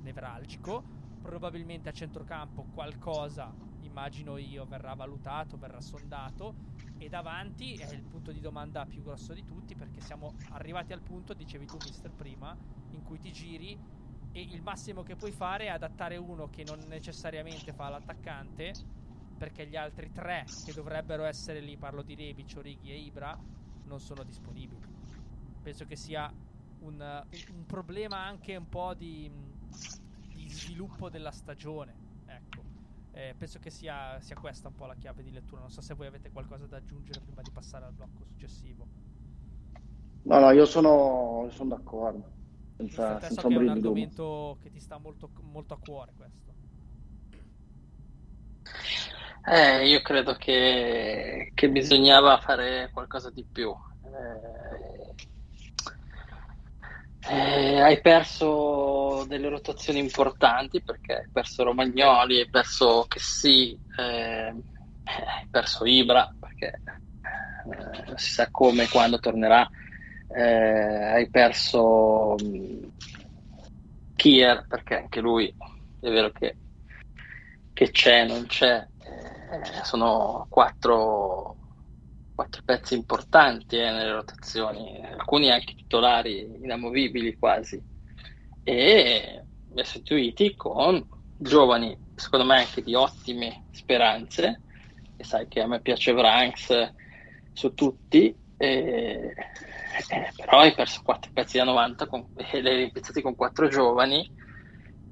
nevralgico, 0.01 0.83
probabilmente 1.21 1.89
a 1.89 1.91
centrocampo 1.91 2.65
qualcosa 2.73 3.53
immagino 3.91 4.37
io 4.37 4.65
verrà 4.65 4.93
valutato, 4.93 5.57
verrà 5.57 5.81
sondato 5.81 6.55
e 6.97 7.09
davanti 7.09 7.75
è 7.75 7.91
il 7.91 8.03
punto 8.05 8.31
di 8.31 8.39
domanda 8.39 8.85
più 8.85 9.03
grosso 9.03 9.33
di 9.33 9.43
tutti 9.43 9.75
perché 9.75 9.99
siamo 10.01 10.35
arrivati 10.49 10.93
al 10.93 11.01
punto, 11.01 11.33
dicevi 11.33 11.67
tu 11.67 11.77
mister 11.79 12.13
prima, 12.13 12.57
in 12.91 13.01
cui 13.03 13.19
ti 13.19 13.31
giri 13.31 13.79
e 14.31 14.41
il 14.41 14.61
massimo 14.61 15.03
che 15.03 15.17
puoi 15.17 15.33
fare 15.33 15.65
è 15.65 15.69
adattare 15.69 16.15
uno 16.15 16.47
che 16.47 16.63
non 16.63 16.87
necessariamente 16.87 17.73
fa 17.73 17.89
l'attaccante 17.89 18.79
perché 19.37 19.67
gli 19.67 19.75
altri 19.75 20.11
tre 20.11 20.53
che 20.61 20.71
dovrebbero 20.73 21.25
essere 21.25 21.59
lì, 21.59 21.75
parlo 21.77 22.01
di 22.03 22.15
Rebic, 22.15 22.53
Orighi 22.57 22.91
e 22.91 22.97
Ibra, 22.97 23.37
non 23.83 23.99
sono 23.99 24.23
disponibili. 24.23 24.87
Penso 25.61 25.85
che 25.85 25.95
sia 25.95 26.33
un, 26.79 27.25
un 27.47 27.65
problema 27.65 28.17
anche 28.23 28.55
un 28.55 28.69
po' 28.69 28.93
di, 28.93 29.29
di 30.29 30.49
sviluppo 30.49 31.09
della 31.09 31.31
stagione. 31.31 32.00
Eh, 33.13 33.35
penso 33.37 33.59
che 33.59 33.69
sia, 33.69 34.19
sia, 34.21 34.35
questa 34.35 34.69
un 34.69 34.75
po' 34.75 34.85
la 34.85 34.95
chiave 34.95 35.21
di 35.21 35.31
lettura. 35.31 35.61
Non 35.61 35.69
so 35.69 35.81
se 35.81 35.93
voi 35.93 36.07
avete 36.07 36.31
qualcosa 36.31 36.65
da 36.65 36.77
aggiungere 36.77 37.19
prima 37.19 37.41
di 37.41 37.51
passare 37.51 37.85
al 37.85 37.93
blocco 37.93 38.23
successivo. 38.23 38.87
No, 40.23 40.39
no, 40.39 40.51
io 40.51 40.65
sono, 40.65 41.47
sono 41.51 41.69
d'accordo. 41.75 42.39
Senza, 42.77 43.19
senza 43.19 43.41
so 43.41 43.47
che 43.47 43.53
è 43.53 43.57
un 43.57 43.69
argomento 43.69 44.57
che 44.61 44.69
ti 44.69 44.79
sta 44.79 44.97
molto, 44.97 45.29
molto 45.41 45.73
a 45.73 45.77
cuore 45.77 46.13
questo. 46.15 46.53
Eh, 49.43 49.87
io 49.87 50.01
credo 50.01 50.33
che, 50.35 51.51
che, 51.53 51.69
bisognava 51.69 52.37
fare 52.37 52.89
qualcosa 52.93 53.29
di 53.31 53.43
più. 53.43 53.75
Eh, 54.03 54.90
eh, 57.29 57.79
hai 57.79 58.01
perso 58.01 59.25
delle 59.27 59.49
rotazioni 59.49 59.99
importanti 59.99 60.81
perché 60.81 61.13
hai 61.13 61.27
perso 61.31 61.63
Romagnoli, 61.63 62.39
hai 62.39 62.49
perso 62.49 63.05
Chessy, 63.07 63.77
eh, 63.97 64.53
hai 65.03 65.47
perso 65.49 65.85
Ibra 65.85 66.33
perché 66.39 66.81
eh, 66.83 68.03
non 68.07 68.17
si 68.17 68.31
sa 68.31 68.49
come 68.49 68.83
e 68.83 68.89
quando 68.89 69.19
tornerà. 69.19 69.69
Eh, 70.27 70.41
hai 70.41 71.29
perso 71.29 72.35
mm, 72.41 72.83
Kier 74.15 74.65
perché 74.67 74.95
anche 74.97 75.19
lui 75.19 75.53
è 75.99 76.09
vero 76.09 76.31
che, 76.31 76.57
che 77.73 77.91
c'è, 77.91 78.25
non 78.25 78.45
c'è, 78.47 78.87
eh, 78.97 79.83
sono 79.83 80.47
quattro, 80.49 81.57
quattro, 82.41 82.61
pezzi 82.65 82.95
importanti 82.95 83.77
eh, 83.77 83.91
nelle 83.91 84.11
rotazioni, 84.11 84.99
alcuni 85.05 85.51
anche 85.51 85.75
titolari 85.75 86.39
inamovibili 86.61 87.37
quasi, 87.37 87.81
e 88.63 89.45
sostituiti 89.75 90.55
con 90.55 91.05
giovani, 91.37 91.97
secondo 92.15 92.45
me 92.45 92.57
anche 92.57 92.81
di 92.81 92.95
ottime 92.95 93.65
speranze, 93.71 94.61
e 95.15 95.23
sai 95.23 95.47
che 95.47 95.61
a 95.61 95.67
me 95.67 95.81
piace 95.81 96.13
Vranks 96.13 96.93
su 97.53 97.73
tutti, 97.73 98.35
e, 98.57 99.33
eh, 100.09 100.31
però 100.35 100.59
hai 100.59 100.73
perso 100.73 101.01
quattro 101.03 101.29
pezzi 101.33 101.57
da 101.57 101.63
90 101.63 102.07
con, 102.07 102.27
e 102.35 102.59
li 102.59 102.69
hai 102.69 102.75
rimpiazzati 102.77 103.21
con 103.21 103.35
quattro 103.35 103.67
giovani 103.67 104.27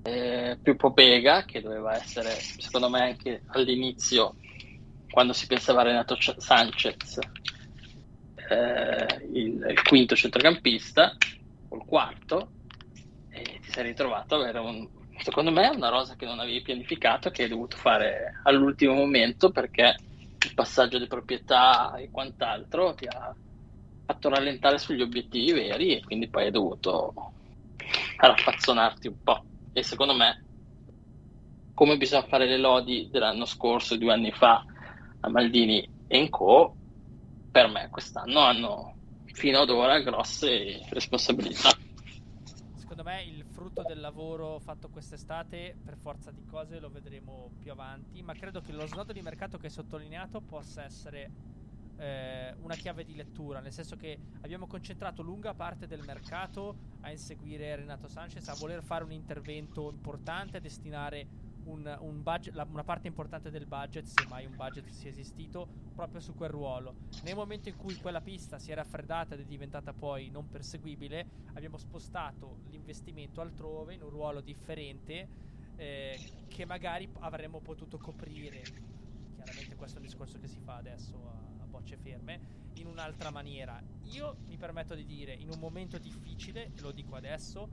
eh, 0.02 0.58
più 0.62 0.76
Popega, 0.76 1.46
che 1.46 1.62
doveva 1.62 1.96
essere, 1.96 2.32
secondo 2.32 2.90
me, 2.90 3.02
anche 3.02 3.44
all'inizio, 3.48 4.36
quando 5.10 5.34
si 5.34 5.48
pensava 5.48 5.82
a 5.82 5.86
Renato 5.86 6.18
Sanchez, 6.38 7.20
eh, 8.50 9.22
il, 9.34 9.66
il, 9.70 9.82
quinto 9.84 10.16
centrocampista, 10.16 11.16
o 11.70 11.76
il 11.76 11.84
quarto, 11.86 12.52
e 13.30 13.60
ti 13.62 13.72
sei 13.72 13.86
ritrovato 13.86 14.36
ad 14.36 14.42
avere 14.42 14.60
un, 14.60 14.88
secondo 15.18 15.52
me, 15.52 15.70
una 15.70 15.90
rosa 15.90 16.16
che 16.16 16.26
non 16.26 16.40
avevi 16.40 16.62
pianificato, 16.62 17.30
che 17.30 17.44
hai 17.44 17.50
dovuto 17.50 17.78
fare 17.78 18.40
all'ultimo 18.44 18.94
momento 18.94 19.52
perché 19.52 19.96
il 20.46 20.54
passaggio 20.54 20.98
di 20.98 21.08
proprietà 21.08 21.96
e 21.96 22.10
quant'altro 22.12 22.94
ti 22.94 23.06
ha 23.08 23.36
fatto 24.06 24.30
rallentare 24.30 24.78
sugli 24.78 25.02
obiettivi 25.02 25.52
veri 25.52 25.98
e 25.98 26.04
quindi 26.04 26.30
poi 26.30 26.46
hai 26.46 26.52
dovuto 26.52 27.14
raffazzonarti 28.18 29.08
un 29.08 29.24
po' 29.24 29.44
e 29.74 29.84
secondo 29.84 30.16
me 30.16 30.44
come 31.74 31.98
bisogna 31.98 32.24
fare 32.24 32.46
le 32.46 32.58
lodi 32.58 33.08
dell'anno 33.12 33.46
scorso, 33.46 33.98
due 33.98 34.12
anni 34.12 34.32
fa 34.32 34.66
a 35.22 35.30
Maldini 35.30 35.88
e 36.08 36.30
Co, 36.30 36.76
per 37.52 37.68
me 37.68 37.90
quest'anno 37.90 38.40
hanno 38.40 38.96
fino 39.26 39.60
ad 39.60 39.70
ora 39.70 40.00
grosse 40.00 40.86
responsabilità. 40.90 41.70
Secondo 42.76 43.04
me 43.04 43.24
il 43.24 43.46
frutto 43.46 43.84
del 43.84 44.00
lavoro 44.00 44.60
fatto 44.60 44.90
quest'estate, 44.90 45.76
per 45.84 45.96
forza 45.96 46.32
di 46.32 46.44
cose, 46.46 46.80
lo 46.80 46.90
vedremo 46.90 47.52
più 47.60 47.72
avanti, 47.72 48.22
ma 48.22 48.34
credo 48.34 48.62
che 48.62 48.72
lo 48.72 48.86
snodo 48.88 49.14
di 49.14 49.22
mercato 49.22 49.58
che 49.58 49.68
hai 49.68 49.72
sottolineato 49.72 50.42
possa 50.42 50.84
essere 50.84 51.30
eh, 51.98 52.56
una 52.62 52.76
chiave 52.76 53.04
di 53.04 53.16
lettura, 53.16 53.60
nel 53.60 53.74
senso 53.74 53.96
che 53.96 54.18
abbiamo 54.42 54.68
concentrato 54.68 55.22
lunga 55.22 55.54
parte 55.54 55.86
del 55.86 56.04
mercato 56.06 56.76
a 57.02 57.12
inseguire 57.12 57.76
Renato 57.76 58.08
Sanchez, 58.08 58.48
a 58.48 58.56
voler 58.56 58.82
fare 58.82 59.04
un 59.04 59.12
intervento 59.12 59.90
importante, 59.92 60.58
a 60.58 60.62
destinare 60.62 61.28
un, 61.70 61.98
un 62.02 62.22
budget, 62.24 62.54
la, 62.54 62.68
una 62.70 62.84
parte 62.84 63.08
importante 63.08 63.50
del 63.50 63.66
budget, 63.66 64.06
se 64.06 64.26
mai 64.28 64.46
un 64.46 64.56
budget 64.56 64.88
sia 64.90 65.10
esistito, 65.10 65.68
proprio 65.94 66.20
su 66.20 66.34
quel 66.36 66.50
ruolo. 66.50 66.96
Nel 67.24 67.36
momento 67.36 67.70
in 67.70 67.76
cui 67.76 67.96
quella 67.96 68.22
pista 68.22 68.60
si 68.60 68.72
è 68.72 68.76
raffreddata 68.76 69.36
ed 69.36 69.42
è 69.42 69.46
diventata 69.46 69.94
poi 69.94 70.30
non 70.30 70.50
perseguibile, 70.50 71.26
abbiamo 71.54 71.78
spostato 71.78 72.60
l'investimento 72.70 73.42
altrove 73.42 73.94
in 73.94 74.04
un 74.04 74.10
ruolo 74.10 74.42
differente 74.42 75.28
eh, 75.76 76.20
che 76.48 76.66
magari 76.66 77.10
avremmo 77.20 77.60
potuto 77.60 77.98
coprire. 77.98 78.62
Chiaramente 79.36 79.76
questo 79.76 79.98
è 79.98 80.02
un 80.02 80.06
discorso 80.06 80.38
che 80.40 80.48
si 80.48 80.60
fa 80.60 80.76
adesso 80.76 81.50
bocce 81.70 81.98
ferme 81.98 82.68
in 82.74 82.88
un'altra 82.88 83.32
maniera. 83.32 83.82
Io 84.12 84.38
mi 84.48 84.58
permetto 84.58 84.96
di 84.96 85.06
dire, 85.06 85.34
in 85.34 85.50
un 85.50 85.60
momento 85.60 85.98
difficile, 85.98 86.72
lo 86.82 86.92
dico 86.92 87.16
adesso, 87.16 87.70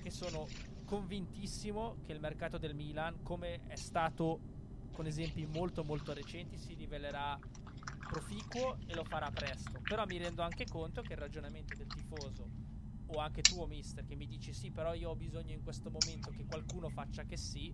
che 0.00 0.10
sono 0.10 0.46
convintissimo 0.90 1.98
che 2.04 2.10
il 2.10 2.18
mercato 2.18 2.58
del 2.58 2.74
Milan, 2.74 3.22
come 3.22 3.60
è 3.68 3.76
stato 3.76 4.40
con 4.90 5.06
esempi 5.06 5.46
molto 5.46 5.84
molto 5.84 6.12
recenti, 6.12 6.58
si 6.58 6.74
rivelerà 6.74 7.38
proficuo 8.08 8.76
e 8.86 8.96
lo 8.96 9.04
farà 9.04 9.30
presto. 9.30 9.80
Però 9.82 10.04
mi 10.04 10.18
rendo 10.18 10.42
anche 10.42 10.66
conto 10.66 11.00
che 11.02 11.12
il 11.12 11.20
ragionamento 11.20 11.76
del 11.76 11.86
tifoso 11.86 12.44
o 13.06 13.20
anche 13.20 13.40
tuo 13.40 13.66
mister 13.66 14.04
che 14.04 14.16
mi 14.16 14.26
dici 14.26 14.52
sì, 14.52 14.72
però 14.72 14.92
io 14.92 15.10
ho 15.10 15.14
bisogno 15.14 15.52
in 15.52 15.62
questo 15.62 15.92
momento 15.92 16.30
che 16.30 16.44
qualcuno 16.44 16.88
faccia 16.88 17.22
che 17.22 17.36
sì, 17.36 17.72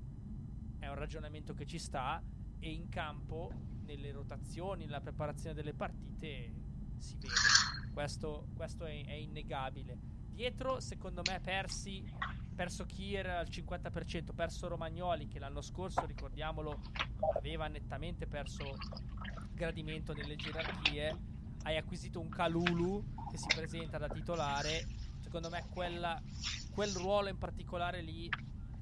è 0.79 0.87
un 0.87 0.95
ragionamento 0.97 1.55
che 1.55 1.65
ci 1.65 1.79
sta 1.79 2.23
e 2.59 2.71
in 2.71 2.91
campo 2.91 3.51
nelle 3.87 4.13
rotazioni, 4.13 4.85
nella 4.85 5.01
preparazione 5.01 5.55
delle 5.55 5.73
partite 5.73 6.53
si 6.99 7.17
vede. 7.17 7.93
Questo, 7.95 8.49
questo 8.55 8.85
è, 8.85 9.07
è, 9.07 9.13
innegabile. 9.13 10.16
Dietro, 10.37 10.81
secondo 10.81 11.23
me, 11.27 11.41
persi, 11.41 12.05
perso 12.55 12.85
Kier 12.85 13.27
al 13.27 13.47
50%, 13.51 14.35
perso 14.35 14.69
Romagnoli 14.69 15.29
che 15.29 15.39
l'anno 15.39 15.63
scorso, 15.63 16.05
ricordiamolo, 16.05 16.79
aveva 17.39 17.69
nettamente 17.69 18.27
perso 18.27 18.75
gradimento 19.55 20.13
nelle 20.13 20.37
gerarchie. 20.37 21.17
Hai 21.63 21.79
acquisito 21.79 22.21
un 22.21 22.29
Calulu 22.29 23.03
che 23.31 23.39
si 23.39 23.47
presenta 23.55 23.97
da 23.97 24.09
titolare. 24.09 24.85
Secondo 25.23 25.49
me 25.49 25.65
quella, 25.71 26.23
quel 26.69 26.93
ruolo 26.93 27.29
in 27.29 27.39
particolare 27.39 28.03
lì, 28.03 28.29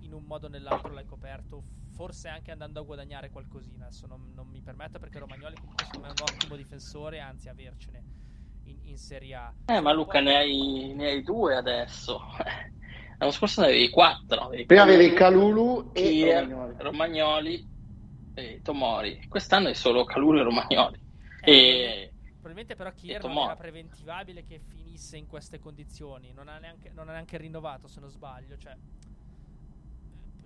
in 0.00 0.12
un 0.12 0.24
modo 0.24 0.46
o 0.46 0.50
nell'altro, 0.50 0.92
l'hai 0.92 1.06
coperto 1.06 1.62
forse 1.90 2.28
anche 2.28 2.50
andando 2.50 2.80
a 2.80 2.82
guadagnare 2.82 3.30
qualcosina. 3.30 3.86
Adesso 3.86 4.08
non, 4.08 4.32
non 4.34 4.48
mi 4.48 4.60
permetto 4.60 4.98
perché 4.98 5.20
Romagnoli 5.20 5.54
comunque 5.54 5.84
secondo 5.84 6.08
me 6.08 6.12
è 6.12 6.20
un 6.20 6.28
ottimo 6.28 6.56
difensore, 6.56 7.20
anzi 7.20 7.48
avercene 7.48 8.13
in, 8.64 8.78
in 8.82 8.96
Serie 8.98 9.34
A. 9.34 9.52
Eh, 9.66 9.80
ma 9.80 9.92
Luca 9.92 10.20
ne 10.20 10.36
hai, 10.36 10.92
ne 10.94 11.08
hai 11.08 11.22
due 11.22 11.56
adesso. 11.56 12.20
L'anno 13.18 13.32
scorso 13.32 13.60
ne 13.60 13.68
avevi 13.68 13.90
quattro. 13.90 14.40
Avevi 14.42 14.66
Prima 14.66 14.82
avevi 14.82 15.12
Calulu 15.12 15.90
e 15.92 16.02
Kier, 16.02 16.48
Romagnoli. 16.48 16.74
Romagnoli 16.78 17.68
e 18.34 18.60
Tomori. 18.62 19.24
Quest'anno 19.28 19.68
è 19.68 19.72
solo 19.72 20.04
Calulu 20.04 20.38
e 20.38 20.42
Romagnoli. 20.42 21.00
Eh, 21.42 21.52
e... 21.52 22.12
Probabilmente 22.32 22.74
però 22.74 22.92
Kier 22.92 23.22
non 23.22 23.36
era 23.36 23.56
preventivabile 23.56 24.44
che 24.44 24.58
finisse 24.58 25.16
in 25.16 25.26
queste 25.26 25.58
condizioni. 25.58 26.32
Non 26.32 26.48
ha 26.48 26.58
neanche, 26.58 26.90
non 26.92 27.08
ha 27.08 27.12
neanche 27.12 27.38
rinnovato, 27.38 27.88
se 27.88 28.00
non 28.00 28.10
sbaglio. 28.10 28.56
Cioè, 28.58 28.76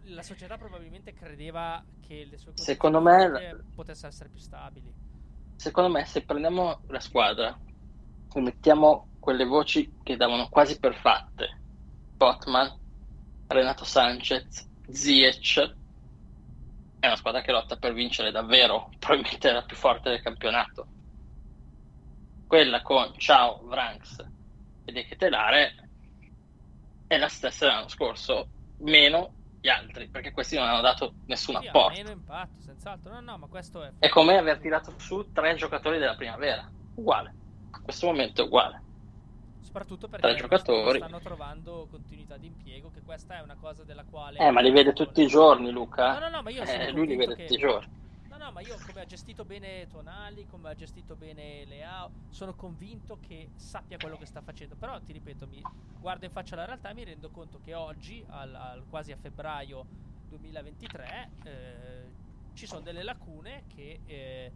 la 0.04 0.22
società 0.22 0.56
probabilmente 0.56 1.12
credeva 1.12 1.84
che 2.00 2.24
le 2.24 2.38
sue 2.38 2.52
secondo 2.54 3.00
me 3.00 3.64
potessero 3.74 4.08
essere 4.08 4.28
più 4.28 4.38
stabili. 4.38 4.92
Secondo 5.56 5.90
me, 5.90 6.04
se 6.04 6.22
prendiamo 6.22 6.82
la 6.86 7.00
squadra 7.00 7.58
mettiamo 8.34 9.08
quelle 9.18 9.44
voci 9.44 9.96
che 10.02 10.16
davano 10.16 10.48
quasi 10.48 10.78
per 10.78 10.94
fatte, 10.94 11.62
Botman, 12.16 12.72
Renato 13.46 13.84
Sanchez, 13.84 14.68
Ziyech, 14.86 15.76
è 16.98 17.06
una 17.06 17.16
squadra 17.16 17.42
che 17.42 17.52
lotta 17.52 17.76
per 17.76 17.92
vincere 17.92 18.30
davvero, 18.30 18.90
probabilmente 18.98 19.52
la 19.52 19.64
più 19.64 19.76
forte 19.76 20.10
del 20.10 20.20
campionato. 20.20 20.92
Quella 22.46 22.82
con 22.82 23.12
Ciao, 23.18 23.60
Vranks 23.64 24.18
e 24.84 24.92
De 24.92 25.04
Ketelare 25.04 25.74
è 27.06 27.16
la 27.18 27.28
stessa 27.28 27.66
dell'anno 27.66 27.88
scorso, 27.88 28.50
meno 28.78 29.34
gli 29.60 29.68
altri, 29.68 30.08
perché 30.08 30.30
questi 30.30 30.56
non 30.56 30.66
hanno 30.68 30.80
dato 30.80 31.16
nessun 31.26 31.56
Sì, 31.56 31.66
apporto. 31.66 31.96
meno 31.96 32.10
impatto, 32.10 32.60
senz'altro. 32.60 33.12
No, 33.12 33.20
no, 33.20 33.38
ma 33.38 33.46
questo 33.48 33.82
è. 33.82 33.92
È 33.98 34.08
come 34.08 34.36
aver 34.38 34.58
tirato 34.58 34.94
su 34.98 35.30
tre 35.32 35.54
giocatori 35.56 35.98
della 35.98 36.14
primavera. 36.14 36.70
Uguale. 36.94 37.34
In 37.76 37.82
questo 37.82 38.06
momento 38.06 38.42
è 38.42 38.44
uguale. 38.46 38.82
Soprattutto 39.60 40.08
perché 40.08 40.34
giocatori. 40.36 40.98
stanno 40.98 41.20
trovando 41.20 41.86
continuità 41.90 42.36
di 42.38 42.46
impiego, 42.46 42.90
che 42.90 43.02
questa 43.02 43.36
è 43.36 43.40
una 43.42 43.56
cosa 43.56 43.84
della 43.84 44.04
quale. 44.04 44.38
Eh, 44.38 44.50
ma 44.50 44.60
li 44.60 44.70
vede 44.70 44.92
tutti 44.92 45.22
i 45.22 45.26
giorni, 45.26 45.70
Luca. 45.70 46.12
No, 46.14 46.18
no, 46.20 46.28
no, 46.28 46.42
ma 46.42 46.50
io 46.50 46.62
Eh, 46.62 46.90
lui 46.92 47.06
li 47.06 47.16
vede 47.16 47.34
che- 47.34 47.42
tutti 47.42 47.54
i 47.54 47.58
giorni. 47.58 47.86
No, 48.28 48.36
no, 48.36 48.52
ma 48.52 48.60
io 48.60 48.76
come 48.86 49.00
ha 49.00 49.04
gestito 49.06 49.44
bene 49.44 49.86
Tonali, 49.86 50.44
come 50.46 50.68
ha 50.70 50.74
gestito 50.74 51.16
bene 51.16 51.64
Leao, 51.64 52.12
sono 52.28 52.54
convinto 52.54 53.18
che 53.18 53.52
sappia 53.54 53.96
quello 53.98 54.16
che 54.18 54.26
sta 54.26 54.40
facendo. 54.42 54.76
Però 54.76 55.00
ti 55.00 55.12
ripeto, 55.12 55.46
mi 55.46 55.62
guardo 55.98 56.24
in 56.26 56.30
faccia 56.30 56.54
la 56.56 56.64
realtà 56.66 56.90
e 56.90 56.94
mi 56.94 57.04
rendo 57.04 57.30
conto 57.30 57.58
che 57.58 57.74
oggi, 57.74 58.24
al, 58.28 58.54
al- 58.54 58.86
quasi 58.86 59.12
a 59.12 59.16
febbraio 59.16 59.86
2023, 60.26 61.30
eh, 61.42 62.14
ci 62.52 62.66
sono 62.66 62.82
delle 62.82 63.02
lacune 63.02 63.64
che, 63.66 64.02
eh, 64.04 64.52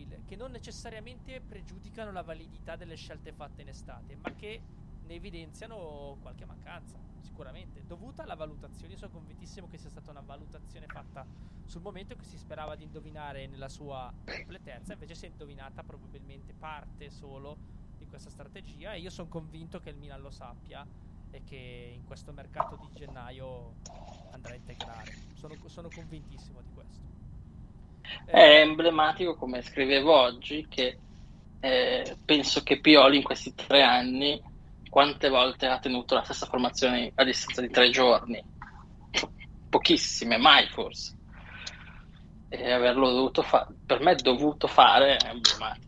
il- 0.00 0.22
che 0.24 0.36
non 0.36 0.50
necessariamente 0.50 1.40
pregiudicano 1.40 2.12
la 2.12 2.22
validità 2.22 2.76
delle 2.76 2.96
scelte 2.96 3.32
fatte 3.32 3.62
in 3.62 3.68
estate, 3.68 4.16
ma 4.16 4.32
che 4.34 4.64
ne 5.00 5.14
evidenziano 5.14 6.18
qualche 6.20 6.44
mancanza, 6.46 7.00
sicuramente, 7.18 7.84
dovuta 7.84 8.22
alla 8.24 8.34
valutazione. 8.34 8.92
Io 8.94 8.98
sono 8.98 9.10
convintissimo 9.12 9.66
che 9.66 9.78
sia 9.78 9.90
stata 9.90 10.10
una 10.10 10.20
valutazione 10.20 10.88
fatta 10.88 11.26
sul 11.64 11.82
momento 11.82 12.16
che 12.16 12.24
si 12.24 12.38
sperava 12.38 12.74
di 12.74 12.84
indovinare 12.84 13.46
nella 13.46 13.68
sua 13.68 14.12
completezza, 14.26 14.92
invece 14.94 15.14
si 15.14 15.26
è 15.26 15.28
indovinata 15.28 15.84
probabilmente 15.84 16.54
parte 16.54 17.10
solo 17.10 17.60
di 17.96 18.06
questa 18.06 18.30
strategia 18.30 18.94
e 18.94 19.00
io 19.00 19.10
sono 19.10 19.28
convinto 19.28 19.80
che 19.80 19.90
il 19.90 19.96
Milan 19.96 20.20
lo 20.20 20.30
sappia 20.30 20.88
e 21.30 21.42
che 21.44 21.92
in 21.94 22.04
questo 22.04 22.32
mercato 22.32 22.76
di 22.76 22.90
gennaio 22.92 23.78
andrà 24.30 24.52
a 24.52 24.56
integrare. 24.56 25.18
Sono, 25.32 25.58
sono 25.68 25.90
convintissimo 25.90 26.62
di 26.62 26.70
questo. 26.70 27.07
È 28.24 28.60
emblematico, 28.60 29.34
come 29.34 29.62
scrivevo 29.62 30.14
oggi, 30.14 30.66
che 30.68 30.98
eh, 31.60 32.16
penso 32.24 32.62
che 32.62 32.80
Pioli 32.80 33.16
in 33.16 33.22
questi 33.22 33.54
tre 33.54 33.82
anni 33.82 34.40
quante 34.88 35.28
volte 35.28 35.66
ha 35.66 35.78
tenuto 35.78 36.14
la 36.14 36.22
stessa 36.22 36.46
formazione 36.46 37.12
a 37.14 37.24
distanza 37.24 37.60
di 37.60 37.68
tre 37.68 37.90
giorni? 37.90 38.42
Pochissime, 39.68 40.38
mai 40.38 40.66
forse. 40.68 41.16
E 42.48 42.72
averlo 42.72 43.10
dovuto 43.10 43.42
fare, 43.42 43.66
per 43.84 44.00
me 44.00 44.14
dovuto 44.14 44.66
fare 44.66 45.16
è 45.16 45.28
emblematico. 45.28 45.86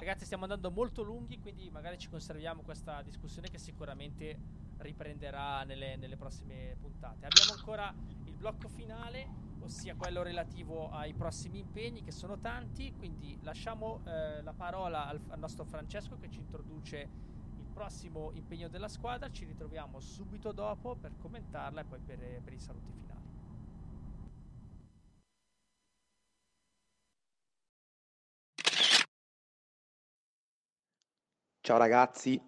Ragazzi, 0.00 0.26
stiamo 0.26 0.44
andando 0.44 0.70
molto 0.70 1.02
lunghi, 1.02 1.40
quindi 1.40 1.68
magari 1.70 1.98
ci 1.98 2.08
conserviamo 2.08 2.62
questa 2.62 3.02
discussione 3.02 3.50
che 3.50 3.58
sicuramente 3.58 4.38
riprenderà 4.78 5.64
nelle, 5.64 5.96
nelle 5.96 6.16
prossime 6.16 6.76
puntate. 6.78 7.26
Abbiamo 7.26 7.52
ancora 7.52 7.92
il 8.24 8.36
blocco 8.36 8.68
finale, 8.68 9.26
ossia 9.60 9.94
quello 9.96 10.22
relativo 10.22 10.90
ai 10.90 11.14
prossimi 11.14 11.58
impegni, 11.58 12.02
che 12.02 12.12
sono 12.12 12.38
tanti, 12.38 12.94
quindi 12.96 13.38
lasciamo 13.42 14.00
eh, 14.04 14.42
la 14.42 14.52
parola 14.52 15.06
al, 15.06 15.20
al 15.28 15.38
nostro 15.38 15.64
Francesco 15.64 16.16
che 16.18 16.30
ci 16.30 16.40
introduce 16.40 17.08
il 17.58 17.66
prossimo 17.72 18.30
impegno 18.32 18.68
della 18.68 18.88
squadra. 18.88 19.30
Ci 19.30 19.44
ritroviamo 19.44 20.00
subito 20.00 20.52
dopo 20.52 20.96
per 20.96 21.16
commentarla 21.16 21.80
e 21.80 21.84
poi 21.84 22.00
per, 22.00 22.40
per 22.42 22.52
i 22.52 22.58
saluti 22.58 22.92
finali. 22.92 23.06
Ciao 31.60 31.76
ragazzi, 31.76 32.40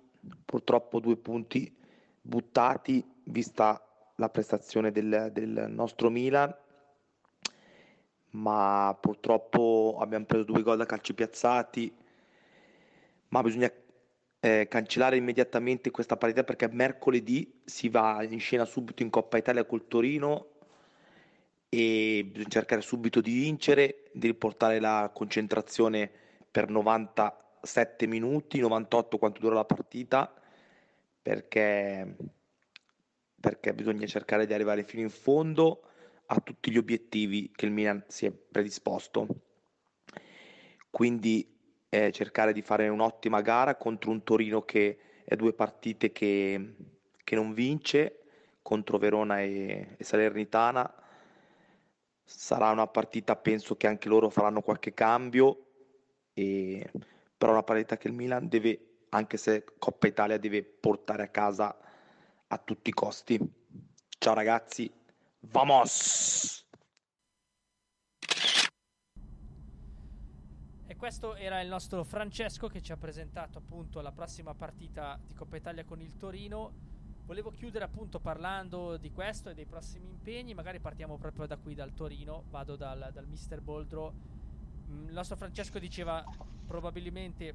purtroppo 0.47 0.99
due 0.99 1.19
punti 1.19 1.77
buttati 2.23 3.23
vista 3.25 3.79
la 4.17 4.29
prestazione 4.31 4.91
del, 4.93 5.29
del 5.31 5.67
nostro 5.69 6.09
Milan, 6.09 6.55
ma 8.33 8.97
purtroppo 9.01 9.99
abbiamo 10.01 10.25
preso 10.25 10.45
due 10.45 10.63
gol 10.63 10.77
da 10.77 10.87
calci 10.87 11.15
piazzati, 11.15 11.93
ma 13.29 13.43
bisogna 13.43 13.73
eh, 14.41 14.67
cancellare 14.69 15.17
immediatamente 15.17 15.91
questa 15.91 16.17
partita 16.17 16.45
perché 16.45 16.69
mercoledì 16.69 17.61
si 17.65 17.89
va 17.89 18.23
in 18.23 18.41
scena 18.41 18.65
subito 18.65 19.03
in 19.03 19.11
Coppa 19.11 19.37
Italia 19.37 19.65
col 19.65 19.87
Torino 19.87 20.47
e 21.69 22.27
bisogna 22.27 22.49
cercare 22.49 22.81
subito 22.81 23.21
di 23.21 23.33
vincere, 23.33 24.11
di 24.13 24.27
riportare 24.27 24.81
la 24.81 25.11
concentrazione 25.15 26.11
per 26.51 26.69
97 26.69 28.07
minuti, 28.07 28.59
98 28.59 29.19
quanto 29.19 29.41
dura 29.41 29.55
la 29.55 29.65
partita, 29.65 30.33
perché, 31.23 32.17
perché 33.39 33.75
bisogna 33.75 34.07
cercare 34.07 34.47
di 34.47 34.55
arrivare 34.55 34.83
fino 34.83 35.03
in 35.03 35.11
fondo 35.11 35.83
a 36.33 36.41
tutti 36.41 36.71
gli 36.71 36.79
obiettivi 36.79 37.51
che 37.55 37.67
il 37.67 37.73
Milan 37.73 38.05
si 38.07 38.27
è 38.27 38.31
predisposto. 38.31 39.27
Quindi 40.89 41.59
eh, 41.89 42.13
cercare 42.13 42.53
di 42.53 42.63
fare 42.63 42.89
un'ottima 42.89 43.41
gara 43.41 43.75
contro 43.77 44.11
un 44.11 44.23
Torino 44.23 44.63
che 44.63 44.99
è 45.25 45.35
due 45.35 45.53
partite 45.53 46.13
che, 46.13 46.75
che 47.25 47.35
non 47.35 47.53
vince, 47.53 48.23
contro 48.63 48.99
Verona 48.99 49.41
e, 49.41 49.97
e 49.97 50.05
Salernitana. 50.05 50.93
Sarà 52.23 52.71
una 52.71 52.87
partita, 52.87 53.35
penso 53.35 53.77
che 53.77 53.89
anche 53.89 54.09
loro 54.09 54.31
faranno 54.31 54.63
qualche 54.63 54.95
cambio, 54.95 55.67
e, 56.33 56.89
però 57.37 57.51
una 57.51 57.65
partita 57.65 57.97
che 57.97 58.07
il 58.07 58.15
Milan 58.15 58.49
deve, 58.49 59.07
anche 59.09 59.37
se 59.37 59.65
Coppa 59.79 60.07
Italia, 60.07 60.39
deve 60.39 60.63
portare 60.63 61.25
a 61.25 61.29
casa 61.29 61.77
a 62.47 62.59
tutti 62.59 62.91
i 62.91 62.93
costi. 62.93 63.39
Ciao 64.17 64.35
ragazzi, 64.35 64.93
vamos! 65.41 66.65
E 70.87 70.97
questo 70.97 71.35
era 71.37 71.61
il 71.61 71.69
nostro 71.69 72.03
Francesco 72.03 72.67
che 72.69 72.83
ci 72.83 72.93
ha 72.93 72.97
presentato 72.97 73.59
appunto 73.59 74.01
la 74.01 74.13
prossima 74.13 74.55
partita 74.55 75.21
di 75.25 75.35
Coppa 75.35 75.57
Italia 75.57 75.85
con 75.85 76.01
il 76.01 76.17
Torino. 76.17 76.89
Volevo 77.25 77.51
chiudere 77.53 77.85
appunto 77.85 78.19
parlando 78.19 78.97
di 78.97 79.13
questo 79.13 79.51
e 79.51 79.55
dei 79.55 79.67
prossimi 79.67 80.09
impegni, 80.09 80.53
magari 80.53 80.81
partiamo 80.81 81.17
proprio 81.17 81.47
da 81.47 81.57
qui 81.59 81.75
dal 81.77 81.95
Torino, 81.95 82.43
vado 82.51 82.75
dal, 82.75 83.11
dal 83.13 83.29
mister 83.29 83.61
Boldro. 83.61 84.13
Mm, 84.89 85.07
Il 85.07 85.13
nostro 85.13 85.37
Francesco 85.37 85.79
diceva 85.79 86.25
probabilmente 86.67 87.55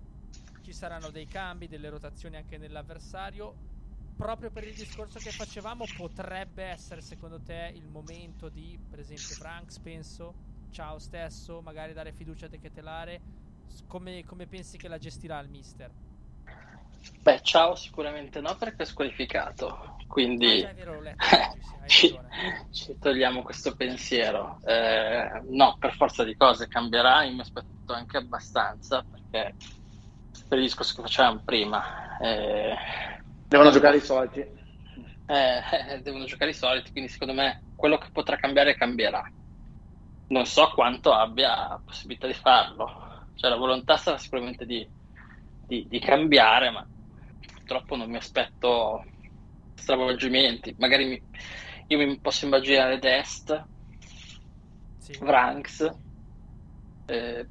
ci 0.62 0.72
saranno 0.72 1.10
dei 1.10 1.28
cambi, 1.28 1.68
delle 1.68 1.90
rotazioni 1.90 2.38
anche 2.38 2.58
nell'avversario. 2.58 3.75
Proprio 4.16 4.49
per 4.49 4.63
il 4.63 4.74
discorso 4.76 5.20
che 5.20 5.34
facevamo, 5.34 5.88
potrebbe 5.88 6.63
essere 6.63 7.01
secondo 7.01 7.41
te 7.41 7.72
il 7.76 7.88
momento 7.88 8.49
di, 8.49 8.80
per 8.88 8.99
esempio, 8.99 9.36
Franks, 9.36 9.80
penso, 9.80 10.38
ciao 10.70 10.99
stesso, 10.99 11.61
magari 11.61 11.91
dare 11.93 12.11
fiducia 12.13 12.45
a 12.45 12.49
De 12.49 12.57
Ketelare. 12.59 13.22
Come, 13.88 14.24
come 14.24 14.47
pensi 14.47 14.78
che 14.78 14.88
la 14.88 14.97
gestirà 14.97 15.39
il 15.39 15.49
mister? 15.49 15.93
Beh, 17.22 17.39
ciao 17.41 17.76
sicuramente 17.76 18.39
no 18.39 18.55
perché 18.55 18.84
è 18.84 18.86
squalificato, 18.86 19.95
quindi 20.07 20.63
Ah, 20.63 20.74
vero, 20.74 20.99
letto 21.01 21.49
ci, 21.86 22.20
ci 22.70 22.97
togliamo 22.99 23.41
questo 23.43 23.74
pensiero. 23.76 24.59
Eh, 24.61 25.41
no, 25.49 25.76
per 25.80 25.93
forza 25.93 26.24
di 26.24 26.36
cose 26.36 26.68
cambierà, 26.68 27.24
io 27.24 27.34
mi 27.34 27.39
aspetto 27.41 27.93
anche 27.93 28.18
abbastanza 28.18 29.05
perché 29.09 29.55
per 30.47 30.57
il 30.59 30.66
discorso 30.66 30.93
che 30.95 31.01
facevamo 31.01 31.41
prima. 31.43 31.84
eh, 32.20 32.76
Devono 33.48 33.72
giocare 33.72 33.98
i 33.98 34.02
soliti. 34.02 34.39
eh, 34.39 35.62
eh, 35.89 36.02
devono 36.02 36.26
giocare 36.26 36.52
i 36.52 36.54
soliti, 36.54 36.91
quindi 36.91 37.10
secondo 37.10 37.34
me 37.34 37.64
quello 37.76 37.98
che 37.98 38.10
potrà 38.12 38.38
cambiare 38.38 38.76
cambierà. 38.76 39.24
Non 40.28 40.46
so 40.46 40.70
quanto 40.74 41.14
abbia 41.14 41.80
possibilità 41.84 42.28
di 42.28 42.34
farlo, 42.34 43.28
cioè 43.36 43.50
la 43.50 43.58
volontà 43.58 43.98
sarà 43.98 44.18
sicuramente 44.18 44.66
di, 44.66 44.88
di- 45.68 45.86
di 45.88 46.00
cambiare, 46.00 46.70
ma 46.72 46.88
purtroppo 47.54 47.96
non 47.96 48.10
mi 48.10 48.18
aspetto 48.18 49.04
stravolgimenti. 49.74 50.74
Magari 50.78 51.06
mi- 51.06 51.24
io 51.88 51.98
mi 51.98 52.20
posso 52.20 52.46
immaginare 52.46 52.98
Dest, 53.00 53.68
Vranks, 55.22 55.82
eh, 57.08 57.50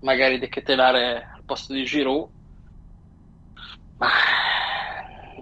magari 0.00 0.38
De 0.38 0.48
Ketelare 0.48 1.28
al 1.34 1.44
posto 1.44 1.72
di 1.72 1.84
Giroud, 1.84 2.30
ma 3.98 4.08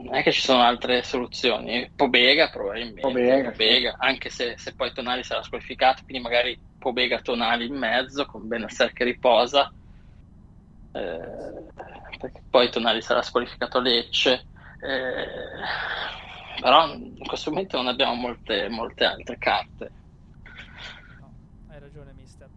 non 0.03 0.15
è 0.15 0.23
che 0.23 0.33
ci 0.33 0.41
sono 0.41 0.63
altre 0.63 1.03
soluzioni. 1.03 1.91
Pobega 1.95 2.49
probabilmente, 2.49 3.01
Pobega, 3.01 3.51
Pobega, 3.51 3.97
anche 3.99 4.29
se, 4.31 4.57
se 4.57 4.75
poi 4.75 4.93
Tonali 4.93 5.23
sarà 5.23 5.43
squalificato, 5.43 6.03
quindi 6.05 6.23
magari 6.23 6.59
Pobega 6.79 7.21
Tonali 7.21 7.67
in 7.67 7.77
mezzo 7.77 8.25
con 8.27 8.49
Benasser 8.49 8.93
che 8.93 9.05
riposa. 9.05 9.73
Eh, 10.93 11.67
perché 12.19 12.43
poi 12.49 12.71
Tonali 12.71 13.01
sarà 13.03 13.23
squalificato 13.23 13.79
a 13.79 13.81
Lecce. 13.81 14.47
Eh, 14.81 15.27
però 16.61 16.93
in 16.93 17.27
questo 17.27 17.51
momento 17.51 17.77
non 17.77 17.89
abbiamo 17.89 18.15
molte, 18.15 18.69
molte 18.69 19.05
altre 19.05 19.39
carte. 19.39 19.93
Hai 21.69 21.79
ragione, 21.79 22.13
mister. 22.13 22.49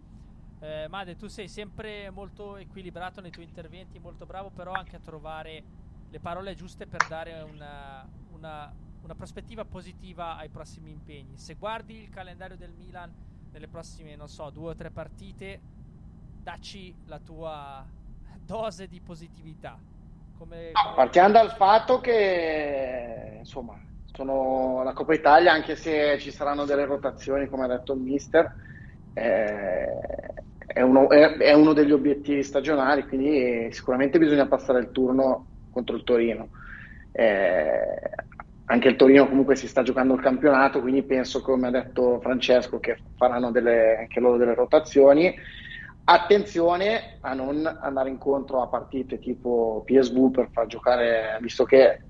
Eh, 0.60 0.86
Made, 0.88 1.16
tu 1.16 1.28
sei 1.28 1.46
sempre 1.46 2.10
molto 2.10 2.56
equilibrato 2.56 3.20
nei 3.20 3.30
tuoi 3.30 3.44
interventi, 3.44 3.98
molto 3.98 4.24
bravo, 4.24 4.50
però 4.50 4.72
anche 4.72 4.96
a 4.96 5.00
trovare 5.00 5.62
le 6.14 6.20
parole 6.20 6.54
giuste 6.54 6.86
per 6.86 7.08
dare 7.08 7.42
una, 7.42 8.08
una 8.30 8.72
una 9.04 9.14
prospettiva 9.14 9.64
positiva 9.66 10.36
ai 10.38 10.48
prossimi 10.48 10.90
impegni. 10.90 11.36
Se 11.36 11.54
guardi 11.54 12.00
il 12.00 12.08
calendario 12.08 12.56
del 12.56 12.72
Milan 12.72 13.12
nelle 13.52 13.68
prossime, 13.68 14.16
non 14.16 14.28
so, 14.28 14.48
due 14.48 14.70
o 14.70 14.74
tre 14.74 14.90
partite, 14.90 15.60
dacci 16.42 16.94
la 17.06 17.18
tua 17.18 17.84
dose 18.40 18.88
di 18.88 19.00
positività. 19.00 19.78
Come, 20.38 20.70
come... 20.72 20.94
Partiamo 20.94 21.32
dal 21.32 21.50
fatto 21.50 22.00
che 22.00 23.36
insomma 23.40 23.78
sono 24.06 24.82
la 24.82 24.94
Coppa 24.94 25.12
Italia, 25.12 25.52
anche 25.52 25.76
se 25.76 26.18
ci 26.18 26.30
saranno 26.30 26.64
delle 26.64 26.86
rotazioni, 26.86 27.46
come 27.46 27.64
ha 27.64 27.68
detto 27.68 27.92
il 27.92 28.00
mister, 28.00 28.56
eh, 29.12 30.32
è, 30.66 30.80
uno, 30.80 31.10
è, 31.10 31.36
è, 31.36 31.52
uno, 31.52 31.74
degli 31.74 31.92
obiettivi 31.92 32.42
stagionali, 32.42 33.06
quindi 33.06 33.70
sicuramente 33.70 34.18
bisogna 34.18 34.46
passare 34.46 34.78
il 34.78 34.92
turno 34.92 35.48
contro 35.74 35.96
il 35.96 36.04
Torino. 36.04 36.48
Eh, 37.12 38.00
anche 38.66 38.88
il 38.88 38.96
Torino 38.96 39.28
comunque 39.28 39.56
si 39.56 39.68
sta 39.68 39.82
giocando 39.82 40.14
il 40.14 40.22
campionato, 40.22 40.80
quindi 40.80 41.02
penso, 41.02 41.42
come 41.42 41.66
ha 41.66 41.70
detto 41.70 42.20
Francesco, 42.20 42.80
che 42.80 42.96
faranno 43.16 43.50
delle, 43.50 43.98
anche 43.98 44.20
loro 44.20 44.38
delle 44.38 44.54
rotazioni. 44.54 45.34
Attenzione 46.06 47.18
a 47.20 47.34
non 47.34 47.66
andare 47.80 48.08
incontro 48.08 48.62
a 48.62 48.68
partite 48.68 49.18
tipo 49.18 49.82
PSV 49.84 50.30
per 50.30 50.48
far 50.50 50.66
giocare, 50.66 51.38
visto 51.40 51.64
che 51.64 52.00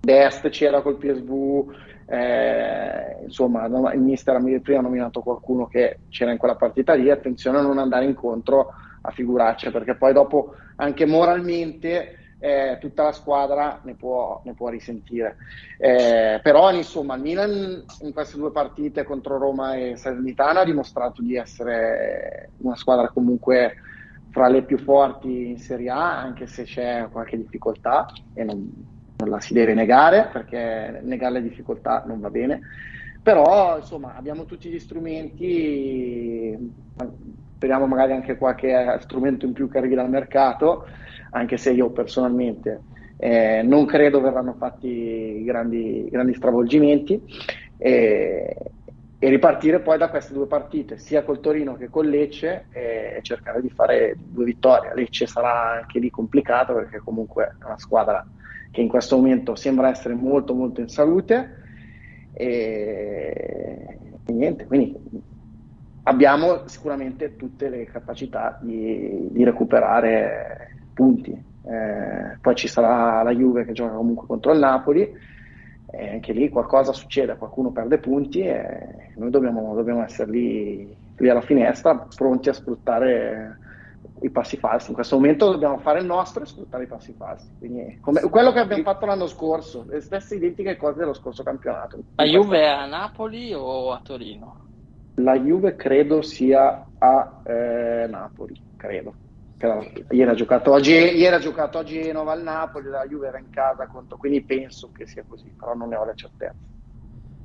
Dest 0.00 0.48
c'era 0.50 0.82
col 0.82 0.96
PSV, 0.96 1.74
eh, 2.08 3.24
insomma 3.24 3.66
il 3.92 4.00
mister 4.00 4.40
prima 4.62 4.78
ha 4.78 4.82
nominato 4.82 5.20
qualcuno 5.20 5.66
che 5.66 5.98
c'era 6.08 6.30
in 6.30 6.38
quella 6.38 6.54
partita 6.54 6.94
lì, 6.94 7.10
attenzione 7.10 7.58
a 7.58 7.62
non 7.62 7.78
andare 7.78 8.04
incontro 8.04 8.72
a 9.02 9.10
figuracce 9.10 9.70
perché 9.70 9.96
poi 9.96 10.12
dopo 10.12 10.54
anche 10.76 11.06
moralmente 11.06 12.25
eh, 12.38 12.76
tutta 12.80 13.04
la 13.04 13.12
squadra 13.12 13.80
ne 13.84 13.94
può, 13.94 14.40
ne 14.44 14.54
può 14.54 14.68
risentire. 14.68 15.36
Eh, 15.78 16.40
però 16.42 16.72
insomma 16.72 17.14
il 17.14 17.22
Milan 17.22 17.84
in 18.00 18.12
queste 18.12 18.36
due 18.36 18.52
partite 18.52 19.04
contro 19.04 19.38
Roma 19.38 19.74
e 19.74 19.96
Salernitana 19.96 20.60
ha 20.60 20.64
dimostrato 20.64 21.22
di 21.22 21.36
essere 21.36 22.50
una 22.58 22.76
squadra 22.76 23.08
comunque 23.08 23.76
fra 24.30 24.48
le 24.48 24.64
più 24.64 24.78
forti 24.78 25.48
in 25.48 25.58
Serie 25.58 25.88
A, 25.90 26.18
anche 26.18 26.46
se 26.46 26.64
c'è 26.64 27.08
qualche 27.10 27.38
difficoltà 27.38 28.06
e 28.34 28.44
non, 28.44 28.70
non 29.16 29.30
la 29.30 29.40
si 29.40 29.54
deve 29.54 29.72
negare 29.72 30.28
perché 30.30 31.00
negare 31.02 31.34
le 31.34 31.42
difficoltà 31.42 32.02
non 32.06 32.20
va 32.20 32.28
bene. 32.28 32.60
Però 33.22 33.78
insomma 33.78 34.14
abbiamo 34.14 34.44
tutti 34.44 34.68
gli 34.68 34.78
strumenti, 34.78 36.54
speriamo 37.56 37.86
magari 37.86 38.12
anche 38.12 38.36
qualche 38.36 38.98
strumento 39.00 39.46
in 39.46 39.52
più 39.52 39.68
che 39.68 39.78
arrivi 39.78 39.94
dal 39.94 40.10
mercato 40.10 40.86
anche 41.30 41.56
se 41.56 41.72
io 41.72 41.90
personalmente 41.90 42.80
eh, 43.18 43.62
non 43.62 43.86
credo 43.86 44.20
verranno 44.20 44.54
fatti 44.54 45.42
grandi, 45.44 46.08
grandi 46.10 46.34
stravolgimenti 46.34 47.22
e, 47.78 48.56
e, 49.18 49.28
ripartire 49.28 49.80
poi 49.80 49.98
da 49.98 50.10
queste 50.10 50.34
due 50.34 50.46
partite, 50.46 50.98
sia 50.98 51.24
col 51.24 51.40
Torino 51.40 51.76
che 51.76 51.88
con 51.88 52.06
Lecce 52.06 52.66
e 52.70 53.18
cercare 53.22 53.60
di 53.60 53.70
fare 53.70 54.16
due 54.18 54.44
vittorie. 54.44 54.94
Lecce 54.94 55.26
sarà 55.26 55.78
anche 55.78 55.98
lì 55.98 56.10
complicato 56.10 56.74
perché 56.74 56.98
comunque 56.98 57.56
è 57.58 57.64
una 57.64 57.78
squadra 57.78 58.24
che 58.70 58.80
in 58.82 58.88
questo 58.88 59.16
momento 59.16 59.54
sembra 59.54 59.88
essere 59.88 60.14
molto 60.14 60.52
molto 60.54 60.82
in 60.82 60.88
salute 60.88 61.64
e, 62.34 63.98
e 64.26 64.32
niente, 64.32 64.66
quindi 64.66 64.94
abbiamo 66.02 66.68
sicuramente 66.68 67.36
tutte 67.36 67.70
le 67.70 67.86
capacità 67.86 68.58
di, 68.60 69.28
di 69.30 69.44
recuperare 69.44 70.85
punti. 70.96 71.30
Eh, 71.30 72.38
poi 72.40 72.54
ci 72.54 72.68
sarà 72.68 73.22
la 73.22 73.34
Juve 73.34 73.66
che 73.66 73.72
gioca 73.72 73.94
comunque 73.94 74.26
contro 74.26 74.52
il 74.52 74.58
Napoli, 74.58 75.12
e 75.88 76.10
anche 76.10 76.32
lì 76.32 76.48
qualcosa 76.48 76.92
succede, 76.92 77.36
qualcuno 77.36 77.70
perde 77.70 77.98
punti 77.98 78.40
e 78.40 79.12
noi 79.16 79.30
dobbiamo, 79.30 79.74
dobbiamo 79.74 80.02
essere 80.02 80.30
lì, 80.30 80.96
lì, 81.16 81.28
alla 81.28 81.42
finestra 81.42 82.06
pronti 82.14 82.48
a 82.48 82.54
sfruttare 82.54 83.58
i 84.22 84.30
passi 84.30 84.56
falsi. 84.56 84.88
In 84.88 84.94
questo 84.94 85.16
momento 85.16 85.50
dobbiamo 85.50 85.78
fare 85.78 86.00
il 86.00 86.06
nostro 86.06 86.42
e 86.42 86.46
sfruttare 86.46 86.84
i 86.84 86.86
passi 86.86 87.12
falsi. 87.12 87.46
Quindi, 87.58 87.98
come, 88.00 88.20
quello 88.22 88.52
che 88.52 88.60
abbiamo 88.60 88.82
fatto 88.82 89.04
l'anno 89.04 89.26
scorso, 89.26 89.84
le 89.88 90.00
stesse 90.00 90.36
identiche 90.36 90.76
cose 90.76 90.98
dello 90.98 91.14
scorso 91.14 91.42
campionato. 91.42 91.98
La 92.14 92.24
Juve 92.24 92.60
è 92.60 92.68
a 92.68 92.86
Napoli 92.86 93.52
o 93.52 93.92
a 93.92 94.00
Torino? 94.02 94.64
La 95.16 95.38
Juve 95.38 95.76
credo 95.76 96.22
sia 96.22 96.86
a 96.98 97.42
eh, 97.44 98.06
Napoli, 98.08 98.58
credo. 98.76 99.14
Però, 99.56 99.82
ieri, 100.10 100.30
ha 100.30 100.34
giocato 100.34 100.74
a 100.74 100.80
Ge- 100.80 101.12
ieri 101.12 101.34
ha 101.34 101.38
giocato 101.38 101.78
a 101.78 101.82
Genova, 101.82 102.32
al 102.32 102.42
Napoli, 102.42 102.88
la 102.88 103.06
Juve 103.06 103.28
era 103.28 103.38
in 103.38 103.48
casa 103.48 103.86
contro, 103.86 104.18
quindi 104.18 104.44
penso 104.44 104.90
che 104.90 105.06
sia 105.06 105.24
così, 105.24 105.50
però 105.56 105.74
non 105.74 105.88
ne 105.88 105.96
ho 105.96 106.04
la 106.04 106.14
certezza. 106.14 106.56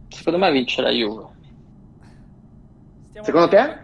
Secondo 0.10 0.40
me 0.40 0.52
vince 0.52 0.82
la 0.82 0.90
Juve. 0.90 1.30
Stiamo 3.04 3.26
Secondo 3.26 3.48
te? 3.48 3.84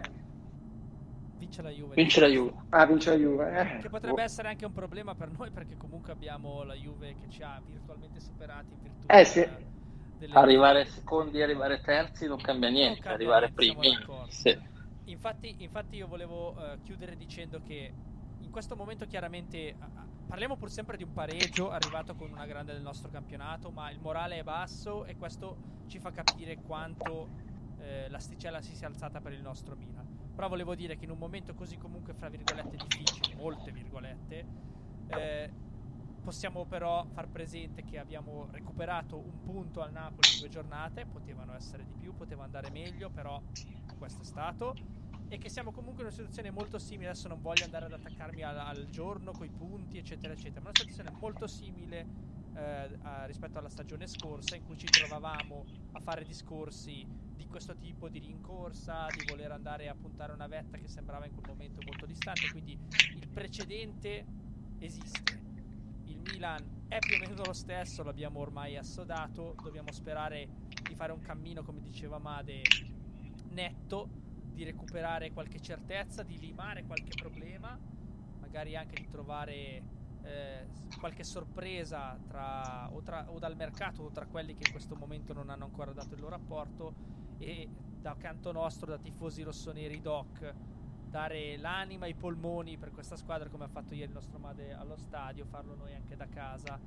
Vince 1.37 1.61
la 1.61 1.69
Juve. 1.69 1.95
Vince 1.95 2.19
la 2.19 2.27
Juve. 2.27 2.53
Ah, 2.69 2.85
vince 2.85 3.09
la 3.11 3.15
Juve. 3.15 3.59
Eh. 3.59 3.77
Che 3.79 3.89
potrebbe 3.89 4.21
oh. 4.21 4.25
essere 4.25 4.49
anche 4.49 4.65
un 4.65 4.73
problema 4.73 5.15
per 5.15 5.29
noi 5.29 5.51
perché 5.51 5.77
comunque 5.77 6.11
abbiamo 6.11 6.63
la 6.63 6.73
Juve 6.73 7.15
che 7.15 7.27
ci 7.29 7.43
ha 7.43 7.61
virtualmente 7.63 8.19
superati 8.19 8.73
in 8.73 8.81
virtù 8.81 9.05
eh, 9.07 9.23
sì. 9.23 9.47
delle... 10.17 10.33
Arrivare 10.33 10.85
secondi, 10.85 11.41
arrivare 11.41 11.79
terzi 11.79 12.27
non 12.27 12.41
cambia 12.41 12.69
niente, 12.69 12.99
non 12.99 13.17
cambia 13.17 13.35
arrivare 13.35 13.53
niente, 13.55 14.03
primi. 14.03 14.25
Sì. 14.29 14.59
Infatti, 15.05 15.55
infatti, 15.59 15.95
io 15.95 16.07
volevo 16.07 16.57
uh, 16.57 16.77
chiudere 16.81 17.15
dicendo 17.15 17.61
che 17.61 17.93
questo 18.57 18.75
momento 18.75 19.05
chiaramente 19.05 19.77
parliamo 20.25 20.57
pur 20.57 20.71
sempre 20.71 20.97
di 20.97 21.03
un 21.03 21.11
pareggio 21.11 21.69
arrivato 21.69 22.15
con 22.15 22.31
una 22.31 22.47
grande 22.47 22.73
del 22.73 22.81
nostro 22.81 23.07
campionato, 23.07 23.71
ma 23.71 23.91
il 23.91 23.99
morale 23.99 24.39
è 24.39 24.43
basso 24.43 25.05
e 25.05 25.15
questo 25.15 25.61
ci 25.85 25.99
fa 25.99 26.09
capire 26.09 26.59
quanto 26.59 27.33
eh, 27.75 28.09
l'asticella 28.09 28.59
si 28.63 28.75
sia 28.75 28.87
alzata 28.87 29.19
per 29.21 29.33
il 29.33 29.41
nostro 29.41 29.75
Milan. 29.75 30.09
Però 30.33 30.47
volevo 30.47 30.73
dire 30.73 30.95
che 30.95 31.05
in 31.05 31.11
un 31.11 31.19
momento 31.19 31.53
così 31.53 31.77
comunque 31.77 32.15
fra 32.15 32.29
virgolette 32.29 32.79
difficile, 32.79 33.35
molte 33.35 33.71
virgolette, 33.71 34.49
eh, 35.05 35.55
possiamo 36.19 36.65
però 36.65 37.05
far 37.05 37.29
presente 37.29 37.83
che 37.83 37.99
abbiamo 37.99 38.49
recuperato 38.49 39.23
un 39.23 39.39
punto 39.39 39.81
al 39.83 39.91
Napoli 39.91 40.29
in 40.31 40.37
due 40.37 40.47
giornate, 40.49 41.05
potevano 41.05 41.53
essere 41.53 41.85
di 41.85 41.93
più, 41.95 42.15
poteva 42.15 42.43
andare 42.43 42.71
meglio, 42.71 43.11
però 43.11 43.39
questo 43.95 44.23
è 44.23 44.25
stato 44.25 44.81
e 45.29 45.37
che 45.37 45.49
siamo 45.49 45.71
comunque 45.71 46.01
in 46.01 46.07
una 46.07 46.15
situazione 46.15 46.51
molto 46.51 46.79
simile. 46.79 47.09
Adesso 47.09 47.27
non 47.27 47.41
voglio 47.41 47.65
andare 47.65 47.85
ad 47.85 47.93
attaccarmi 47.93 48.43
al, 48.43 48.57
al 48.57 48.87
giorno 48.89 49.31
con 49.31 49.45
i 49.45 49.49
punti, 49.49 49.97
eccetera, 49.97 50.33
eccetera, 50.33 50.61
ma 50.61 50.69
una 50.69 50.79
situazione 50.79 51.11
molto 51.19 51.47
simile 51.47 52.07
eh, 52.55 52.97
a, 53.01 53.25
rispetto 53.25 53.59
alla 53.59 53.69
stagione 53.69 54.07
scorsa 54.07 54.55
in 54.55 54.65
cui 54.65 54.77
ci 54.77 54.85
trovavamo 54.85 55.65
a 55.93 55.99
fare 55.99 56.23
discorsi 56.23 57.05
di 57.35 57.45
questo 57.45 57.75
tipo 57.75 58.09
di 58.09 58.19
rincorsa, 58.19 59.07
di 59.07 59.25
voler 59.29 59.51
andare 59.51 59.89
a 59.89 59.95
puntare 59.95 60.33
una 60.33 60.47
vetta 60.47 60.77
che 60.77 60.87
sembrava 60.87 61.25
in 61.25 61.33
quel 61.33 61.47
momento 61.47 61.81
molto 61.85 62.05
distante. 62.05 62.49
Quindi 62.51 62.77
il 63.15 63.27
precedente 63.27 64.25
esiste. 64.79 65.45
Il 66.05 66.21
Milan 66.21 66.85
è 66.87 66.99
più 66.99 67.15
o 67.15 67.19
meno 67.19 67.43
lo 67.43 67.53
stesso, 67.53 68.01
l'abbiamo 68.03 68.39
ormai 68.39 68.77
assodato. 68.77 69.55
Dobbiamo 69.61 69.91
sperare 69.91 70.47
di 70.87 70.95
fare 70.95 71.11
un 71.11 71.19
cammino, 71.19 71.63
come 71.63 71.81
diceva 71.81 72.17
Made, 72.17 72.61
netto 73.49 74.25
di 74.57 74.63
recuperare 74.63 75.31
qualche 75.31 75.61
certezza, 75.61 76.23
di 76.23 76.39
limare 76.39 76.83
qualche 76.83 77.13
problema, 77.13 77.77
magari 78.39 78.75
anche 78.75 78.95
di 78.97 79.07
trovare 79.07 79.83
eh, 80.23 80.65
qualche 80.99 81.23
sorpresa 81.23 82.17
tra 82.27 82.91
o, 82.91 83.03
tra, 83.03 83.29
o, 83.29 83.37
dal 83.37 83.55
mercato 83.55 84.01
o 84.01 84.09
tra 84.09 84.25
quelli 84.25 84.55
che 84.55 84.63
in 84.65 84.71
questo 84.71 84.95
momento 84.95 85.31
non 85.31 85.51
hanno 85.51 85.65
ancora 85.65 85.91
dato 85.91 86.15
il 86.15 86.21
loro 86.21 86.33
apporto 86.33 86.91
e 87.37 87.69
da 88.01 88.15
canto 88.17 88.51
nostro, 88.51 88.89
da 88.89 88.97
tifosi 88.97 89.43
rossoneri 89.43 90.01
doc, 90.01 90.51
dare 91.07 91.55
l'anima, 91.57 92.07
i 92.07 92.15
polmoni 92.15 92.77
per 92.77 92.91
questa 92.91 93.15
squadra 93.15 93.49
come 93.49 93.65
ha 93.65 93.69
fatto 93.69 93.93
ieri 93.93 94.07
il 94.07 94.13
nostro 94.13 94.39
Made 94.39 94.73
allo 94.73 94.97
stadio, 94.97 95.45
farlo 95.45 95.75
noi 95.75 95.93
anche 95.93 96.15
da 96.15 96.27
casa 96.27 96.79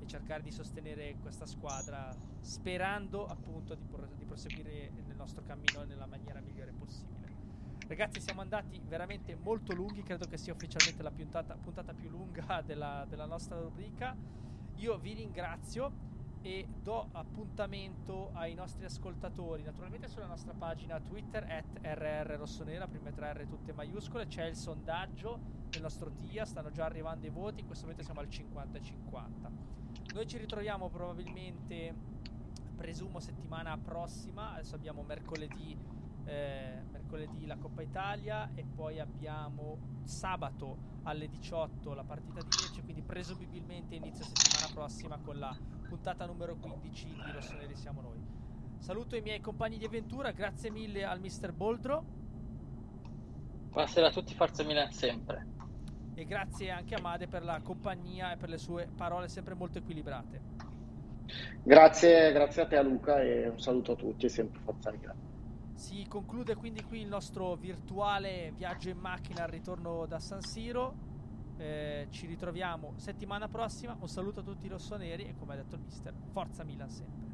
e 0.00 0.06
cercare 0.06 0.42
di 0.42 0.50
sostenere 0.50 1.16
questa 1.20 1.44
squadra 1.44 2.10
sperando 2.40 3.26
appunto 3.26 3.74
di, 3.74 3.84
pro- 3.84 4.08
di 4.16 4.24
proseguire 4.24 4.92
nel 5.06 5.16
nostro 5.16 5.42
cammino 5.44 5.84
nella 5.84 6.06
maniera 6.06 6.40
migliore 6.40 6.72
possibile. 6.72 7.17
Ragazzi, 7.88 8.20
siamo 8.20 8.42
andati 8.42 8.78
veramente 8.86 9.34
molto 9.34 9.72
lunghi. 9.72 10.02
Credo 10.02 10.26
che 10.26 10.36
sia 10.36 10.52
ufficialmente 10.52 11.02
la 11.02 11.10
puntata, 11.10 11.56
puntata 11.56 11.94
più 11.94 12.10
lunga 12.10 12.60
della, 12.62 13.06
della 13.08 13.24
nostra 13.24 13.58
rubrica. 13.58 14.14
Io 14.74 14.98
vi 14.98 15.14
ringrazio 15.14 16.06
e 16.42 16.68
do 16.82 17.08
appuntamento 17.12 18.30
ai 18.34 18.52
nostri 18.52 18.84
ascoltatori 18.84 19.62
naturalmente 19.62 20.06
sulla 20.06 20.26
nostra 20.26 20.52
pagina 20.52 21.00
Twitter 21.00 21.42
at 21.44 21.64
RR 21.80 22.36
Rossonera, 22.36 22.86
prime 22.86 23.10
tre 23.10 23.32
R 23.32 23.46
tutte 23.48 23.72
maiuscole, 23.72 24.26
c'è 24.26 24.44
il 24.44 24.54
sondaggio 24.54 25.40
del 25.70 25.80
nostro 25.80 26.12
TIA, 26.12 26.44
stanno 26.44 26.70
già 26.70 26.84
arrivando 26.84 27.26
i 27.26 27.30
voti, 27.30 27.60
in 27.60 27.66
questo 27.66 27.86
momento 27.86 28.04
siamo 28.04 28.20
al 28.20 28.28
50-50. 28.28 30.12
Noi 30.12 30.26
ci 30.26 30.36
ritroviamo 30.36 30.90
probabilmente, 30.90 31.94
presumo, 32.76 33.18
settimana 33.18 33.76
prossima, 33.78 34.52
adesso 34.52 34.74
abbiamo 34.74 35.02
mercoledì 35.02 35.97
eh, 36.28 36.82
mercoledì 36.90 37.46
la 37.46 37.56
Coppa 37.56 37.82
Italia 37.82 38.50
e 38.54 38.64
poi 38.64 39.00
abbiamo 39.00 39.78
sabato 40.04 40.96
alle 41.04 41.28
18 41.28 41.94
la 41.94 42.04
partita 42.04 42.40
di 42.40 42.48
Lecce, 42.60 42.82
quindi 42.82 43.02
presumibilmente 43.02 43.94
inizio 43.94 44.24
settimana 44.24 44.72
prossima 44.74 45.18
con 45.18 45.38
la 45.38 45.56
puntata 45.88 46.26
numero 46.26 46.56
15 46.56 47.06
di 47.06 47.30
Rossoneri 47.32 47.74
siamo 47.74 48.02
noi. 48.02 48.22
Saluto 48.78 49.16
i 49.16 49.22
miei 49.22 49.40
compagni 49.40 49.78
di 49.78 49.86
avventura, 49.86 50.30
grazie 50.32 50.70
mille 50.70 51.04
al 51.04 51.18
mister 51.18 51.52
Boldro. 51.52 52.04
Buonasera 53.70 54.08
a 54.08 54.10
tutti, 54.10 54.34
forza 54.34 54.62
Milan 54.64 54.92
sempre. 54.92 55.46
E 56.14 56.24
grazie 56.26 56.70
anche 56.70 56.94
a 56.94 57.00
Made 57.00 57.26
per 57.26 57.42
la 57.42 57.60
compagnia 57.62 58.32
e 58.32 58.36
per 58.36 58.50
le 58.50 58.58
sue 58.58 58.88
parole 58.94 59.28
sempre 59.28 59.54
molto 59.54 59.78
equilibrate. 59.78 60.56
Grazie, 61.62 62.32
grazie 62.32 62.62
a 62.62 62.66
te 62.66 62.76
a 62.76 62.82
Luca 62.82 63.22
e 63.22 63.48
un 63.48 63.60
saluto 63.60 63.92
a 63.92 63.96
tutti 63.96 64.28
sempre 64.28 64.60
forza 64.60 64.90
Milan. 64.90 65.28
Si 65.78 66.04
conclude 66.08 66.56
quindi 66.56 66.82
qui 66.82 67.02
il 67.02 67.06
nostro 67.06 67.54
virtuale 67.54 68.52
viaggio 68.56 68.88
in 68.88 68.98
macchina 68.98 69.44
al 69.44 69.48
ritorno 69.48 70.06
da 70.06 70.18
San 70.18 70.42
Siro. 70.42 70.92
Eh, 71.56 72.08
ci 72.10 72.26
ritroviamo 72.26 72.94
settimana 72.96 73.46
prossima. 73.46 73.96
Un 73.98 74.08
saluto 74.08 74.40
a 74.40 74.42
tutti 74.42 74.66
i 74.66 74.68
rossoneri 74.68 75.22
e 75.22 75.36
come 75.38 75.52
ha 75.52 75.56
detto 75.56 75.76
il 75.76 75.82
mister, 75.82 76.12
forza 76.32 76.64
Milan 76.64 76.90
sempre. 76.90 77.27